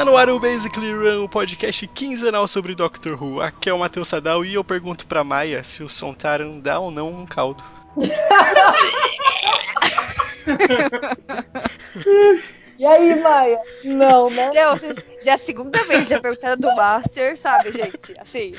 Está 0.00 0.10
no 0.10 0.16
ar 0.16 0.30
o 0.30 0.40
Basically 0.40 0.94
Run, 0.94 1.24
o 1.24 1.28
podcast 1.28 1.86
quinzenal 1.88 2.48
sobre 2.48 2.74
Doctor 2.74 3.22
Who. 3.22 3.42
Aqui 3.42 3.68
é 3.68 3.74
o 3.74 3.78
Matheus 3.78 4.08
Sadal 4.08 4.46
e 4.46 4.54
eu 4.54 4.64
pergunto 4.64 5.06
pra 5.06 5.22
Maia 5.22 5.62
se 5.62 5.82
o 5.82 5.90
Sontaran 5.90 6.58
dá 6.58 6.78
ou 6.78 6.90
não 6.90 7.10
um 7.12 7.26
caldo. 7.26 7.62
E 12.78 12.86
aí, 12.86 13.14
Maia? 13.20 13.60
Não, 13.84 14.30
né? 14.30 14.50
Não, 14.54 14.72
vocês- 14.74 14.96
já 15.22 15.32
é 15.32 15.34
a 15.34 15.38
segunda 15.38 15.84
vez 15.84 16.08
já 16.08 16.18
perguntaram 16.18 16.56
do 16.56 16.74
Master, 16.74 17.38
sabe, 17.38 17.72
gente? 17.72 18.14
Assim, 18.18 18.54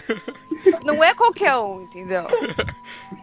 não 0.86 1.04
é 1.04 1.14
qualquer 1.14 1.56
um, 1.58 1.84
entendeu? 1.84 2.24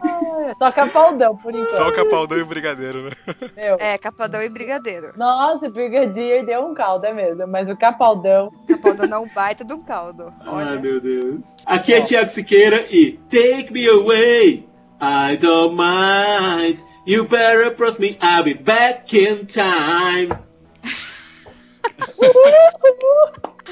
Ah, 0.01 0.53
Só 0.57 0.71
capaldão, 0.71 1.35
por 1.37 1.53
enquanto. 1.53 1.75
Só 1.75 1.89
o 1.89 1.93
capaldão 1.93 2.37
e 2.37 2.41
o 2.41 2.45
brigadeiro, 2.45 3.03
né? 3.03 3.11
Meu. 3.55 3.77
É, 3.79 3.97
capadão 3.97 4.41
e 4.41 4.49
brigadeiro. 4.49 5.13
Nossa, 5.17 5.67
o 5.67 5.71
Brigadier 5.71 6.45
deu 6.45 6.61
um 6.61 6.73
caldo, 6.73 7.05
é 7.05 7.13
mesmo. 7.13 7.45
Mas 7.47 7.69
o 7.69 7.75
capaldão. 7.75 8.51
Capaldão 8.67 9.07
não 9.07 9.27
baita 9.27 9.63
de 9.65 9.73
um 9.73 9.83
caldo. 9.83 10.33
Ai, 10.41 10.47
Olha. 10.53 10.79
meu 10.79 11.01
Deus. 11.01 11.57
Aqui 11.65 11.93
é 11.93 12.01
Tiago 12.01 12.29
Siqueira 12.29 12.85
e 12.89 13.19
Take 13.29 13.71
Me 13.71 13.87
Away, 13.87 14.67
I 15.01 15.37
don't 15.37 15.75
mind. 15.75 16.81
You 17.05 17.25
better 17.25 17.73
trust 17.75 17.99
me, 17.99 18.17
I'll 18.21 18.43
be 18.43 18.53
back 18.53 19.17
in 19.17 19.45
time. 19.45 20.29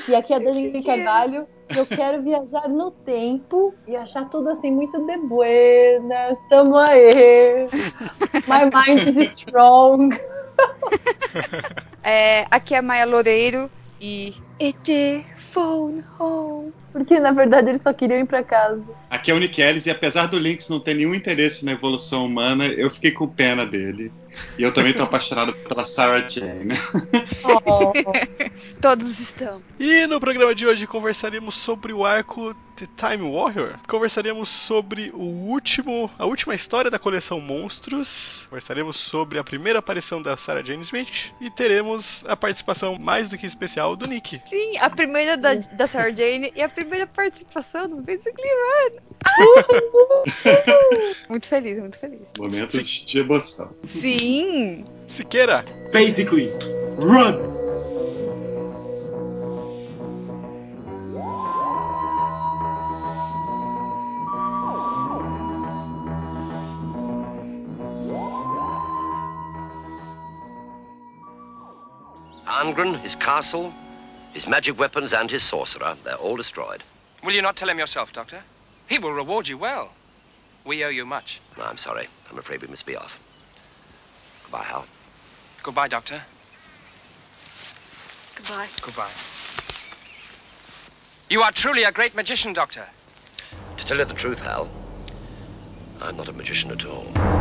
E 0.07 0.15
aqui 0.15 0.33
é 0.33 0.37
a 0.37 0.39
Dani 0.39 0.83
Carvalho. 0.83 1.47
Eu 1.77 1.85
quero 1.85 2.23
viajar 2.23 2.67
no 2.67 2.89
tempo 2.89 3.73
e 3.87 3.95
achar 3.95 4.27
tudo 4.29 4.49
assim 4.49 4.71
muito 4.71 4.99
de 5.05 5.17
buenas. 5.17 6.37
Tamo 6.49 6.75
aí. 6.75 7.67
My 8.47 8.65
mind 8.73 9.15
is 9.15 9.33
strong. 9.33 10.19
É, 12.03 12.47
aqui 12.49 12.73
é 12.73 12.77
a 12.77 12.81
Maia 12.81 13.05
Loureiro 13.05 13.69
e. 14.01 14.33
ET 14.59 15.23
Phone 15.37 16.03
Home. 16.19 16.73
Porque 16.91 17.19
na 17.19 17.31
verdade 17.31 17.69
eles 17.69 17.83
só 17.83 17.93
queriam 17.93 18.19
ir 18.19 18.25
pra 18.25 18.43
casa. 18.43 18.83
Aqui 19.09 19.29
é 19.29 19.33
o 19.33 19.39
Nick 19.39 19.61
Ellis, 19.61 19.85
e 19.85 19.91
apesar 19.91 20.27
do 20.27 20.39
Lynx 20.39 20.67
não 20.69 20.79
ter 20.79 20.95
nenhum 20.95 21.13
interesse 21.13 21.63
na 21.63 21.73
evolução 21.73 22.25
humana, 22.25 22.65
eu 22.65 22.89
fiquei 22.89 23.11
com 23.11 23.27
pena 23.27 23.65
dele. 23.65 24.11
E 24.57 24.63
eu 24.63 24.73
também 24.73 24.93
tô 24.93 25.03
apaixonado 25.03 25.53
pela 25.53 25.85
Sarah 25.85 26.27
Jane. 26.27 26.73
Oh. 27.65 27.93
Todos 28.81 29.19
estão. 29.19 29.61
E 29.79 30.05
no 30.07 30.19
programa 30.19 30.53
de 30.53 30.65
hoje 30.65 30.87
conversaremos 30.87 31.55
sobre 31.55 31.93
o 31.93 32.05
arco 32.05 32.55
The 32.75 32.87
Time 32.95 33.29
Warrior. 33.29 33.79
Conversaremos 33.87 34.49
sobre 34.49 35.09
o 35.11 35.23
último, 35.23 36.11
a 36.17 36.25
última 36.25 36.53
história 36.53 36.91
da 36.91 36.99
coleção 36.99 37.41
Monstros. 37.41 38.45
Conversaremos 38.49 38.97
sobre 38.97 39.39
a 39.39 39.43
primeira 39.43 39.79
aparição 39.79 40.21
da 40.21 40.37
Sarah 40.37 40.63
Jane 40.63 40.83
Smith 40.83 41.33
e 41.41 41.49
teremos 41.49 42.23
a 42.27 42.35
participação 42.35 42.99
mais 42.99 43.29
do 43.29 43.37
que 43.37 43.47
especial 43.47 43.95
do 43.95 44.07
Nick. 44.07 44.41
Sim, 44.45 44.77
a 44.77 44.89
primeira 44.89 45.35
da, 45.35 45.55
da 45.55 45.87
Sarah 45.87 46.13
Jane 46.13 46.51
e 46.55 46.61
a 46.61 46.69
primeira 46.69 47.07
participação 47.07 47.89
do 47.89 48.03
Basically 48.03 48.47
Run. 48.47 49.07
muito 51.29 51.47
feliz, 51.47 51.79
muito 51.79 51.99
feliz. 51.99 52.31
Momentos 52.37 52.87
de 52.87 53.19
emoção. 53.19 53.73
Sim! 53.85 54.26
Siqueira, 54.27 55.63
Basically, 55.93 56.51
run! 56.97 57.35
Arngren, 72.45 72.99
his 72.99 73.15
castle, 73.15 73.73
his 74.33 74.45
magic 74.45 74.77
weapons, 74.77 75.13
and 75.13 75.31
his 75.31 75.41
sorcerer, 75.41 75.95
they're 76.03 76.15
all 76.15 76.35
destroyed. 76.35 76.83
Will 77.23 77.31
you 77.31 77.41
not 77.41 77.55
tell 77.55 77.69
him 77.69 77.79
yourself, 77.79 78.11
Doctor? 78.11 78.43
He 78.89 78.99
will 78.99 79.13
reward 79.13 79.47
you 79.47 79.57
well. 79.57 79.93
We 80.65 80.83
owe 80.83 80.89
you 80.89 81.05
much. 81.05 81.39
No, 81.57 81.63
I'm 81.63 81.77
sorry. 81.77 82.07
I'm 82.29 82.37
afraid 82.37 82.61
we 82.61 82.67
must 82.67 82.85
be 82.85 82.97
off. 82.97 83.17
Goodbye, 84.47 84.63
Hal. 84.63 84.85
Goodbye, 85.61 85.87
Doctor. 85.89 86.23
Goodbye. 88.37 88.67
Goodbye. 88.81 89.11
You 91.29 91.41
are 91.41 91.51
truly 91.51 91.83
a 91.83 91.91
great 91.91 92.15
magician, 92.15 92.53
Doctor. 92.53 92.85
To 93.75 93.85
tell 93.85 93.97
you 93.97 94.05
the 94.05 94.13
truth, 94.13 94.39
Hal, 94.39 94.69
I'm 96.01 96.15
not 96.15 96.29
a 96.29 96.33
magician 96.33 96.71
at 96.71 96.85
all. 96.85 97.36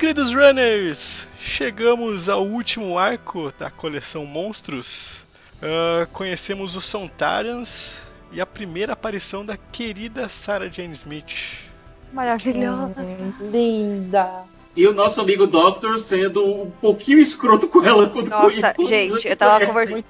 Queridos 0.00 0.32
runners, 0.32 1.28
chegamos 1.38 2.26
ao 2.30 2.42
último 2.42 2.98
arco 2.98 3.52
da 3.58 3.70
coleção 3.70 4.24
Monstros. 4.24 5.22
Ah, 5.62 6.08
conhecemos 6.10 6.74
os 6.74 6.86
Sontarans 6.86 7.92
e 8.32 8.40
a 8.40 8.46
primeira 8.46 8.94
aparição 8.94 9.44
da 9.44 9.58
querida 9.58 10.26
Sarah 10.30 10.68
Jane 10.68 10.94
Smith. 10.94 11.68
Maravilhosa. 12.14 12.94
Hum, 12.98 13.50
linda. 13.52 14.44
E 14.74 14.86
o 14.86 14.94
nosso 14.94 15.20
amigo 15.20 15.46
Doctor 15.46 15.98
sendo 15.98 16.46
um 16.46 16.70
pouquinho 16.70 17.18
escroto 17.18 17.68
com 17.68 17.84
ela 17.84 18.08
quando 18.08 18.30
Nossa, 18.30 18.72
quando- 18.72 18.88
gente, 18.88 19.28
eu 19.28 19.36
tava 19.36 19.64
é. 19.64 19.66
conversando. 19.66 20.04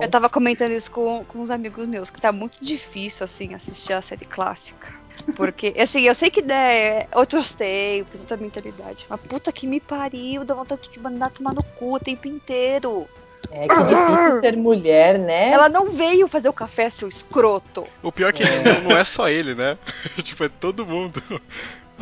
Eu 0.00 0.08
tava 0.08 0.30
comentando 0.30 0.70
isso 0.70 0.90
com, 0.90 1.22
com 1.26 1.40
uns 1.40 1.50
amigos 1.50 1.84
meus, 1.84 2.08
que 2.08 2.18
tá 2.18 2.32
muito 2.32 2.58
difícil, 2.64 3.24
assim, 3.24 3.52
assistir 3.52 3.92
a 3.92 4.00
série 4.00 4.24
clássica. 4.24 5.01
Porque, 5.36 5.74
assim, 5.78 6.02
eu 6.02 6.14
sei 6.14 6.30
que 6.30 6.42
né, 6.42 6.78
é 6.78 7.08
outros 7.14 7.52
tempos, 7.52 8.20
outra 8.20 8.36
mentalidade. 8.36 9.06
Mas 9.08 9.20
puta 9.20 9.52
que 9.52 9.66
me 9.66 9.80
pariu, 9.80 10.44
dá 10.44 10.54
vontade 10.54 10.88
de 10.88 11.00
mandar 11.00 11.30
tomar 11.30 11.54
no 11.54 11.62
cu 11.62 11.96
o 11.96 12.00
tempo 12.00 12.28
inteiro. 12.28 13.06
É 13.50 13.68
que 13.68 13.74
difícil 13.74 14.40
ser 14.40 14.56
mulher, 14.56 15.18
né? 15.18 15.50
Ela 15.50 15.68
não 15.68 15.90
veio 15.90 16.28
fazer 16.28 16.48
o 16.48 16.52
café, 16.52 16.88
seu 16.88 17.08
escroto. 17.08 17.86
O 18.02 18.12
pior 18.12 18.28
é 18.28 18.32
que 18.32 18.42
não, 18.44 18.90
não 18.90 18.96
é 18.96 19.04
só 19.04 19.28
ele, 19.28 19.54
né? 19.54 19.76
tipo, 20.22 20.44
é 20.44 20.48
todo 20.48 20.86
mundo. 20.86 21.22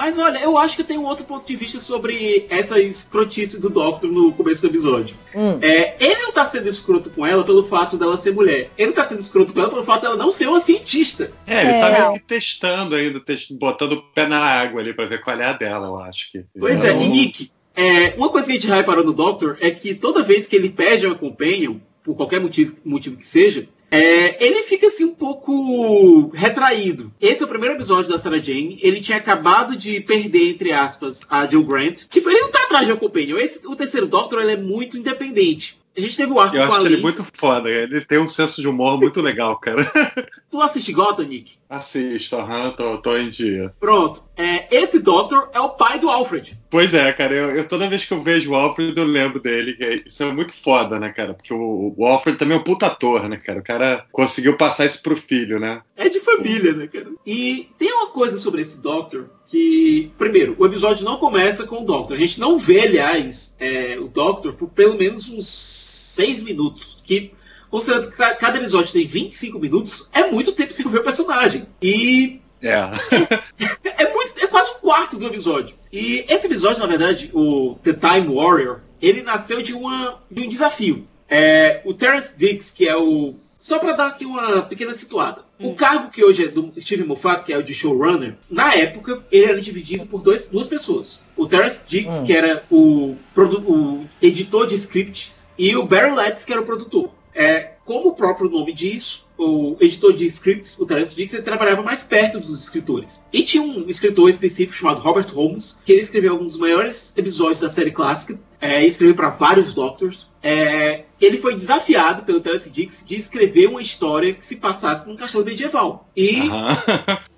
Mas 0.01 0.17
olha, 0.17 0.39
eu 0.39 0.57
acho 0.57 0.77
que 0.77 0.83
tem 0.83 0.97
um 0.97 1.05
outro 1.05 1.27
ponto 1.27 1.47
de 1.47 1.55
vista 1.57 1.79
sobre 1.79 2.47
essa 2.49 2.81
escrotice 2.81 3.61
do 3.61 3.69
Doctor 3.69 4.11
no 4.11 4.33
começo 4.33 4.63
do 4.63 4.69
episódio. 4.69 5.15
Hum. 5.35 5.59
É, 5.61 5.95
ele 6.03 6.17
não 6.23 6.33
tá 6.33 6.47
sendo 6.47 6.67
escroto 6.71 7.11
com 7.11 7.27
ela 7.27 7.45
pelo 7.45 7.65
fato 7.65 7.99
dela 7.99 8.17
ser 8.17 8.33
mulher. 8.33 8.71
Ele 8.79 8.93
tá 8.93 9.07
sendo 9.07 9.21
escroto 9.21 9.53
com 9.53 9.61
ela 9.61 9.69
pelo 9.69 9.85
fato 9.85 10.01
dela 10.01 10.17
não 10.17 10.31
ser 10.31 10.49
uma 10.49 10.59
cientista. 10.59 11.31
É, 11.47 11.61
ele 11.61 11.71
É. 11.73 11.81
tá 11.81 11.91
meio 12.01 12.13
que 12.15 12.21
testando 12.21 12.95
ainda, 12.97 13.21
test- 13.21 13.53
botando 13.53 13.93
o 13.93 14.03
pé 14.03 14.27
na 14.27 14.39
água 14.39 14.81
ali 14.81 14.95
pra 14.95 15.05
ver 15.05 15.21
qual 15.21 15.39
é 15.39 15.45
a 15.45 15.53
dela, 15.53 15.89
eu 15.89 15.99
acho 15.99 16.33
que. 16.33 16.45
Pois 16.59 16.83
é, 16.83 16.93
Então, 16.93 17.03
e 17.03 17.09
Nick, 17.09 17.51
é, 17.77 18.15
uma 18.17 18.31
coisa 18.31 18.47
que 18.49 18.57
a 18.57 18.59
gente 18.59 18.71
reparou 18.73 19.05
no 19.05 19.13
Doctor 19.13 19.59
é 19.61 19.71
que 19.71 19.95
toda 19.95 20.23
vez 20.23 20.47
que 20.47 20.57
ele 20.57 20.71
perde 20.71 21.07
uma 21.07 21.15
companion, 21.15 21.75
por 22.03 22.17
qualquer 22.17 22.41
motivo, 22.41 22.75
motivo 22.87 23.17
que 23.19 23.27
seja, 23.27 23.69
é, 23.91 24.45
ele 24.45 24.63
fica 24.63 24.87
assim 24.87 25.05
um 25.05 25.15
pouco 25.15 26.29
retraído. 26.29 27.13
Esse 27.21 27.43
é 27.43 27.47
o 27.47 27.49
primeiro 27.49 27.75
episódio 27.75 28.11
da 28.11 28.19
Sarah 28.19 28.39
Jane. 28.39 28.79
Ele 28.81 29.01
tinha 29.01 29.19
acabado 29.19 29.77
de 29.77 30.01
perder, 30.01 30.51
entre 30.51 30.73
aspas, 30.73 31.23
a 31.29 31.47
Jill 31.47 31.65
Grant. 31.65 32.05
Tipo, 32.09 32.31
ele 32.31 32.41
não 32.41 32.51
tá 32.51 32.61
atrás 32.65 32.87
de 32.87 32.93
uma 32.93 32.99
companion. 32.99 33.37
Esse, 33.37 33.67
o 33.67 33.75
terceiro 33.75 34.07
Doctor 34.07 34.43
ele 34.43 34.53
é 34.53 34.57
muito 34.57 34.97
independente. 34.97 35.80
A 35.97 36.01
gente 36.01 36.17
teve 36.17 36.33
o 36.33 36.39
arco 36.39 36.57
Eu 36.57 36.63
acho 36.63 36.87
ele 36.87 36.99
muito 36.99 37.27
foda, 37.35 37.69
ele 37.69 38.05
tem 38.05 38.19
um 38.19 38.29
senso 38.29 38.61
de 38.61 38.69
humor 38.69 38.99
muito 38.99 39.21
legal, 39.21 39.59
cara. 39.59 39.85
Tu 40.51 40.61
assiste 40.61 40.93
Gotham, 40.93 41.25
Nick? 41.27 41.55
Assisto, 41.69 42.37
aham, 42.37 42.71
tô, 42.73 42.99
tô 42.99 43.17
em 43.17 43.29
dia. 43.29 43.73
Pronto. 43.79 44.23
É, 44.37 44.67
esse 44.75 44.99
Doctor 44.99 45.49
é 45.53 45.61
o 45.61 45.69
pai 45.71 45.99
do 46.01 46.09
Alfred. 46.09 46.59
Pois 46.71 46.95
é, 46.95 47.13
cara, 47.13 47.35
eu, 47.35 47.51
eu- 47.51 47.69
toda 47.69 47.89
vez 47.89 48.05
que 48.05 48.13
eu 48.13 48.23
vejo 48.23 48.51
o 48.51 48.55
Alfred 48.55 48.97
eu 48.97 49.05
lembro 49.05 49.39
dele. 49.41 49.77
é- 49.81 50.03
Isso 50.07 50.23
é 50.23 50.33
muito 50.33 50.53
foda, 50.53 50.99
né, 50.99 51.11
cara? 51.11 51.35
Porque 51.35 51.53
o, 51.53 51.95
o 51.97 52.07
Alfred 52.07 52.39
também 52.39 52.57
é 52.57 52.61
um 52.61 52.65
puta 52.65 52.87
ator, 52.87 53.29
né, 53.29 53.37
cara? 53.37 53.61
O 53.61 53.65
cara 53.65 54.07
conseguiu 54.11 54.57
passar 54.57 54.87
isso 54.87 55.03
pro 55.03 55.17
filho, 55.17 55.61
né? 55.61 55.83
É 55.97 56.09
de 56.09 56.21
família, 56.21 56.73
né, 56.73 56.87
cara? 56.89 57.09
E 57.27 57.69
tem 57.79 57.93
uma 57.93 58.09
coisa 58.09 58.39
sobre 58.39 58.63
esse 58.63 58.81
Doctor 58.81 59.29
que, 59.47 60.11
primeiro, 60.17 60.55
o 60.59 60.67
episódio 60.67 61.05
não 61.05 61.19
começa 61.19 61.67
com 61.67 61.83
o 61.83 61.85
Doctor. 61.85 62.17
A 62.17 62.21
gente 62.21 62.41
não 62.41 62.57
vê, 62.57 62.81
aliás, 62.83 63.55
é, 63.61 63.99
o 63.99 64.09
Doctor 64.09 64.55
por 64.55 64.69
pelo 64.71 64.97
menos 64.97 65.29
uns 65.31 65.47
seis 65.81 66.43
minutos. 66.43 66.99
Que, 67.05 67.33
considerando 67.71 68.11
que 68.11 68.17
ca- 68.17 68.35
cada 68.35 68.59
episódio 68.59 68.93
tem 68.93 69.07
25 69.07 69.59
minutos, 69.59 70.09
é 70.13 70.31
muito 70.31 70.53
tempo 70.53 70.73
sem 70.73 70.87
ver 70.89 71.01
o 71.01 71.05
personagem. 71.05 71.67
E 71.83 72.41
É. 72.63 72.91
é, 74.03 74.13
muito, 74.13 74.35
é 74.39 74.47
quase 74.47 74.71
um 74.71 74.75
quarto 74.81 75.17
do 75.17 75.27
episódio. 75.27 75.75
E 75.93 76.25
esse 76.29 76.47
episódio, 76.47 76.79
na 76.81 76.87
verdade, 76.87 77.31
o 77.33 77.77
The 77.83 77.93
Time 77.95 78.35
Warrior, 78.35 78.81
ele 79.01 79.23
nasceu 79.23 79.63
de, 79.63 79.73
uma, 79.73 80.21
de 80.31 80.43
um 80.43 80.49
desafio. 80.49 81.07
É, 81.29 81.81
o 81.85 81.95
Terence 81.95 82.37
Dix, 82.37 82.71
que 82.71 82.87
é 82.89 82.97
o. 82.97 83.35
Só 83.61 83.79
para 83.79 83.93
dar 83.93 84.07
aqui 84.07 84.25
uma 84.25 84.63
pequena 84.63 84.95
situada. 84.95 85.43
O 85.61 85.69
Hum. 85.69 85.75
cargo 85.75 86.11
que 86.11 86.25
hoje 86.25 86.45
é 86.45 86.49
do 86.49 86.73
Steve 86.81 87.05
Moffat, 87.05 87.45
que 87.45 87.53
é 87.53 87.59
o 87.59 87.63
de 87.63 87.75
showrunner, 87.75 88.39
na 88.51 88.75
época 88.75 89.23
ele 89.31 89.45
era 89.45 89.61
dividido 89.61 90.07
por 90.07 90.23
dois, 90.23 90.47
duas 90.49 90.67
pessoas. 90.67 91.27
O 91.37 91.47
Terence 91.47 91.83
Dix, 91.87 92.21
Hum. 92.21 92.25
que 92.25 92.33
era 92.33 92.65
o, 92.71 93.15
o 93.37 94.05
editor 94.23 94.67
de 94.67 94.77
scripts, 94.77 95.47
e 95.59 95.77
o 95.77 95.85
Barry 95.85 96.15
Letts, 96.17 96.47
que 96.47 96.53
era 96.53 96.63
o 96.63 96.65
produtor. 96.65 97.11
É, 97.35 97.73
como 97.85 98.09
o 98.09 98.15
próprio 98.15 98.49
nome 98.49 98.73
diz, 98.73 99.29
o 99.39 99.77
editor 99.79 100.15
de 100.15 100.25
scripts, 100.27 100.79
o 100.81 100.87
Terence 100.87 101.15
Dix, 101.15 101.35
ele 101.35 101.43
trabalhava 101.43 101.83
mais 101.83 102.03
perto 102.03 102.41
dos 102.41 102.63
escritores. 102.63 103.25
E 103.33 103.43
tinha 103.43 103.63
um 103.63 103.89
escritor 103.89 104.29
específico 104.31 104.75
chamado 104.77 105.01
Robert 105.01 105.29
Holmes, 105.35 105.79
que 105.85 105.93
ele 105.93 106.01
escreveu 106.01 106.33
alguns 106.33 106.53
dos 106.53 106.59
maiores 106.61 107.13
episódios 107.17 107.61
da 107.61 107.69
série 107.71 107.91
clássica, 107.91 108.41
é, 108.61 108.85
escreveu 108.85 109.15
para 109.15 109.31
vários 109.31 109.73
Doctors. 109.73 110.29
É, 110.43 111.05
ele 111.21 111.39
foi 111.39 111.55
desafiado 111.55 112.23
pelo 112.23 112.41
Terence 112.41 112.69
Dix 112.69 113.03
de 113.07 113.17
escrever 113.17 113.69
uma 113.69 113.81
história 113.81 114.35
que 114.35 114.45
se 114.45 114.57
passasse 114.57 115.09
num 115.09 115.17
castelo 115.17 115.45
medieval. 115.45 116.09
E 116.17 116.41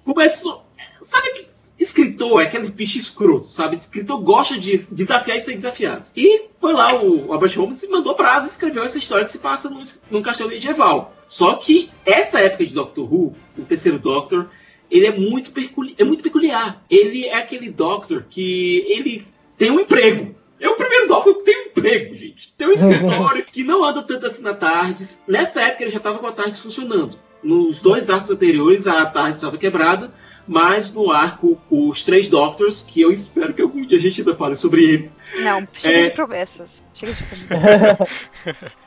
começou. 0.04 0.64
Sabe 1.02 1.32
que 1.32 1.52
escritor 1.78 2.40
é 2.40 2.46
aquele 2.46 2.68
bicho 2.68 2.98
escroto, 2.98 3.46
sabe? 3.46 3.76
Escritor 3.76 4.20
gosta 4.20 4.58
de 4.58 4.78
desafiar 4.90 5.38
e 5.38 5.42
ser 5.42 5.54
desafiado. 5.54 6.10
E 6.16 6.46
foi 6.58 6.72
lá 6.72 6.94
o 6.94 7.26
Robert 7.26 7.56
Holmes 7.56 7.82
e 7.82 7.88
mandou 7.88 8.14
pra 8.14 8.34
Asa 8.34 8.46
e 8.46 8.50
escreveu 8.50 8.82
essa 8.82 8.98
história 8.98 9.24
que 9.24 9.32
se 9.32 9.38
passa 9.38 9.68
num, 9.68 9.82
num 10.10 10.22
castelo 10.22 10.50
medieval. 10.50 11.14
Só 11.26 11.54
que 11.54 11.90
essa 12.04 12.40
época 12.40 12.66
de 12.66 12.74
Doctor 12.74 13.12
Who, 13.12 13.34
o 13.58 13.62
terceiro 13.62 13.98
Doctor, 13.98 14.48
ele 14.90 15.06
é 15.06 15.16
muito, 15.16 15.52
é 15.98 16.04
muito 16.04 16.22
peculiar. 16.22 16.82
Ele 16.90 17.26
é 17.26 17.34
aquele 17.34 17.70
Doctor 17.70 18.24
que 18.28 18.84
ele 18.88 19.26
tem 19.56 19.70
um 19.70 19.80
emprego. 19.80 20.34
É 20.62 20.68
o 20.68 20.76
primeiro 20.76 21.22
que 21.24 21.34
tem 21.42 21.66
emprego, 21.66 22.14
gente. 22.14 22.54
Tem 22.56 22.68
um 22.68 22.72
escritório 22.72 23.44
que 23.44 23.64
não 23.64 23.84
anda 23.84 24.00
tanto 24.00 24.26
assim 24.26 24.42
na 24.42 24.54
tardes. 24.54 25.20
Nessa 25.26 25.60
época 25.60 25.82
ele 25.82 25.90
já 25.90 25.98
estava 25.98 26.20
com 26.20 26.26
a 26.28 26.32
tarde 26.32 26.60
funcionando. 26.60 27.18
Nos 27.42 27.80
dois 27.80 28.08
arcos 28.08 28.30
anteriores 28.30 28.86
a 28.86 29.04
tarde 29.04 29.36
estava 29.36 29.58
quebrada, 29.58 30.14
mas 30.46 30.92
no 30.92 31.10
arco 31.10 31.58
Os 31.70 32.04
Três 32.04 32.28
Doctors, 32.28 32.82
que 32.82 33.00
eu 33.00 33.12
espero 33.12 33.52
que 33.54 33.62
algum 33.62 33.84
dia 33.84 33.98
a 33.98 34.00
gente 34.00 34.20
ainda 34.20 34.34
fale 34.34 34.54
sobre 34.56 34.84
ele, 34.84 35.10
Não, 35.42 35.66
chega 35.72 35.98
É. 35.98 36.02
de 36.02 36.10
promessas. 36.10 36.82
Chega 36.92 37.12
de 37.14 37.22
promessas. 37.46 38.08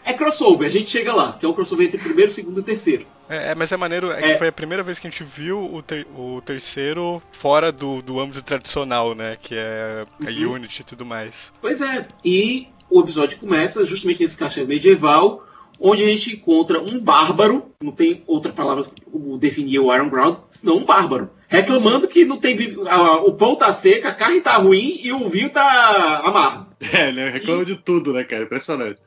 é 0.03 0.13
crossover. 0.13 0.67
A 0.67 0.71
gente 0.71 0.89
chega 0.89 1.13
lá, 1.13 1.33
que 1.33 1.45
é 1.45 1.49
um 1.49 1.53
crossover 1.53 1.87
entre 1.87 1.97
primeiro, 1.97 2.31
segundo 2.31 2.59
e 2.59 2.63
terceiro. 2.63 3.05
É, 3.27 3.51
é, 3.51 3.55
mas 3.55 3.71
é 3.71 3.77
maneiro, 3.77 4.11
é, 4.11 4.19
É. 4.23 4.31
que 4.33 4.37
foi 4.37 4.47
a 4.49 4.51
primeira 4.51 4.83
vez 4.83 4.99
que 4.99 5.07
a 5.07 5.09
gente 5.09 5.23
viu 5.23 5.59
o, 5.73 5.81
ter- 5.81 6.05
o 6.15 6.41
terceiro 6.45 7.21
fora 7.31 7.71
do, 7.71 8.01
do 8.01 8.19
âmbito 8.19 8.43
tradicional, 8.43 9.15
né? 9.15 9.37
Que 9.41 9.55
é 9.55 10.05
a 10.23 10.29
Uhum. 10.29 10.53
Unity 10.53 10.81
e 10.81 10.85
tudo 10.85 11.03
mais. 11.05 11.51
Pois 11.59 11.81
é, 11.81 12.07
e 12.23 12.67
o 12.89 13.01
episódio 13.01 13.39
começa 13.39 13.83
justamente 13.83 14.21
nesse 14.21 14.37
castelo 14.37 14.67
medieval, 14.67 15.43
onde 15.79 16.03
a 16.03 16.07
gente 16.07 16.33
encontra 16.35 16.79
um 16.81 16.99
bárbaro, 16.99 17.65
não 17.81 17.91
tem 17.91 18.23
outra 18.27 18.51
palavra 18.51 18.85
como 19.11 19.37
definir 19.37 19.79
o 19.79 19.93
Iron 19.93 20.09
Ground, 20.09 20.37
senão 20.49 20.77
um 20.77 20.85
bárbaro, 20.85 21.29
reclamando 21.47 22.07
que 22.07 22.25
não 22.25 22.37
tem 22.37 22.57
a- 22.87 23.17
o 23.17 23.33
pão 23.33 23.55
tá 23.55 23.73
seco, 23.73 24.07
a 24.07 24.13
carne 24.13 24.41
tá 24.41 24.55
ruim 24.57 24.99
e 25.01 25.11
o 25.11 25.27
vinho 25.29 25.49
tá 25.49 26.21
amargo. 26.23 26.64
É, 26.93 27.11
né? 27.11 27.29
Reclama 27.29 27.63
de 27.65 27.75
tudo, 27.75 28.13
né, 28.13 28.23
cara? 28.23 28.43
Impressionante. 28.43 28.99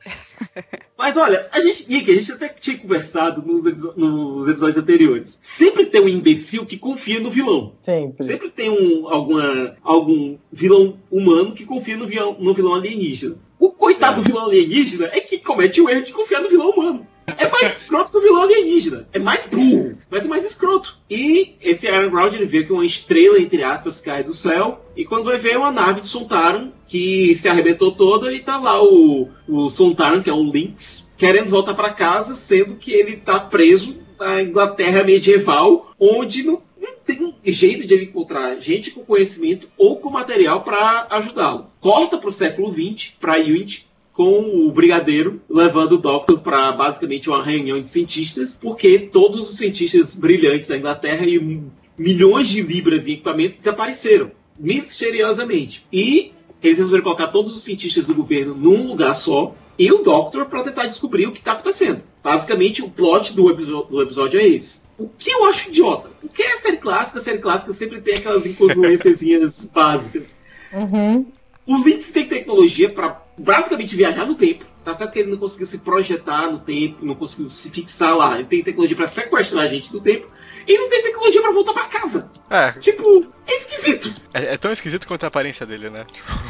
Mas 0.97 1.15
olha, 1.17 1.47
a 1.51 1.61
gente, 1.61 1.89
Nick, 1.89 2.11
a 2.11 2.13
gente 2.13 2.31
até 2.31 2.49
tinha 2.49 2.77
conversado 2.77 3.41
nos, 3.41 3.63
nos 3.95 4.47
episódios 4.47 4.77
anteriores. 4.77 5.37
Sempre 5.41 5.85
tem 5.85 6.01
um 6.01 6.09
imbecil 6.09 6.65
que 6.65 6.77
confia 6.77 7.19
no 7.19 7.29
vilão. 7.29 7.73
Sempre. 7.81 8.25
Sempre 8.25 8.49
tem 8.49 8.69
um, 8.69 9.07
alguma, 9.07 9.75
algum 9.81 10.37
vilão 10.51 10.97
humano 11.09 11.53
que 11.53 11.65
confia 11.65 11.95
no 11.95 12.07
vilão, 12.07 12.35
no 12.39 12.53
vilão 12.53 12.73
alienígena. 12.73 13.35
O 13.57 13.71
coitado 13.71 14.19
É. 14.19 14.23
do 14.23 14.27
vilão 14.27 14.45
alienígena 14.47 15.09
é 15.13 15.19
que 15.19 15.37
comete 15.37 15.79
o 15.81 15.89
erro 15.89 16.03
de 16.03 16.11
confiar 16.13 16.41
no 16.41 16.49
vilão 16.49 16.69
humano. 16.71 17.07
É 17.37 17.49
mais 17.49 17.77
escroto 17.77 18.11
que 18.11 18.17
o 18.17 18.21
vilão 18.21 18.43
alienígena. 18.43 19.07
É 19.11 19.19
mais 19.19 19.43
burro, 19.43 19.97
mas 20.09 20.25
é 20.25 20.27
mais 20.27 20.45
escroto. 20.45 20.97
E 21.09 21.55
esse 21.61 21.87
Iron 21.87 22.09
Ground 22.09 22.33
ele 22.33 22.45
vê 22.45 22.63
que 22.63 22.73
uma 22.73 22.85
estrela, 22.85 23.39
entre 23.39 23.63
aspas, 23.63 23.99
cai 23.99 24.23
do 24.23 24.33
céu. 24.33 24.85
E 24.95 25.05
quando 25.05 25.25
vai 25.25 25.37
ver, 25.37 25.57
uma 25.57 25.71
nave 25.71 26.01
de 26.01 26.07
Sontaran 26.07 26.71
que 26.87 27.35
se 27.35 27.47
arrebentou 27.47 27.91
toda 27.91 28.33
e 28.33 28.39
tá 28.39 28.57
lá 28.57 28.83
o, 28.83 29.29
o 29.47 29.69
Sontaran, 29.69 30.21
que 30.21 30.29
é 30.29 30.33
um 30.33 30.49
Lynx, 30.49 31.07
querendo 31.17 31.49
voltar 31.49 31.73
para 31.73 31.93
casa, 31.93 32.35
sendo 32.35 32.75
que 32.75 32.91
ele 32.91 33.17
tá 33.17 33.39
preso 33.39 33.97
na 34.19 34.41
Inglaterra 34.41 35.03
medieval, 35.03 35.93
onde 35.99 36.43
não 36.43 36.61
tem 37.05 37.33
jeito 37.45 37.87
de 37.87 37.93
ele 37.93 38.05
encontrar 38.05 38.59
gente 38.59 38.91
com 38.91 39.03
conhecimento 39.03 39.67
ou 39.77 39.97
com 39.97 40.09
material 40.09 40.61
para 40.61 41.07
ajudá-lo. 41.09 41.67
Corta 41.79 42.17
para 42.17 42.29
o 42.29 42.33
século 42.33 42.71
XX, 42.71 43.13
para 43.19 43.39
Unity, 43.39 43.88
com 44.19 44.67
o 44.67 44.69
brigadeiro 44.69 45.39
levando 45.49 45.93
o 45.93 45.97
Doctor 45.97 46.41
para 46.41 46.73
basicamente 46.73 47.29
uma 47.29 47.41
reunião 47.41 47.81
de 47.81 47.89
cientistas, 47.89 48.59
porque 48.61 48.99
todos 48.99 49.49
os 49.49 49.57
cientistas 49.57 50.13
brilhantes 50.13 50.67
da 50.67 50.75
Inglaterra 50.75 51.25
e 51.25 51.63
milhões 51.97 52.49
de 52.49 52.61
libras 52.61 53.07
em 53.07 53.13
equipamentos 53.13 53.59
desapareceram 53.59 54.31
misteriosamente. 54.59 55.87
E 55.89 56.33
eles 56.61 56.79
resolveram 56.79 57.05
colocar 57.05 57.27
todos 57.27 57.55
os 57.55 57.63
cientistas 57.63 58.05
do 58.05 58.13
governo 58.13 58.53
num 58.53 58.87
lugar 58.87 59.15
só 59.15 59.55
e 59.77 59.89
o 59.89 59.99
Doctor 59.99 60.47
para 60.47 60.63
tentar 60.63 60.87
descobrir 60.87 61.25
o 61.25 61.31
que 61.31 61.39
está 61.39 61.53
acontecendo. 61.53 62.01
Basicamente, 62.21 62.81
o 62.81 62.89
plot 62.89 63.33
do, 63.33 63.53
do 63.53 64.01
episódio 64.01 64.37
é 64.37 64.45
esse. 64.45 64.81
O 64.97 65.07
que 65.07 65.31
eu 65.31 65.45
acho 65.45 65.69
idiota? 65.69 66.09
Porque 66.19 66.43
é 66.43 66.59
série 66.59 66.75
clássica, 66.75 67.19
a 67.19 67.21
série 67.21 67.37
clássica 67.37 67.71
sempre 67.71 68.01
tem 68.01 68.15
aquelas 68.15 68.45
incongruências 68.45 69.23
básicas. 69.73 70.35
Uhum. 70.73 71.25
O 71.69 71.77
Lynx 71.77 72.09
tem 72.09 72.25
tecnologia 72.25 72.89
para 72.89 73.21
basicamente 73.37 73.95
viajar 73.95 74.25
no 74.25 74.33
tempo. 74.33 74.65
Tá 74.83 74.95
certo 74.95 75.11
que 75.11 75.19
ele 75.19 75.29
não 75.29 75.37
conseguiu 75.37 75.67
se 75.67 75.77
projetar 75.77 76.51
no 76.51 76.57
tempo, 76.57 77.05
não 77.05 77.13
conseguiu 77.13 77.47
se 77.47 77.69
fixar 77.69 78.17
lá. 78.17 78.39
Ele 78.39 78.45
tem 78.45 78.63
tecnologia 78.63 78.97
para 78.97 79.07
sequestrar 79.07 79.65
a 79.65 79.67
gente 79.67 79.93
no 79.93 80.01
tempo. 80.01 80.27
E 80.67 80.77
não 80.79 80.89
tem 80.89 81.03
tecnologia 81.03 81.39
para 81.39 81.51
voltar 81.51 81.73
para 81.73 81.85
casa. 81.85 82.31
É, 82.49 82.71
Tipo, 82.71 83.23
é 83.45 83.55
esquisito. 83.55 84.11
é, 84.33 84.53
é 84.55 84.57
tão 84.57 84.71
esquisito 84.71 85.05
quanto 85.05 85.25
a 85.25 85.27
aparência 85.27 85.63
dele, 85.63 85.91
né? 85.91 86.07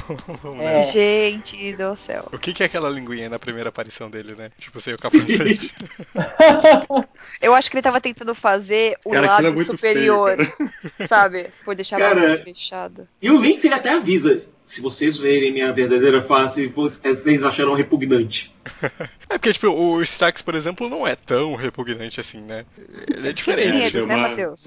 É. 0.62 0.82
Gente 0.84 1.74
do 1.76 1.96
céu. 1.98 2.30
O 2.32 2.40
que, 2.40 2.54
que 2.54 2.64
é 2.64 2.68
aquela 2.68 2.90
linguinha 2.90 3.30
na 3.30 3.38
primeira 3.38 3.68
aparição 3.68 4.10
dele, 4.10 4.36
né? 4.38 4.52
Tipo, 4.58 4.80
sem 4.80 4.94
o 4.94 4.98
capacete. 4.98 5.74
Eu 7.42 7.54
acho 7.54 7.70
que 7.70 7.76
ele 7.76 7.84
tava 7.84 8.00
tentando 8.00 8.34
fazer 8.34 8.96
o 9.04 9.12
Cara, 9.12 9.26
é 9.26 9.30
lado 9.30 9.54
muito 9.54 9.66
superior, 9.66 10.38
feio, 10.38 11.08
sabe? 11.10 11.50
Por 11.66 11.76
deixar 11.76 11.98
a 11.98 12.00
Cara, 12.00 12.22
boca 12.22 12.44
fechada. 12.44 13.10
E 13.22 13.30
o 13.30 13.38
Lynx 13.38 13.66
ele 13.66 13.74
até 13.74 13.90
avisa. 13.92 14.44
Se 14.70 14.82
vocês 14.82 15.18
verem 15.18 15.52
minha 15.52 15.74
verdadeira 15.74 16.22
face, 16.22 16.68
vocês 16.68 17.44
acharão 17.44 17.74
repugnante. 17.74 18.54
É 19.32 19.38
porque, 19.38 19.54
tipo, 19.54 19.68
o 19.68 20.02
Strax, 20.02 20.42
por 20.42 20.56
exemplo, 20.56 20.90
não 20.90 21.06
é 21.06 21.16
tão 21.16 21.54
repugnante 21.54 22.20
assim, 22.20 22.42
né? 22.42 22.66
Ele 23.08 23.30
é 23.30 23.32
diferente. 23.32 23.68
Enredos, 23.68 23.92
deu 23.94 24.08
né, 24.08 24.16
uma- 24.16 24.28
Matheus? 24.30 24.66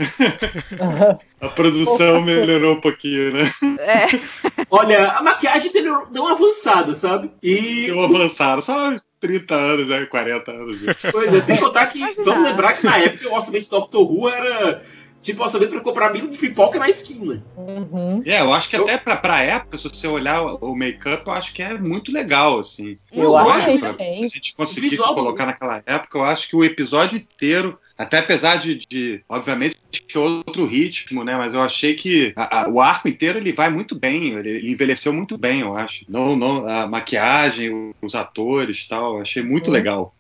A 1.41 1.49
produção 1.49 2.23
melhorou 2.23 2.75
um 2.75 2.81
pouquinho, 2.81 3.33
né? 3.33 3.51
É. 3.81 4.07
Olha, 4.71 5.09
a 5.15 5.21
maquiagem 5.23 5.73
dele 5.73 5.91
deu 6.13 6.23
uma 6.23 6.35
avançada, 6.35 6.95
sabe? 6.95 7.29
E 7.43 7.87
Deu 7.87 8.05
avançado, 8.05 8.63
só 8.63 8.91
uns 8.91 9.05
30 9.19 9.53
anos, 9.53 9.89
né? 9.89 10.07
40 10.07 10.53
anos. 10.53 10.81
Viu? 10.81 10.95
Pois 11.11 11.35
é, 11.35 11.41
sem 11.41 11.57
contar 11.57 11.89
que, 11.89 11.99
vamos 11.99 12.27
nada. 12.27 12.51
lembrar 12.51 12.73
que 12.75 12.85
na 12.85 12.99
época 12.99 13.29
o 13.31 13.35
orçamento 13.35 13.65
de 13.65 13.71
Doctor 13.71 14.09
Who 14.13 14.29
era 14.29 14.83
tipo 15.23 15.43
orçamento 15.43 15.71
pra 15.71 15.81
comprar 15.81 16.13
milho 16.13 16.29
de 16.31 16.37
pipoca 16.37 16.79
na 16.79 16.91
esquina. 16.91 17.43
Uhum. 17.57 18.23
É, 18.27 18.41
eu 18.41 18.53
acho 18.53 18.69
que 18.69 18.77
até 18.77 18.99
pra, 18.99 19.17
pra 19.17 19.41
época, 19.43 19.79
se 19.79 19.85
você 19.89 20.07
olhar 20.09 20.43
o 20.43 20.75
make-up, 20.75 21.23
eu 21.27 21.33
acho 21.33 21.55
que 21.55 21.63
é 21.63 21.79
muito 21.79 22.13
legal, 22.13 22.59
assim. 22.59 22.99
Eu 23.13 23.25
Não, 23.33 23.49
acho 23.49 23.73
que 23.73 23.79
pra, 23.79 23.91
a 23.91 24.29
gente 24.29 24.55
conseguisse 24.57 24.97
colocar 24.99 25.47
naquela 25.47 25.83
época, 25.87 26.19
eu 26.19 26.25
acho 26.25 26.49
que 26.49 26.57
o 26.57 26.65
episódio 26.65 27.17
inteiro, 27.17 27.79
até 27.97 28.19
apesar 28.19 28.57
de, 28.57 28.77
de, 28.91 29.23
obviamente, 29.29 29.77
que 30.09 30.19
outro 30.19 30.67
ritmo, 30.67 31.23
né? 31.25 31.37
Mas 31.37 31.55
eu 31.55 31.61
achei 31.63 31.95
que 31.95 32.33
a- 32.37 32.63
a- 32.65 32.69
o 32.69 32.81
arco 32.81 33.09
inteiro 33.09 33.39
ele 33.39 33.53
vai 33.53 33.71
muito 33.71 33.95
bem, 33.95 34.31
ele, 34.31 34.49
ele 34.51 34.73
envelheceu 34.73 35.13
muito 35.13 35.39
bem, 35.39 35.61
eu 35.61 35.77
acho. 35.77 36.05
Não, 36.09 36.35
não, 36.35 36.67
a 36.69 36.87
maquiagem, 36.87 37.93
os 38.03 38.15
atores 38.15 38.85
e 38.85 38.89
tal, 38.89 39.15
eu 39.17 39.21
achei 39.23 39.43
muito 39.43 39.69
Uhum. 39.69 39.73
legal. 39.73 40.15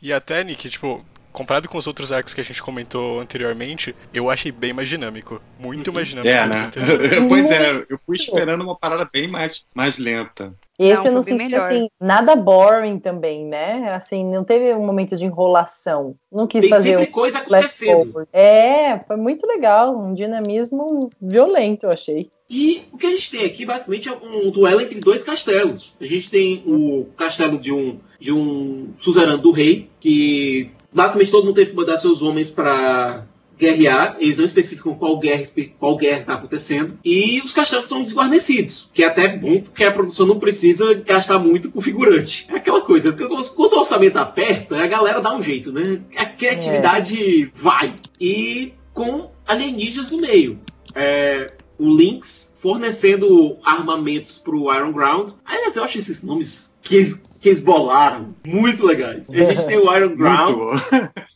E 0.00 0.12
até, 0.12 0.44
Nick, 0.44 0.68
tipo, 0.68 1.04
comparado 1.34 1.68
com 1.68 1.76
os 1.76 1.86
outros 1.86 2.12
arcos 2.12 2.32
que 2.32 2.40
a 2.40 2.44
gente 2.44 2.62
comentou 2.62 3.20
anteriormente, 3.20 3.94
eu 4.14 4.30
achei 4.30 4.52
bem 4.52 4.72
mais 4.72 4.88
dinâmico. 4.88 5.42
Muito 5.58 5.92
mais 5.92 6.08
dinâmico. 6.08 6.32
É, 6.32 6.46
né? 6.46 6.70
pois 7.28 7.50
é, 7.50 7.84
eu 7.90 7.98
fui 8.06 8.16
esperando 8.16 8.62
uma 8.62 8.76
parada 8.76 9.06
bem 9.12 9.26
mais, 9.26 9.66
mais 9.74 9.98
lenta. 9.98 10.54
Esse 10.78 11.02
Não, 11.02 11.06
eu 11.06 11.12
não 11.12 11.22
senti 11.22 11.44
melhor. 11.44 11.70
assim, 11.70 11.88
nada 12.00 12.34
boring 12.34 12.98
também, 12.98 13.44
né? 13.44 13.94
Assim, 13.94 14.24
não 14.24 14.42
teve 14.42 14.74
um 14.74 14.84
momento 14.84 15.16
de 15.16 15.24
enrolação. 15.24 16.16
Não 16.32 16.46
quis 16.46 16.62
Tem 16.62 16.70
fazer 16.70 16.90
sempre 16.90 17.08
um 17.08 17.12
coisa 17.12 17.38
acontecendo. 17.38 18.28
É, 18.32 18.98
foi 19.00 19.16
muito 19.16 19.46
legal. 19.46 19.96
Um 19.96 20.14
dinamismo 20.14 21.10
violento, 21.20 21.86
eu 21.86 21.90
achei. 21.90 22.30
E 22.50 22.84
o 22.92 22.98
que 22.98 23.06
a 23.06 23.10
gente 23.10 23.30
tem 23.30 23.44
aqui 23.44 23.64
basicamente 23.64 24.08
é 24.08 24.12
um 24.12 24.50
duelo 24.50 24.80
entre 24.80 25.00
dois 25.00 25.22
castelos. 25.22 25.96
A 26.00 26.04
gente 26.04 26.30
tem 26.30 26.62
o 26.66 27.06
castelo 27.16 27.58
de 27.58 27.72
um 27.72 27.98
de 28.18 28.32
um 28.32 28.94
suzerano 28.96 29.36
do 29.36 29.50
rei, 29.50 29.90
que 30.00 30.70
basicamente 30.94 31.30
todo 31.30 31.44
mundo 31.44 31.56
teve 31.56 31.70
que 31.70 31.76
mandar 31.76 31.98
seus 31.98 32.22
homens 32.22 32.50
para 32.50 33.26
guerrear, 33.56 34.16
eles 34.18 34.38
não 34.38 34.44
especificam 34.44 34.94
qual 34.94 35.16
guerra 35.18 35.44
qual 35.78 35.96
guerra 35.96 36.20
está 36.20 36.34
acontecendo, 36.34 36.98
e 37.04 37.40
os 37.40 37.52
castelos 37.52 37.84
estão 37.84 38.02
desguarnecidos, 38.02 38.90
que 38.92 39.02
é 39.02 39.06
até 39.06 39.28
bom 39.36 39.60
porque 39.60 39.84
a 39.84 39.92
produção 39.92 40.26
não 40.26 40.38
precisa 40.38 40.94
gastar 40.94 41.38
muito 41.38 41.70
com 41.70 41.80
figurante. 41.80 42.46
É 42.50 42.56
aquela 42.56 42.80
coisa, 42.80 43.12
quando 43.12 43.72
o 43.74 43.78
orçamento 43.78 44.16
aperta, 44.16 44.76
a 44.76 44.86
galera 44.86 45.20
dá 45.20 45.34
um 45.34 45.42
jeito, 45.42 45.72
né? 45.72 46.00
A 46.16 46.26
criatividade 46.26 47.52
vai. 47.54 47.94
E 48.20 48.72
com 48.92 49.30
alienígenas 49.46 50.10
no 50.10 50.18
meio. 50.18 50.58
É, 50.94 51.52
o 51.78 51.88
Lynx 51.88 52.54
fornecendo 52.58 53.58
armamentos 53.64 54.38
pro 54.38 54.72
Iron 54.74 54.92
Ground. 54.92 55.30
Aliás, 55.44 55.76
eu 55.76 55.84
acho 55.84 55.98
esses 55.98 56.22
nomes 56.22 56.74
que 56.82 57.14
que 57.44 57.50
eles 57.50 57.60
bolaram 57.60 58.34
muito 58.46 58.86
legais. 58.86 59.28
A 59.28 59.36
gente 59.36 59.64
tem 59.68 59.76
o 59.76 59.94
Iron 59.94 60.16
Ground 60.16 60.80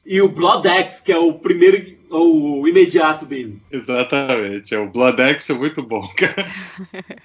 e 0.07 0.23
o 0.23 0.29
Blood 0.31 0.67
Axe, 0.67 1.03
que 1.03 1.13
é 1.13 1.19
o 1.19 1.35
primeiro, 1.35 1.99
o 2.11 2.67
imediato 2.67 3.27
dele. 3.27 3.61
Exatamente. 3.71 4.75
É, 4.75 4.79
o 4.79 4.89
Blood 4.89 5.21
Axe 5.21 5.53
é 5.53 5.55
muito 5.55 5.83
bom, 5.83 6.01
cara. 6.17 6.47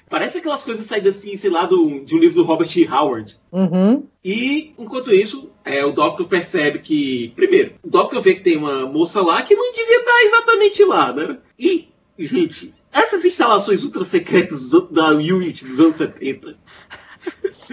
Parece 0.09 0.39
aquelas 0.39 0.65
coisas 0.65 0.85
saídas 0.85 1.15
assim, 1.15 1.37
sei 1.37 1.49
lá, 1.49 1.65
do, 1.65 2.01
de 2.03 2.13
um 2.13 2.19
livro 2.19 2.35
do 2.35 2.43
Robert 2.43 2.67
E. 2.75 2.85
Howard. 2.85 3.37
Uhum. 3.53 4.05
E, 4.21 4.73
enquanto 4.77 5.13
isso, 5.13 5.49
é, 5.63 5.85
o 5.85 5.93
Doctor 5.93 6.27
percebe 6.27 6.79
que, 6.79 7.31
primeiro, 7.37 7.75
o 7.81 7.89
Doctor 7.89 8.21
vê 8.21 8.35
que 8.35 8.43
tem 8.43 8.57
uma 8.57 8.85
moça 8.85 9.21
lá 9.21 9.41
que 9.43 9.55
não 9.55 9.71
devia 9.71 9.99
estar 9.99 10.23
exatamente 10.25 10.83
lá, 10.83 11.13
né? 11.13 11.37
E, 11.57 11.87
gente, 12.19 12.73
essas 12.91 13.23
instalações 13.23 13.81
ultra 13.85 14.03
secretas 14.03 14.71
da 14.91 15.11
Unity 15.11 15.63
dos 15.63 15.79
anos 15.79 15.95
70, 15.95 16.57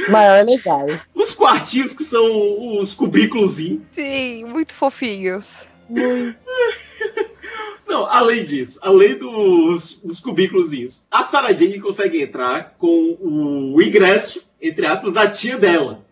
Maior 0.09 0.45
legal. 0.45 0.87
os 1.15 1.33
quartinhos 1.33 1.93
que 1.93 2.05
são 2.05 2.79
os 2.79 2.95
cubículozinhos. 2.95 3.83
Sim, 3.91 4.45
muito 4.45 4.73
fofinhos. 4.73 5.65
Muito. 5.89 6.39
Não, 7.87 8.07
além 8.07 8.45
disso, 8.45 8.79
além 8.83 9.19
dos, 9.19 10.01
dos 10.01 10.21
cubículozinhos, 10.21 11.07
a 11.11 11.25
Sarah 11.25 11.53
Jane 11.53 11.81
consegue 11.81 12.23
entrar 12.23 12.77
com 12.79 13.17
o 13.21 13.83
ingresso, 13.83 14.47
entre 14.63 14.87
aspas, 14.87 15.13
da 15.13 15.29
tia 15.29 15.59
dela. 15.59 16.05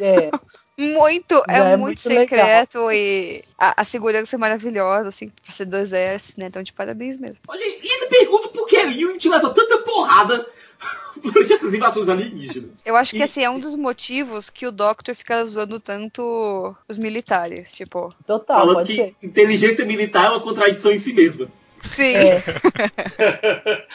É. 0.00 0.30
Muito, 0.78 1.42
é, 1.48 1.56
é 1.56 1.76
muito, 1.76 1.80
muito 1.80 2.08
legal. 2.08 2.20
secreto 2.22 2.92
e 2.92 3.42
a, 3.58 3.82
a 3.82 3.84
segurança 3.84 4.36
é 4.36 4.38
maravilhosa, 4.38 5.08
assim, 5.08 5.28
pra 5.28 5.52
ser 5.52 5.64
do 5.64 5.76
exército, 5.76 6.38
né? 6.38 6.46
Então, 6.46 6.62
de 6.62 6.72
parabéns 6.72 7.18
mesmo. 7.18 7.38
Olha, 7.48 7.64
e 7.64 7.80
ele 7.82 8.06
pergunta 8.06 8.48
por 8.48 8.68
que 8.68 8.76
a 8.76 8.84
Unity 8.84 9.28
leva 9.28 9.50
tanta 9.50 9.78
porrada 9.78 10.46
durante 11.20 11.52
essas 11.52 11.74
invasões 11.74 12.08
alienígenas. 12.08 12.80
Eu 12.86 12.94
acho 12.94 13.10
que 13.10 13.22
esse 13.22 13.42
é 13.42 13.50
um 13.50 13.58
dos 13.58 13.74
motivos 13.74 14.48
que 14.48 14.68
o 14.68 14.72
Doctor 14.72 15.16
fica 15.16 15.42
usando 15.42 15.80
tanto 15.80 16.76
os 16.88 16.96
militares, 16.96 17.72
tipo. 17.72 18.14
Total, 18.24 18.60
falando 18.60 18.76
pode 18.76 18.94
que 18.94 19.02
ser. 19.02 19.16
inteligência 19.20 19.84
militar 19.84 20.26
é 20.26 20.30
uma 20.30 20.40
contradição 20.40 20.92
em 20.92 20.98
si 21.00 21.12
mesma. 21.12 21.48
Sim. 21.84 22.14
É. 22.14 22.42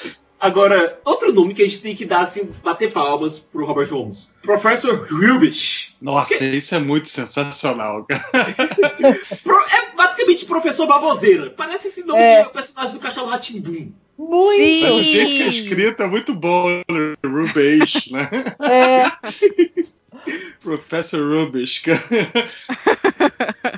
Agora, 0.44 1.00
outro 1.06 1.32
nome 1.32 1.54
que 1.54 1.64
a 1.64 1.66
gente 1.66 1.82
tem 1.82 1.96
que 1.96 2.04
dar, 2.04 2.24
assim, 2.26 2.52
bater 2.62 2.92
palmas 2.92 3.40
pro 3.40 3.66
Robert 3.66 3.90
Holmes. 3.90 4.36
Professor 4.42 5.08
Rubish. 5.10 5.96
Nossa, 6.02 6.44
isso 6.44 6.76
é 6.76 6.80
muito 6.80 7.08
sensacional, 7.08 8.04
cara. 8.04 8.26
É 9.72 9.96
basicamente 9.96 10.46
professor 10.46 10.86
baboseira. 10.86 11.50
Parece 11.50 11.88
esse 11.88 12.04
nome 12.04 12.20
É. 12.20 12.44
de 12.44 12.50
personagem 12.52 12.94
do 12.94 13.00
Castelo 13.00 13.28
Ratimbum. 13.28 13.94
Muito. 14.18 14.62
Sim. 14.62 14.82
Mas 14.84 14.92
o 14.92 15.02
jeito 15.04 15.30
que 15.30 15.44
é 15.44 15.48
escrito 15.48 16.04
é 16.04 16.08
muito 16.08 16.34
bom, 16.36 16.68
né? 16.68 17.16
Rubish, 17.26 18.12
né? 18.12 18.30
É. 18.60 19.04
Professor 20.62 21.22
Rubish. 21.26 21.84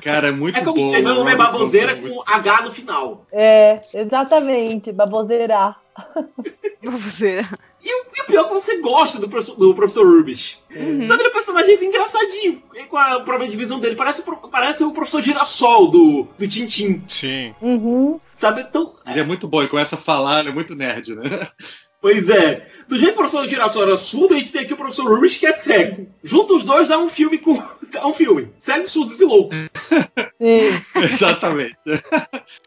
cara. 0.06 0.28
É 0.28 0.32
muito 0.32 0.56
É 0.56 0.62
como 0.62 0.74
bom. 0.76 0.86
dizer, 0.86 1.02
meu 1.02 1.14
nome 1.14 1.32
é 1.32 1.36
baboseira 1.36 1.92
é 1.92 1.94
muito- 1.94 2.14
com 2.14 2.22
H 2.26 2.62
no 2.62 2.72
final. 2.72 3.26
É, 3.32 3.80
exatamente. 3.94 4.92
Baboseirar. 4.92 5.80
Baboseira. 6.84 7.46
E 7.82 7.88
o, 7.88 8.06
e 8.16 8.22
o 8.22 8.26
pior 8.26 8.44
é 8.46 8.48
que 8.48 8.54
você 8.54 8.80
gosta 8.80 9.18
do 9.20 9.28
professor, 9.28 9.56
do 9.56 9.74
professor 9.74 10.06
Rubish. 10.06 10.60
Uhum. 10.74 11.06
Sabe, 11.06 11.20
ele 11.22 11.28
é 11.28 11.30
um 11.30 11.32
personagem 11.32 11.84
engraçadinho. 11.84 12.62
E 12.74 12.84
Com 12.84 12.96
a 12.96 13.20
problema 13.20 13.50
de 13.50 13.56
visão 13.56 13.78
dele. 13.78 13.94
Parece, 13.96 14.22
parece 14.50 14.84
o 14.84 14.92
professor 14.92 15.22
Girassol 15.22 15.88
do, 15.88 16.26
do 16.38 16.48
Tintim. 16.48 17.02
Sim. 17.06 17.54
Uhum. 17.62 18.20
Sabe? 18.34 18.62
Então, 18.62 18.92
Ele 19.06 19.20
é 19.20 19.24
muito 19.24 19.46
bom, 19.48 19.60
ele 19.60 19.68
começa 19.68 19.94
a 19.94 19.98
falar, 19.98 20.40
ele 20.40 20.50
é 20.50 20.52
muito 20.52 20.74
nerd, 20.74 21.14
né? 21.14 21.48
Pois 22.00 22.28
é. 22.28 22.68
Do 22.88 22.96
jeito 22.96 23.14
que 23.14 23.20
o 23.20 23.22
professor 23.24 23.48
Girassol 23.48 23.82
era 23.82 23.96
surdo, 23.96 24.34
a 24.34 24.38
gente 24.38 24.52
tem 24.52 24.62
aqui 24.62 24.72
o 24.72 24.76
professor 24.76 25.08
Rubish 25.08 25.38
que 25.38 25.46
é 25.46 25.52
cego. 25.52 26.06
Junta 26.22 26.54
os 26.54 26.64
dois 26.64 26.88
dá 26.88 26.98
um 26.98 27.08
filme 27.08 27.38
com. 27.38 27.60
dá 27.90 28.06
um 28.06 28.14
filme. 28.14 28.50
Cego, 28.58 28.88
surdos 28.88 29.20
e 29.20 29.24
louco. 29.24 29.54
Sim. 29.54 30.70
Exatamente. 31.02 31.76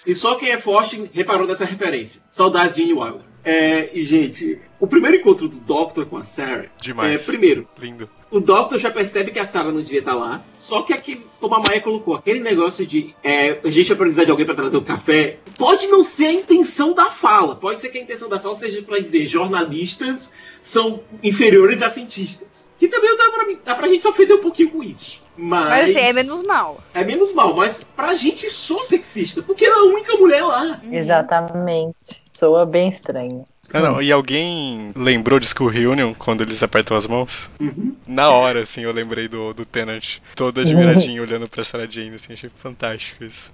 E 0.06 0.14
só 0.14 0.36
quem 0.36 0.52
é 0.52 0.58
forte 0.58 1.10
reparou 1.14 1.48
nessa 1.48 1.66
referência. 1.66 2.22
Saudades 2.30 2.76
de 2.76 2.82
Gene 2.82 2.94
Wilder. 2.94 3.22
É, 3.44 3.90
e, 3.98 4.04
gente, 4.04 4.60
o 4.80 4.88
primeiro 4.88 5.18
encontro 5.18 5.48
do 5.48 5.60
Doctor 5.62 6.06
com 6.06 6.18
a 6.18 6.24
Sarah. 6.24 6.68
Demais. 6.82 7.22
É, 7.22 7.24
primeiro, 7.24 7.68
Lindo. 7.80 8.10
O 8.32 8.40
Doctor 8.40 8.78
já 8.78 8.92
percebe 8.92 9.32
que 9.32 9.40
a 9.40 9.46
Sarah 9.46 9.72
não 9.72 9.82
devia 9.82 10.00
estar 10.00 10.14
lá. 10.14 10.42
Só 10.58 10.82
que 10.84 10.94
aquele, 10.94 11.26
como 11.40 11.56
a 11.56 11.60
Maia 11.60 11.82
colocou, 11.82 12.16
aquele 12.16 12.40
negócio 12.40 12.86
de 12.86 13.16
é, 13.24 13.60
a 13.64 13.70
gente 13.70 13.88
vai 13.90 13.98
precisar 13.98 14.24
de 14.26 14.32
alguém 14.32 14.46
para 14.46 14.56
trazer 14.56 14.78
o 14.78 14.82
café, 14.84 15.38
pode 15.58 15.88
não 15.88 16.04
ser 16.04 16.28
a 16.28 16.34
intenção 16.34 16.94
da 16.94 17.06
fala. 17.06 17.56
Pode 17.56 17.80
ser 17.82 17.90
que 17.90 17.98
a 17.98 18.02
intenção 18.02 18.30
da 18.30 18.40
fala 18.40 18.56
seja 18.56 18.82
para 18.82 19.00
dizer 19.00 19.26
jornalistas 19.28 20.32
são 20.62 21.02
inferiores 21.24 21.82
a 21.82 21.90
cientistas. 21.90 22.70
Que 22.78 22.88
também 22.88 23.16
dá 23.18 23.30
pra, 23.32 23.46
mim- 23.46 23.60
dá 23.66 23.76
pra 23.76 23.88
gente 23.88 24.02
se 24.02 24.08
ofender 24.08 24.38
um 24.38 24.42
pouquinho 24.42 24.72
com 24.72 24.84
isso. 24.84 25.22
Mas, 25.36 25.70
Mas 25.70 25.90
assim, 25.92 26.00
é 26.06 26.14
menos 26.14 26.44
mal. 26.44 26.82
é 26.94 27.04
menos 27.04 27.34
mal, 27.34 27.56
mas 27.56 27.82
pra 27.84 28.14
gente 28.14 28.50
sou 28.52 28.84
sexista, 28.84 29.42
porque 29.42 29.66
ela 29.66 29.78
é 29.78 29.80
a 29.80 29.94
única 29.94 30.16
mulher 30.18 30.44
lá. 30.44 30.82
Exatamente. 30.92 32.24
Soa 32.32 32.66
bem 32.66 32.90
estranho. 32.90 33.46
Ah, 33.74 33.82
não. 33.82 34.02
E 34.02 34.12
alguém 34.12 34.92
lembrou 34.96 35.40
de 35.40 35.48
School 35.48 35.70
Reunion 35.70 36.14
quando 36.14 36.42
eles 36.42 36.62
apertam 36.64 36.98
as 36.98 37.06
mãos? 37.06 37.50
Uhum. 37.60 37.96
Na 38.08 38.30
hora, 38.30 38.64
assim, 38.64 38.82
eu 38.82 38.92
lembrei 38.92 39.28
do, 39.28 39.54
do 39.54 39.66
Tenant, 39.66 40.18
todo 40.36 40.62
admiradinho 40.62 41.22
olhando 41.24 41.48
pra 41.48 41.64
Sarah 41.64 41.86
Jane, 41.86 42.16
assim, 42.16 42.34
achei 42.34 42.50
fantástico 42.58 43.24
isso. 43.24 43.52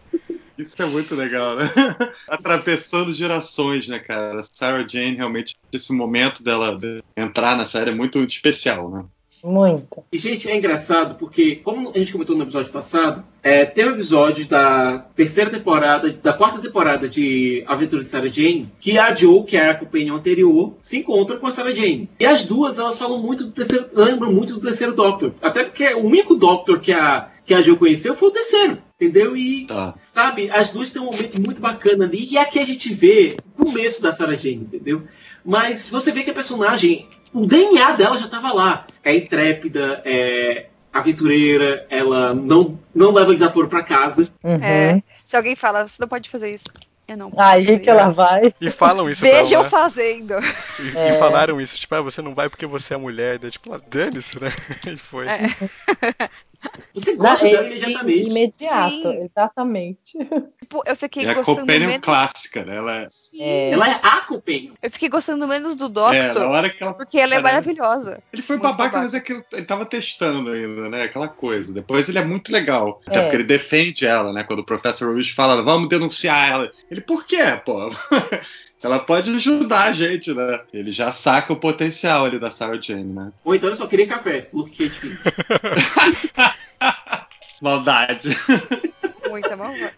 Isso 0.58 0.82
é 0.82 0.86
muito 0.86 1.16
legal, 1.16 1.58
né? 1.58 1.66
Atravessando 2.30 3.14
gerações, 3.14 3.88
né, 3.88 4.00
cara? 4.00 4.40
Sarah 4.42 4.88
Jane, 4.88 5.18
realmente, 5.18 5.54
esse 5.74 5.92
momento 5.92 6.42
dela 6.42 6.78
de 6.78 7.02
entrar 7.18 7.58
na 7.58 7.66
série 7.66 7.92
é 7.92 7.94
muito 7.94 8.24
especial, 8.24 8.90
né? 8.90 9.06
Muito. 9.46 10.04
E, 10.12 10.18
gente, 10.18 10.50
é 10.50 10.58
engraçado 10.58 11.16
porque, 11.16 11.58
como 11.58 11.92
a 11.94 11.98
gente 11.98 12.12
comentou 12.12 12.36
no 12.36 12.44
episódio 12.44 12.72
passado, 12.72 13.24
é, 13.44 13.64
tem 13.64 13.86
um 13.86 13.92
episódio 13.92 14.48
da 14.48 15.00
terceira 15.16 15.50
temporada, 15.50 16.12
da 16.12 16.34
quarta 16.34 16.60
temporada 16.60 17.08
de 17.08 17.64
Aventuras 17.68 18.06
de 18.06 18.12
Sarah 18.12 18.28
Jane, 18.28 18.72
que 18.80 18.98
a 18.98 19.14
Joe, 19.14 19.44
que 19.44 19.56
era 19.56 19.72
a 19.72 19.76
companion 19.76 20.16
anterior, 20.16 20.74
se 20.82 20.98
encontra 20.98 21.38
com 21.38 21.48
a 21.48 21.52
Sarah 21.52 21.74
Jane. 21.74 22.10
E 22.20 22.26
as 22.26 22.44
duas, 22.46 22.80
elas 22.80 22.98
falam 22.98 23.22
muito 23.22 23.46
do 23.46 23.52
terceiro, 23.52 23.88
lembram 23.94 24.34
muito 24.34 24.56
do 24.56 24.62
terceiro 24.62 24.94
Doctor. 24.94 25.34
Até 25.42 25.64
porque 25.64 25.94
o 25.94 26.06
único 26.06 26.36
Doctor 26.36 26.80
que 26.80 26.92
a, 26.92 27.30
que 27.46 27.54
a 27.54 27.62
Joe 27.62 27.78
conheceu 27.78 28.16
foi 28.16 28.30
o 28.30 28.32
terceiro. 28.32 28.78
Entendeu? 29.00 29.36
E 29.36 29.66
Tá. 29.66 29.94
Sabe, 30.06 30.50
as 30.50 30.72
duas 30.72 30.92
têm 30.92 31.02
um 31.02 31.06
momento 31.06 31.40
muito 31.42 31.62
bacana 31.62 32.06
ali. 32.06 32.28
E 32.32 32.38
aqui 32.38 32.60
a 32.60 32.66
gente 32.66 32.94
vê 32.94 33.36
o 33.58 33.66
começo 33.66 34.02
da 34.02 34.14
Sarah 34.14 34.38
Jane, 34.38 34.56
entendeu? 34.64 35.04
Mas 35.44 35.90
você 35.90 36.12
vê 36.12 36.24
que 36.24 36.32
a 36.32 36.34
personagem, 36.34 37.06
o 37.34 37.46
DNA 37.46 37.92
dela 37.92 38.18
já 38.18 38.26
estava 38.26 38.52
lá. 38.54 38.88
É 39.06 39.16
intrépida, 39.16 40.02
é 40.04 40.66
aventureira, 40.92 41.86
ela 41.90 42.34
não, 42.34 42.80
não 42.94 43.12
leva 43.12 43.34
desaforo 43.34 43.68
para 43.70 43.84
casa. 43.84 44.28
Uhum. 44.44 44.56
É, 44.64 45.04
se 45.24 45.38
alguém 45.38 45.56
fala, 45.56 45.88
você 45.88 46.02
não 46.02 46.08
pode 46.08 46.30
fazer 46.30 46.52
isso. 46.54 46.66
Eu 47.08 47.18
não. 47.18 47.30
posso 47.30 47.44
Aí 47.44 47.78
que 47.80 47.88
ela 47.90 48.12
vai. 48.12 48.52
E 48.60 48.72
falam 48.72 49.08
isso 49.08 49.22
pra 49.22 49.30
Veja 49.30 49.56
eu 49.56 49.60
ela. 49.60 49.70
fazendo. 49.70 50.34
E, 50.80 50.98
É. 50.98 51.16
e 51.16 51.20
falaram 51.20 51.62
isso, 51.62 51.78
tipo, 51.78 51.94
ah, 51.94 52.02
você 52.02 52.20
não 52.20 52.34
vai 52.34 52.50
porque 52.50 52.66
você 52.66 52.96
é 52.96 52.98
mulher. 52.98 53.38
Daí, 53.38 53.52
tipo, 53.52 53.72
ah, 53.74 53.80
dane-se, 53.88 54.42
né? 54.42 54.52
E 54.92 54.98
foi. 54.98 55.28
É. 55.28 55.40
Você 56.94 57.16
gosta 57.16 57.46
dela 57.46 57.68
é, 57.68 57.72
imediatamente. 57.72 58.30
Imediato, 58.30 58.90
Sim. 58.92 59.24
exatamente. 59.26 60.00
Tipo, 60.60 60.84
eu 60.86 60.96
fiquei 60.96 61.26
É 61.26 61.30
a 61.30 61.34
gostando 61.34 61.60
Companion 61.60 61.88
menos. 61.88 62.02
clássica, 62.06 62.64
né? 62.66 62.76
Ela 62.78 62.96
é, 63.02 63.08
É. 63.40 63.70
Ela 63.72 63.90
é 63.90 64.00
a 64.02 64.22
companion. 64.22 64.74
Eu 64.82 64.92
fiquei 64.92 65.10
gostando 65.10 65.48
menos 65.48 65.76
do 65.76 65.86
é, 65.86 65.90
Doctor. 65.90 66.40
na 66.44 66.50
hora 66.50 66.70
que 66.70 66.82
ela. 66.84 66.94
porque 66.94 67.20
ela 67.20 67.36
é 67.36 67.40
maravilhosa. 67.42 68.22
Ele 68.32 68.42
foi 68.42 68.58
babaca, 68.58 68.78
babaca. 68.78 69.02
mas 69.02 69.14
é 69.14 69.20
que 69.20 69.34
ele 69.52 69.66
tava 69.66 69.86
testando 69.86 70.50
ainda, 70.52 70.90
né? 70.90 71.04
Aquela 71.04 71.28
coisa. 71.28 71.74
Depois 71.74 72.08
ele 72.10 72.18
é 72.20 72.26
muito 72.26 72.52
legal. 72.52 73.02
Até 73.06 73.20
É. 73.20 73.22
porque 73.24 73.36
ele 73.38 73.44
defende 73.44 74.06
ela, 74.06 74.32
né? 74.34 74.44
Quando 74.44 74.60
o 74.60 74.66
professor 74.66 75.12
Ruiz 75.14 75.30
fala, 75.30 75.62
vamos 75.62 75.90
denunciar 75.90 76.50
ela. 76.50 76.72
Ele, 76.90 77.02
por 77.02 77.26
quê, 77.26 77.60
pô? 77.66 77.90
ela 78.82 79.00
pode 79.00 79.32
ajudar 79.36 79.86
a 79.86 79.92
gente, 79.94 80.34
né? 80.34 80.62
Ele 80.72 80.92
já 80.92 81.12
saca 81.12 81.52
o 81.52 81.56
potencial 81.60 82.26
ali 82.26 82.38
da 82.40 82.52
Sarah 82.52 82.80
Jane, 82.80 83.04
né? 83.14 83.32
Ou 83.44 83.54
então 83.56 83.70
eu 83.70 83.76
só 83.76 83.88
queria 83.88 84.08
café. 84.08 84.48
Luke 84.54 84.90
Cage. 84.90 85.18
Maldade. 87.62 88.30
Muita 89.30 89.56
maldade. 89.56 89.96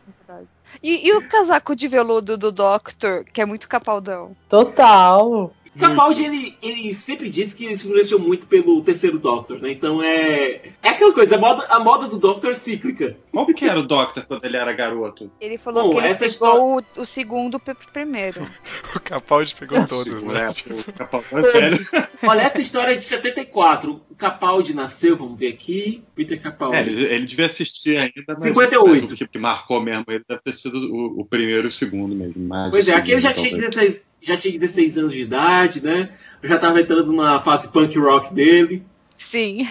E, 0.81 1.07
e 1.07 1.13
o 1.13 1.27
casaco 1.27 1.75
de 1.75 1.87
veludo 1.87 2.37
do 2.37 2.51
Doctor, 2.51 3.23
que 3.25 3.41
é 3.41 3.45
muito 3.45 3.67
capaldão. 3.67 4.35
Total. 4.49 5.51
Capaldi, 5.77 6.23
ele, 6.25 6.57
ele 6.61 6.95
sempre 6.95 7.29
diz 7.29 7.53
que 7.53 7.65
ele 7.65 7.77
se 7.77 7.87
influenciou 7.87 8.19
muito 8.19 8.47
pelo 8.47 8.81
terceiro 8.81 9.19
Doctor, 9.19 9.59
né? 9.59 9.71
Então 9.71 10.01
é. 10.01 10.73
É 10.81 10.89
aquela 10.89 11.13
coisa, 11.13 11.35
a 11.35 11.39
moda, 11.39 11.65
a 11.69 11.79
moda 11.79 12.07
do 12.07 12.19
Doctor 12.19 12.51
é 12.51 12.53
cíclica. 12.53 13.17
Qual 13.31 13.45
que 13.45 13.65
era 13.65 13.79
o 13.79 13.83
Doctor 13.83 14.25
quando 14.25 14.45
ele 14.45 14.57
era 14.57 14.73
garoto? 14.73 15.31
Ele 15.39 15.57
falou 15.57 15.83
Bom, 15.83 15.89
que 15.91 16.05
ele 16.05 16.15
pegou 16.15 16.77
o, 16.77 17.01
o 17.01 17.05
segundo 17.05 17.59
primeiro. 17.93 18.47
O 18.95 18.99
Capaldi 18.99 19.53
pegou 19.55 19.85
todos, 19.85 20.23
né? 20.23 20.49
O 20.49 20.93
Capaldi 20.93 21.27
velho. 21.29 21.87
Olha, 22.23 22.41
essa 22.41 22.59
história 22.59 22.93
é 22.93 22.95
de 22.95 23.03
74. 23.03 24.01
O 24.09 24.15
Capaldi 24.15 24.73
nasceu, 24.73 25.15
vamos 25.15 25.37
ver 25.37 25.49
aqui. 25.49 26.03
Peter 26.15 26.41
Capaldi. 26.41 26.77
É, 26.77 26.81
ele, 26.81 27.03
ele 27.05 27.25
devia 27.25 27.45
assistir 27.45 27.97
ainda, 27.97 28.23
mas, 28.27 28.43
58. 28.43 29.01
mas 29.01 29.11
o 29.11 29.27
que, 29.27 29.37
marcou 29.37 29.81
mesmo 29.81 30.05
ele 30.07 30.23
deve 30.27 30.41
ter 30.41 30.53
sido 30.53 30.77
o, 30.77 31.21
o 31.21 31.25
primeiro 31.25 31.67
e 31.67 31.69
o 31.69 31.71
segundo 31.71 32.15
mesmo. 32.15 32.47
mais 32.47 32.71
Pois 32.71 32.87
o 32.87 32.91
é, 32.91 32.95
aqui 32.95 33.11
ele 33.11 33.21
já 33.21 33.33
tinha, 33.33 33.51
talvez. 33.51 33.75
16, 33.75 34.06
já 34.21 34.37
tinha 34.37 34.59
16 34.59 34.97
anos 34.97 35.13
de 35.13 35.21
idade, 35.21 35.83
né? 35.83 36.09
Já 36.43 36.57
tava 36.57 36.81
entrando 36.81 37.11
na 37.13 37.41
fase 37.41 37.69
punk 37.69 37.97
rock 37.97 38.33
dele, 38.33 38.83
Sim. 39.17 39.67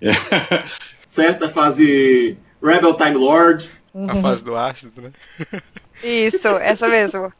certo? 1.08 1.44
A 1.44 1.50
fase 1.50 2.38
Rebel 2.62 2.94
Time 2.94 3.16
Lord. 3.16 3.70
Uhum. 3.92 4.10
A 4.10 4.16
fase 4.16 4.44
do 4.44 4.54
ácido, 4.54 5.02
né? 5.02 5.12
Isso, 6.02 6.48
essa 6.48 6.88
mesmo. 6.88 7.32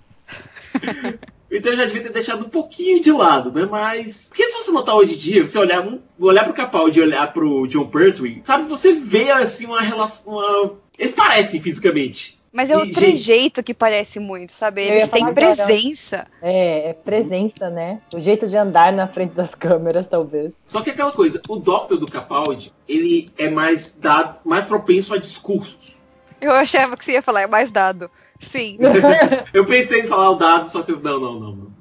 Então 1.48 1.72
ele 1.72 1.80
já 1.80 1.86
devia 1.86 2.02
ter 2.02 2.12
deixado 2.12 2.44
um 2.44 2.48
pouquinho 2.48 3.00
de 3.00 3.12
lado, 3.12 3.52
né? 3.52 3.64
Mas. 3.70 4.28
Porque 4.28 4.48
se 4.48 4.56
você 4.56 4.72
notar 4.72 4.96
hoje 4.96 5.14
em 5.14 5.16
dia, 5.16 5.46
você 5.46 5.56
olhar, 5.56 5.80
um, 5.80 6.00
olhar 6.18 6.42
pro 6.42 6.52
Capaldi 6.52 6.98
e 6.98 7.02
olhar 7.02 7.32
pro 7.32 7.68
John 7.68 7.86
Pertwee, 7.86 8.42
sabe, 8.42 8.68
você 8.68 8.94
vê 8.94 9.30
assim 9.30 9.64
uma 9.64 9.80
relação. 9.80 10.32
Uma... 10.32 10.74
Eles 10.98 11.14
parecem 11.14 11.62
fisicamente. 11.62 12.36
Mas 12.56 12.70
é 12.70 12.76
o 12.78 12.90
trejeito 12.90 13.62
que 13.62 13.74
parece 13.74 14.18
muito, 14.18 14.50
sabe? 14.50 14.80
Eles 14.80 15.10
têm 15.10 15.26
presença. 15.34 16.26
É, 16.40 16.88
é 16.88 16.92
presença, 16.94 17.68
né? 17.68 18.00
O 18.14 18.18
jeito 18.18 18.48
de 18.48 18.56
andar 18.56 18.94
na 18.94 19.06
frente 19.06 19.34
das 19.34 19.52
câmeras, 19.54 20.06
talvez. 20.06 20.56
Só 20.64 20.80
que 20.80 20.88
aquela 20.88 21.12
coisa, 21.12 21.42
o 21.50 21.56
Doctor 21.56 21.98
do 21.98 22.06
Capaldi, 22.06 22.72
ele 22.88 23.28
é 23.36 23.50
mais 23.50 23.92
dado, 24.00 24.38
mais 24.42 24.64
propenso 24.64 25.12
a 25.12 25.18
discursos. 25.18 26.00
Eu 26.40 26.50
achava 26.52 26.96
que 26.96 27.04
você 27.04 27.12
ia 27.12 27.20
falar, 27.22 27.42
é 27.42 27.46
mais 27.46 27.70
dado. 27.70 28.10
Sim. 28.40 28.78
Eu 29.52 29.66
pensei 29.66 30.00
em 30.00 30.06
falar 30.06 30.30
o 30.30 30.36
dado, 30.36 30.66
só 30.66 30.82
que 30.82 30.92
eu- 30.92 31.00
não, 31.00 31.20
não, 31.20 31.34
não, 31.34 31.40
não. 31.40 31.72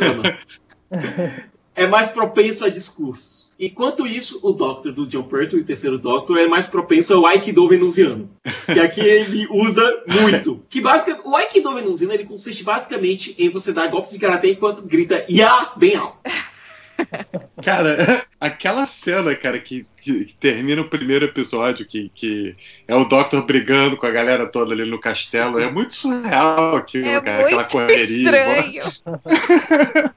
Não, 0.00 0.22
não. 0.22 1.32
É 1.74 1.86
mais 1.86 2.10
propenso 2.10 2.64
a 2.64 2.70
discursos. 2.70 3.41
Enquanto 3.64 4.04
isso, 4.08 4.40
o 4.42 4.50
Doctor 4.52 4.92
do 4.92 5.06
John 5.06 5.22
Pertwee, 5.22 5.60
o 5.62 5.64
terceiro 5.64 5.96
Doctor, 5.96 6.36
é 6.36 6.48
mais 6.48 6.66
propenso 6.66 7.14
ao 7.14 7.24
Aikido 7.24 7.68
venusiano. 7.68 8.28
Que 8.66 8.80
aqui 8.80 9.00
ele 9.00 9.46
usa 9.48 10.02
muito. 10.10 10.60
Que 10.68 10.80
basicamente, 10.80 11.22
o 11.24 11.36
Aikido 11.36 11.72
venusiano 11.72 12.12
ele 12.12 12.24
consiste 12.24 12.64
basicamente 12.64 13.36
em 13.38 13.50
você 13.50 13.72
dar 13.72 13.86
golpes 13.86 14.10
de 14.10 14.18
karatê 14.18 14.50
enquanto 14.50 14.82
grita 14.82 15.24
Ya 15.30 15.70
bem 15.76 15.94
alto. 15.94 16.18
Cara, 17.62 18.24
aquela 18.40 18.84
cena, 18.86 19.34
cara, 19.34 19.58
que, 19.60 19.86
que- 20.00 20.34
termina 20.40 20.82
o 20.82 20.88
primeiro 20.88 21.24
episódio, 21.24 21.86
que, 21.86 22.10
que 22.14 22.56
é 22.86 22.94
o 22.96 23.04
Doctor 23.04 23.44
brigando 23.44 23.96
com 23.96 24.06
a 24.06 24.10
galera 24.10 24.46
toda 24.46 24.72
ali 24.72 24.88
no 24.88 24.98
castelo, 25.00 25.58
é 25.60 25.70
muito 25.70 25.94
surreal 25.94 26.76
aquilo, 26.76 27.06
É 27.06 27.20
cara, 27.20 27.42
aquela 27.44 27.64
correria. 27.64 28.04
estranho. 28.06 28.84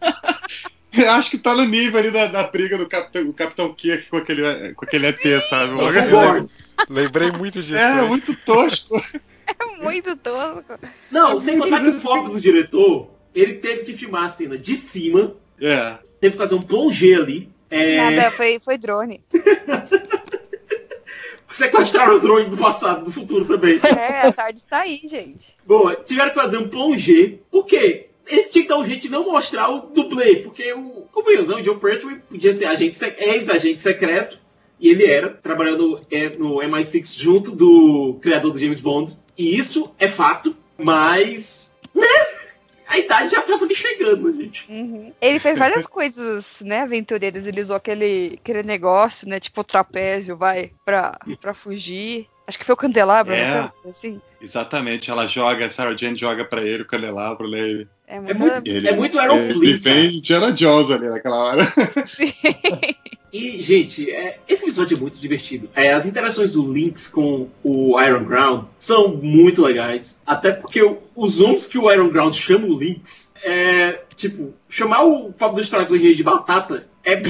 Eu 0.97 1.11
acho 1.13 1.29
que 1.29 1.37
tá 1.37 1.53
no 1.53 1.65
nível 1.65 1.99
ali 1.99 2.11
da, 2.11 2.27
da 2.27 2.43
briga 2.43 2.77
do 2.77 2.87
Capitão, 2.87 3.31
Capitão 3.31 3.73
Kirk 3.73 4.09
com 4.09 4.17
aquele, 4.17 4.73
com 4.73 4.85
aquele 4.85 5.07
ET, 5.07 5.21
sabe? 5.41 5.71
Nossa, 5.71 5.99
Eu. 5.99 6.49
Lembrei 6.89 7.31
muito 7.31 7.61
disso. 7.61 7.75
É, 7.75 7.95
né? 7.95 8.01
muito 8.03 8.35
tosco. 8.35 9.01
É 9.47 9.83
muito 9.83 10.15
tosco. 10.17 10.73
Não, 11.11 11.39
sem 11.39 11.59
contar 11.59 11.79
que 11.79 11.89
o 11.89 12.01
foco 12.01 12.29
do 12.29 12.41
diretor, 12.41 13.11
ele 13.33 13.53
teve 13.53 13.83
que 13.83 13.93
filmar 13.93 14.23
a 14.23 14.27
cena 14.27 14.57
de 14.57 14.75
cima, 14.75 15.35
É. 15.61 15.99
teve 16.19 16.31
que 16.31 16.41
fazer 16.41 16.55
um 16.55 16.63
plongé 16.63 17.13
ali. 17.13 17.47
É, 17.69 17.97
Nada, 17.97 18.31
foi, 18.31 18.59
foi 18.59 18.75
drone. 18.79 19.23
sequestraram 21.55 22.15
o 22.15 22.19
drone 22.19 22.49
do 22.49 22.57
passado, 22.57 23.05
do 23.05 23.11
futuro 23.11 23.45
também. 23.45 23.79
É, 23.83 24.27
a 24.27 24.31
tarde 24.31 24.59
está 24.59 24.79
aí, 24.79 24.99
gente. 25.03 25.55
Boa, 25.65 25.95
tiveram 25.95 26.29
que 26.29 26.35
fazer 26.35 26.57
um 26.57 26.67
plongé. 26.67 27.35
Por 27.49 27.65
quê? 27.65 28.09
Eles 28.27 28.49
tinham 28.49 28.63
que 28.63 28.69
dar 28.69 28.79
um 28.79 28.85
jeito 28.85 29.03
de 29.03 29.09
não 29.11 29.25
mostrar 29.25 29.69
o 29.69 29.81
dublê, 29.87 30.37
porque 30.37 30.73
o, 30.73 31.07
convenhamos, 31.11 31.49
né, 31.49 31.55
o 31.57 31.61
John 31.61 31.77
Pertwee 31.77 32.21
podia 32.29 32.53
ser 32.53 32.65
agente, 32.65 32.97
ex-agente 33.17 33.79
secreto, 33.79 34.39
e 34.79 34.89
ele 34.89 35.05
era, 35.05 35.29
trabalhando 35.29 36.01
é, 36.11 36.29
no 36.37 36.57
MI6 36.57 37.17
junto 37.19 37.51
do 37.51 38.17
criador 38.21 38.51
do 38.51 38.59
James 38.59 38.81
Bond. 38.81 39.17
E 39.37 39.57
isso 39.57 39.93
é 39.99 40.07
fato, 40.07 40.55
mas. 40.77 41.75
Né? 41.93 42.05
A 42.87 42.99
idade 42.99 43.31
já 43.31 43.41
tava 43.41 43.65
me 43.65 43.73
chegando, 43.73 44.31
gente. 44.35 44.65
Uhum. 44.69 45.11
Ele 45.19 45.39
fez 45.39 45.57
várias 45.57 45.87
coisas, 45.87 46.61
né, 46.61 46.81
aventureiras. 46.81 47.47
Ele 47.47 47.59
usou 47.59 47.75
aquele, 47.75 48.37
aquele 48.41 48.63
negócio, 48.63 49.27
né, 49.27 49.39
tipo 49.39 49.63
trapézio, 49.63 50.37
vai, 50.37 50.71
pra, 50.85 51.17
pra 51.41 51.53
fugir. 51.53 52.27
Acho 52.47 52.59
que 52.59 52.65
foi 52.65 52.73
o 52.73 52.77
candelabro, 52.77 53.33
É. 53.33 53.61
né? 53.63 53.71
Assim. 53.89 54.21
Exatamente, 54.39 55.09
ela 55.09 55.25
joga, 55.25 55.65
a 55.65 55.69
Sarah 55.69 55.97
Jane 55.97 56.15
joga 56.15 56.45
pra 56.45 56.61
ele 56.61 56.83
o 56.83 56.87
candelabro, 56.87 57.49
né? 57.49 57.87
Ele, 58.07 58.27
É 58.27 58.31
É 58.31 58.33
muito. 58.33 58.67
ele, 58.67 58.87
é 58.87 58.95
muito 58.95 59.19
Aaron 59.19 59.35
ele 59.37 59.53
Flynn, 59.53 59.79
cara. 59.81 59.95
vem 59.95 60.17
Indiana 60.17 60.51
Jones 60.51 60.91
ali 60.91 61.07
naquela 61.09 61.37
hora. 61.43 61.63
E, 63.33 63.61
gente, 63.61 64.09
é, 64.09 64.39
esse 64.47 64.63
episódio 64.63 64.95
é 64.95 64.99
muito 65.01 65.19
divertido. 65.19 65.69
É, 65.75 65.91
as 65.91 66.05
interações 66.05 66.53
do 66.53 66.65
Lynx 66.71 67.09
com 67.09 67.49
o 67.61 67.99
Iron 68.01 68.23
Ground 68.23 68.63
são 68.79 69.09
muito 69.09 69.61
legais. 69.61 70.21
Até 70.25 70.53
porque 70.53 70.81
o- 70.81 70.99
os 71.13 71.37
nomes 71.39 71.65
que 71.65 71.77
o 71.77 71.91
Iron 71.91 72.07
Ground 72.07 72.33
chama 72.33 72.65
o 72.67 72.73
Lynx 72.77 73.33
é. 73.43 73.99
Tipo, 74.15 74.53
chamar 74.69 75.03
o 75.03 75.33
Pablo 75.33 75.57
dos 75.57 75.69
Traições 75.69 76.01
de 76.15 76.23
batata 76.23 76.87
é. 77.03 77.21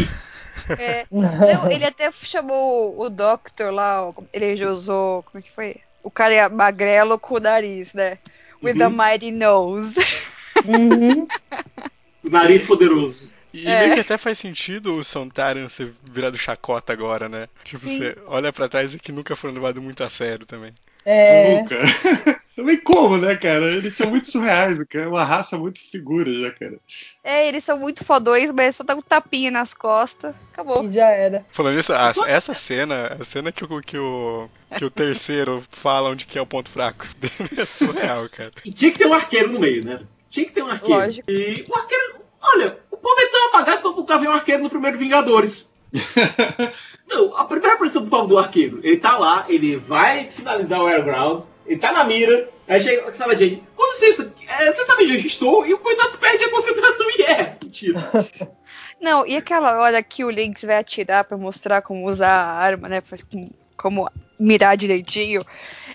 É. 0.78 1.06
Não, 1.12 1.72
ele 1.72 1.86
até 1.86 2.12
chamou 2.12 3.02
o 3.02 3.10
Doctor 3.10 3.72
lá, 3.74 4.14
ele 4.32 4.56
já 4.56 4.70
usou. 4.70 5.24
Como 5.24 5.40
é 5.40 5.42
que 5.42 5.52
foi? 5.52 5.78
O 6.04 6.12
cara 6.12 6.36
é 6.36 6.48
magrelo 6.48 7.18
com 7.18 7.38
o 7.38 7.40
nariz, 7.40 7.96
né? 7.96 8.20
With 8.64 8.80
a 8.80 8.90
Uhum. 8.90 8.96
mighty 8.96 9.32
nose. 9.32 9.96
Uhum. 10.68 11.28
O 12.24 12.30
nariz 12.30 12.64
poderoso. 12.64 13.34
E 13.54 13.68
É. 13.68 13.80
meio 13.84 13.94
que 13.96 14.02
até 14.02 14.18
faz 14.18 14.38
sentido 14.38 14.96
o 14.96 15.04
Sontaran 15.04 15.70
ser 15.70 15.94
virado 16.04 16.38
chacota 16.38 16.92
agora, 16.92 17.30
né? 17.30 17.48
Tipo, 17.64 17.88
Sim. 17.88 17.98
você 18.00 18.18
olha 18.28 18.52
pra 18.52 18.68
trás 18.68 18.94
e 18.94 19.00
que 19.00 19.12
nunca 19.14 19.36
foram 19.36 19.54
levados 19.54 19.82
muito 19.82 20.04
a 20.04 20.10
sério 20.10 20.46
também. 20.46 20.74
É. 21.06 21.60
Nunca. 21.62 21.76
Também 22.56 22.78
como, 22.78 23.18
né, 23.18 23.36
cara? 23.36 23.66
Eles 23.66 23.96
são 23.96 24.10
muito 24.10 24.32
surreais, 24.32 24.82
cara. 24.86 25.04
É 25.06 25.08
uma 25.10 25.26
raça 25.26 25.58
muito 25.58 25.78
figura 25.78 26.32
já, 26.32 26.52
cara. 26.54 26.78
É, 27.22 27.50
eles 27.50 27.66
são 27.66 27.78
muito 27.78 28.04
fodões, 28.06 28.50
mas 28.54 28.78
só 28.78 28.84
dá 28.84 28.96
um 28.96 29.02
tapinha 29.02 29.52
nas 29.52 29.74
costas. 29.74 30.34
Acabou. 30.54 30.88
E 30.88 30.92
já 30.94 31.10
era. 31.10 31.46
Falando 31.52 31.76
nisso, 31.76 31.92
a- 31.94 32.14
Só- 32.14 32.26
essa 32.26 32.54
cena, 32.56 33.18
a 33.20 33.24
cena 33.26 33.52
que 33.52 33.66
o, 33.66 33.82
que 33.82 33.98
o, 33.98 34.50
que 34.78 34.86
o 34.86 34.90
terceiro 34.90 35.62
fala 35.70 36.10
onde 36.10 36.26
que 36.26 36.40
é 36.40 36.42
o 36.42 36.46
ponto 36.48 36.70
fraco 36.72 37.06
dele 37.20 37.34
é 37.62 37.66
surreal, 37.66 38.28
cara. 38.30 38.52
E 38.64 38.72
tinha 38.72 38.90
que 38.92 39.00
ter 39.00 39.06
um 39.08 39.14
arqueiro 39.14 39.52
no 39.52 39.60
meio, 39.60 39.84
né? 39.86 40.00
Tinha 40.30 40.46
que 40.46 40.52
ter 40.54 40.64
um 40.64 40.68
arqueiro. 40.68 41.02
Lógico. 41.02 41.32
E 41.32 41.66
o 41.68 41.78
arqueiro. 41.78 42.16
Olha, 42.42 42.78
o 42.92 42.98
povo 42.98 43.16
é 43.20 43.26
tão 43.28 43.48
apagado 43.48 43.92
nunca 43.96 44.18
vi 44.18 44.28
um 44.28 44.32
arqueiro 44.34 44.64
no 44.64 44.70
primeiro 44.70 44.98
Vingadores. 44.98 45.74
Não, 47.08 47.36
a 47.38 47.46
primeira 47.46 47.76
aparição 47.76 48.04
do 48.04 48.10
povo 48.10 48.28
do 48.28 48.38
arqueiro, 48.38 48.80
ele 48.84 48.98
tá 48.98 49.18
lá, 49.18 49.46
ele 49.48 49.78
vai 49.78 50.30
finalizar 50.30 50.82
o 50.82 50.88
Airground, 50.88 51.44
ele 51.66 51.80
tá 51.80 51.92
na 51.92 52.04
mira, 52.04 52.50
aí 52.68 52.80
chega 52.82 53.08
a 53.08 53.14
Sarah 53.14 53.36
Jane, 53.36 53.64
com 53.76 53.92
licença, 53.94 54.34
é, 54.48 54.72
você 54.72 54.86
sabe 54.86 55.04
onde 55.04 55.14
eu 55.14 55.20
estou? 55.20 55.66
E 55.66 55.74
o 55.74 55.78
coitado 55.80 56.18
perde 56.18 56.44
a 56.44 56.50
concentração 56.52 57.08
e 57.18 57.22
é. 57.24 57.58
Mentira. 57.64 58.12
Não, 59.02 59.26
e 59.26 59.36
aquela 59.38 59.82
hora 59.82 60.02
que 60.02 60.24
o 60.24 60.30
Lynx 60.30 60.64
vai 60.64 60.78
atirar 60.78 61.24
pra 61.26 61.38
mostrar 61.38 61.82
como 61.82 62.08
usar 62.10 62.30
a 62.32 62.54
arma, 62.58 62.88
né? 62.90 63.02
pra- 63.02 63.18
Como 63.78 64.10
mirar 64.40 64.76
direitinho. 64.78 65.42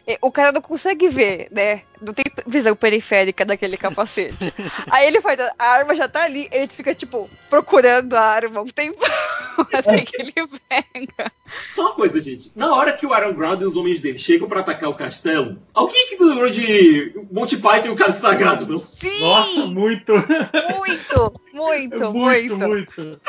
É, 0.07 0.19
O 0.21 0.31
cara 0.31 0.53
não 0.53 0.61
consegue 0.61 1.09
ver, 1.09 1.49
né? 1.51 1.83
Não 2.01 2.13
tem 2.13 2.25
visão 2.47 2.75
periférica 2.75 3.45
daquele 3.45 3.77
capacete. 3.77 4.53
Aí 4.91 5.07
ele 5.07 5.21
faz, 5.21 5.39
a 5.41 5.55
arma 5.59 5.95
já 5.95 6.09
tá 6.09 6.25
ali, 6.25 6.49
ele 6.51 6.69
fica, 6.69 6.95
tipo, 6.95 7.29
procurando 7.49 8.15
a 8.15 8.23
arma 8.23 8.61
um 8.63 8.67
tempo 8.67 9.05
até 9.73 10.01
que 10.01 10.21
ele 10.21 10.33
pega. 10.33 11.33
Só 11.73 11.83
uma 11.83 11.95
coisa, 11.95 12.21
gente. 12.21 12.51
Na 12.55 12.75
hora 12.75 12.93
que 12.93 13.07
o 13.07 13.17
Iron 13.17 13.35
Ground 13.35 13.61
e 13.61 13.65
os 13.65 13.77
homens 13.77 14.01
dele 14.01 14.19
chegam 14.19 14.49
pra 14.49 14.61
atacar 14.61 14.89
o 14.89 14.95
castelo, 14.95 15.59
alguém 15.75 16.09
que 16.09 16.23
lembrou 16.23 16.51
de 16.51 17.13
Monty 17.31 17.57
Python 17.57 17.89
e 17.89 17.91
o 17.91 17.97
Cálice 17.97 18.21
Sagrado, 18.21 18.67
não? 18.67 18.77
Sim! 18.77 19.21
Nossa, 19.21 19.67
muito. 19.67 20.13
muito, 20.13 21.33
muito, 21.53 22.13
muito, 22.13 22.13
muito, 22.13 22.59
muito. 22.59 23.21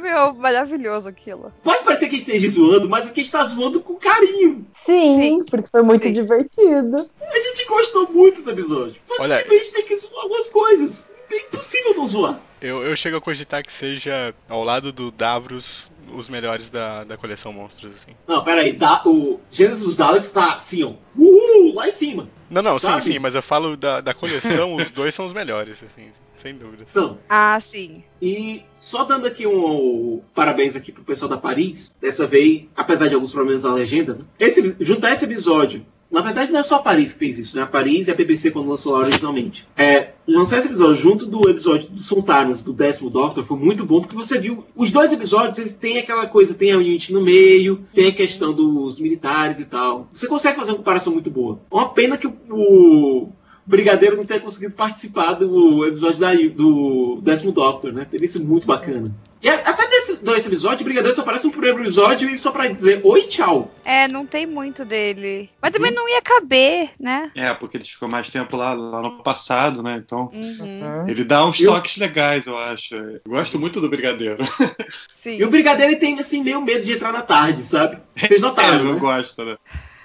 Meu, 0.00 0.32
maravilhoso 0.34 1.08
aquilo. 1.08 1.52
Pode 1.62 1.84
parecer 1.84 2.08
que 2.08 2.16
a 2.16 2.18
gente 2.18 2.32
esteja 2.32 2.50
zoando, 2.50 2.88
mas 2.88 3.06
aqui 3.08 3.20
a 3.20 3.22
gente 3.22 3.32
tá 3.32 3.44
zoando 3.44 3.80
com 3.80 3.94
carinho. 3.96 4.66
Sim, 4.84 5.20
Sim. 5.20 5.44
porque 5.44 5.68
foi 5.70 5.82
muito 5.82 6.04
Sim. 6.04 6.12
divertido. 6.12 7.08
A 7.20 7.38
gente 7.40 7.66
gostou 7.66 8.08
muito 8.10 8.42
do 8.42 8.50
episódio. 8.50 8.96
Só 9.04 9.16
que 9.16 9.22
Olha- 9.22 9.36
tipo, 9.38 9.52
a 9.52 9.56
gente 9.58 9.72
tem 9.72 9.84
que 9.84 9.96
zoar 9.96 10.22
algumas 10.22 10.48
coisas. 10.48 11.10
É 11.30 11.36
impossível 11.36 11.94
não 11.94 12.06
voar. 12.06 12.40
Eu, 12.60 12.82
eu 12.82 12.96
chego 12.96 13.16
a 13.16 13.20
cogitar 13.20 13.62
que 13.62 13.70
seja, 13.70 14.34
ao 14.48 14.64
lado 14.64 14.92
do 14.92 15.10
Davros, 15.10 15.90
os 16.12 16.28
melhores 16.28 16.70
da, 16.70 17.04
da 17.04 17.16
coleção 17.16 17.52
Monstros, 17.52 17.94
assim. 17.94 18.12
Não, 18.26 18.42
peraí, 18.42 18.72
da, 18.72 19.02
o 19.04 19.40
Gênesis 19.50 19.84
dos 19.84 19.96
Daleks 19.96 20.32
tá 20.32 20.54
assim, 20.54 20.82
ó. 20.82 20.94
Uhul, 21.16 21.74
lá 21.74 21.88
em 21.88 21.92
cima. 21.92 22.28
Não, 22.50 22.62
não, 22.62 22.78
sim, 22.78 22.86
Sabe? 22.86 23.04
sim, 23.04 23.18
mas 23.18 23.34
eu 23.34 23.42
falo 23.42 23.76
da, 23.76 24.00
da 24.00 24.14
coleção, 24.14 24.74
os 24.74 24.90
dois 24.90 25.14
são 25.14 25.26
os 25.26 25.32
melhores, 25.32 25.82
assim, 25.82 26.10
sem 26.42 26.56
dúvida. 26.56 26.86
São. 26.90 27.18
Ah, 27.28 27.58
sim. 27.60 28.02
E 28.22 28.62
só 28.78 29.04
dando 29.04 29.26
aqui 29.26 29.46
um, 29.46 29.52
um 29.54 30.22
parabéns 30.34 30.74
aqui 30.74 30.90
pro 30.90 31.04
pessoal 31.04 31.28
da 31.28 31.36
Paris, 31.36 31.94
dessa 32.00 32.26
vez, 32.26 32.64
apesar 32.74 33.08
de 33.08 33.14
alguns 33.14 33.32
problemas 33.32 33.64
na 33.64 33.74
legenda, 33.74 34.16
esse, 34.38 34.76
juntar 34.80 35.12
esse 35.12 35.24
episódio. 35.24 35.84
Na 36.10 36.22
verdade, 36.22 36.50
não 36.50 36.60
é 36.60 36.62
só 36.62 36.76
a 36.76 36.82
Paris 36.82 37.12
que 37.12 37.18
fez 37.18 37.38
isso, 37.38 37.56
né? 37.56 37.62
A 37.62 37.66
Paris 37.66 38.08
e 38.08 38.10
a 38.10 38.14
BBC 38.14 38.50
quando 38.50 38.68
lançou 38.68 38.94
lá 38.94 39.00
originalmente. 39.00 39.66
É, 39.76 40.10
lançar 40.26 40.58
esse 40.58 40.66
episódio 40.66 40.94
junto 40.94 41.26
do 41.26 41.48
episódio 41.50 41.90
do 41.90 42.00
Sultanas, 42.00 42.62
do 42.62 42.72
décimo 42.72 43.10
Doctor, 43.10 43.44
foi 43.44 43.58
muito 43.58 43.84
bom, 43.84 44.00
porque 44.00 44.16
você 44.16 44.38
viu. 44.38 44.64
Os 44.74 44.90
dois 44.90 45.12
episódios, 45.12 45.58
eles 45.58 45.76
têm 45.76 45.98
aquela 45.98 46.26
coisa, 46.26 46.54
tem 46.54 46.72
a 46.72 46.78
Unity 46.78 47.12
no 47.12 47.20
meio, 47.20 47.84
tem 47.92 48.08
a 48.08 48.12
questão 48.12 48.54
dos 48.54 48.98
militares 48.98 49.60
e 49.60 49.66
tal. 49.66 50.08
Você 50.12 50.26
consegue 50.26 50.56
fazer 50.56 50.72
uma 50.72 50.78
comparação 50.78 51.12
muito 51.12 51.30
boa. 51.30 51.60
Uma 51.70 51.90
pena 51.90 52.16
que 52.16 52.26
o 52.26 53.28
Brigadeiro 53.68 54.16
não 54.16 54.24
tenha 54.24 54.40
conseguido 54.40 54.72
participar 54.74 55.34
do 55.34 55.86
episódio 55.86 56.18
da- 56.18 56.34
do 56.34 57.20
décimo 57.22 57.52
Doctor, 57.52 57.92
né? 57.92 58.06
Teria 58.10 58.26
sido 58.28 58.44
muito 58.46 58.66
bacana. 58.66 59.14
E 59.40 59.48
até 59.48 59.86
desse, 59.88 60.16
desse 60.16 60.48
episódio, 60.48 60.80
o 60.80 60.84
Brigadeiro 60.84 61.14
só 61.14 61.20
aparece 61.22 61.46
no 61.46 61.52
primeiro 61.52 61.78
episódio 61.80 62.28
e 62.28 62.36
só 62.36 62.50
pra 62.50 62.66
dizer 62.66 63.00
oi, 63.04 63.22
tchau. 63.28 63.70
É, 63.84 64.08
não 64.08 64.26
tem 64.26 64.46
muito 64.46 64.84
dele. 64.84 65.48
Mas 65.62 65.70
também 65.70 65.92
não 65.92 66.08
ia 66.08 66.20
caber, 66.20 66.90
né? 66.98 67.30
É, 67.36 67.54
porque 67.54 67.76
ele 67.76 67.84
ficou 67.84 68.08
mais 68.08 68.28
tempo 68.30 68.56
lá, 68.56 68.72
lá 68.72 69.00
no 69.00 69.22
passado, 69.22 69.80
né? 69.80 70.02
Então. 70.04 70.28
Uhum. 70.34 71.06
Ele 71.06 71.22
dá 71.22 71.44
uns 71.46 71.60
Eu- 71.60 71.72
toques 71.72 71.98
legais, 71.98 72.46
eu 72.46 72.58
acho. 72.58 72.94
Eu 72.96 73.20
gosto 73.28 73.60
muito 73.60 73.80
do 73.80 73.88
Brigadeiro. 73.88 74.42
Sim. 75.14 75.36
E 75.36 75.44
o 75.44 75.50
Brigadeiro 75.50 75.92
ele 75.92 76.00
tem, 76.00 76.18
assim, 76.18 76.42
meio 76.42 76.60
medo 76.60 76.84
de 76.84 76.92
entrar 76.94 77.12
na 77.12 77.22
tarde, 77.22 77.62
sabe? 77.64 77.98
Vocês 78.16 78.40
É, 78.40 78.42
notaram, 78.42 78.82
não 78.84 78.94
né? 78.94 78.98
gosta, 78.98 79.44
né? 79.44 79.56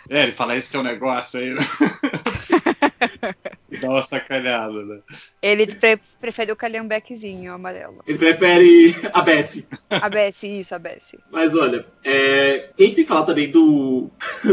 É, 0.10 0.23
ele 0.23 0.32
fala 0.34 0.56
esse 0.56 0.67
seu 0.67 0.84
negócio 0.84 1.39
aí, 1.39 1.54
né? 1.56 1.62
E 3.71 3.77
dá 3.79 3.89
uma 3.89 4.03
sacaneada, 4.03 4.83
né? 4.85 4.99
Ele 5.41 5.67
pre- 5.67 5.99
prefere 6.19 6.51
o 6.51 6.55
calhambequezinho 6.55 7.53
amarelo. 7.53 8.03
Ele 8.07 8.17
prefere 8.17 8.95
a 9.13 9.21
Bessie. 9.21 9.65
A 9.89 10.09
Bessie, 10.09 10.59
isso, 10.59 10.73
a 10.75 10.79
Bessie. 10.79 11.19
Mas 11.31 11.55
olha, 11.55 11.85
é, 12.03 12.69
a 12.77 12.81
gente 12.81 12.95
tem 12.95 13.03
que 13.03 13.09
falar 13.09 13.25
também 13.25 13.49
do, 13.49 14.09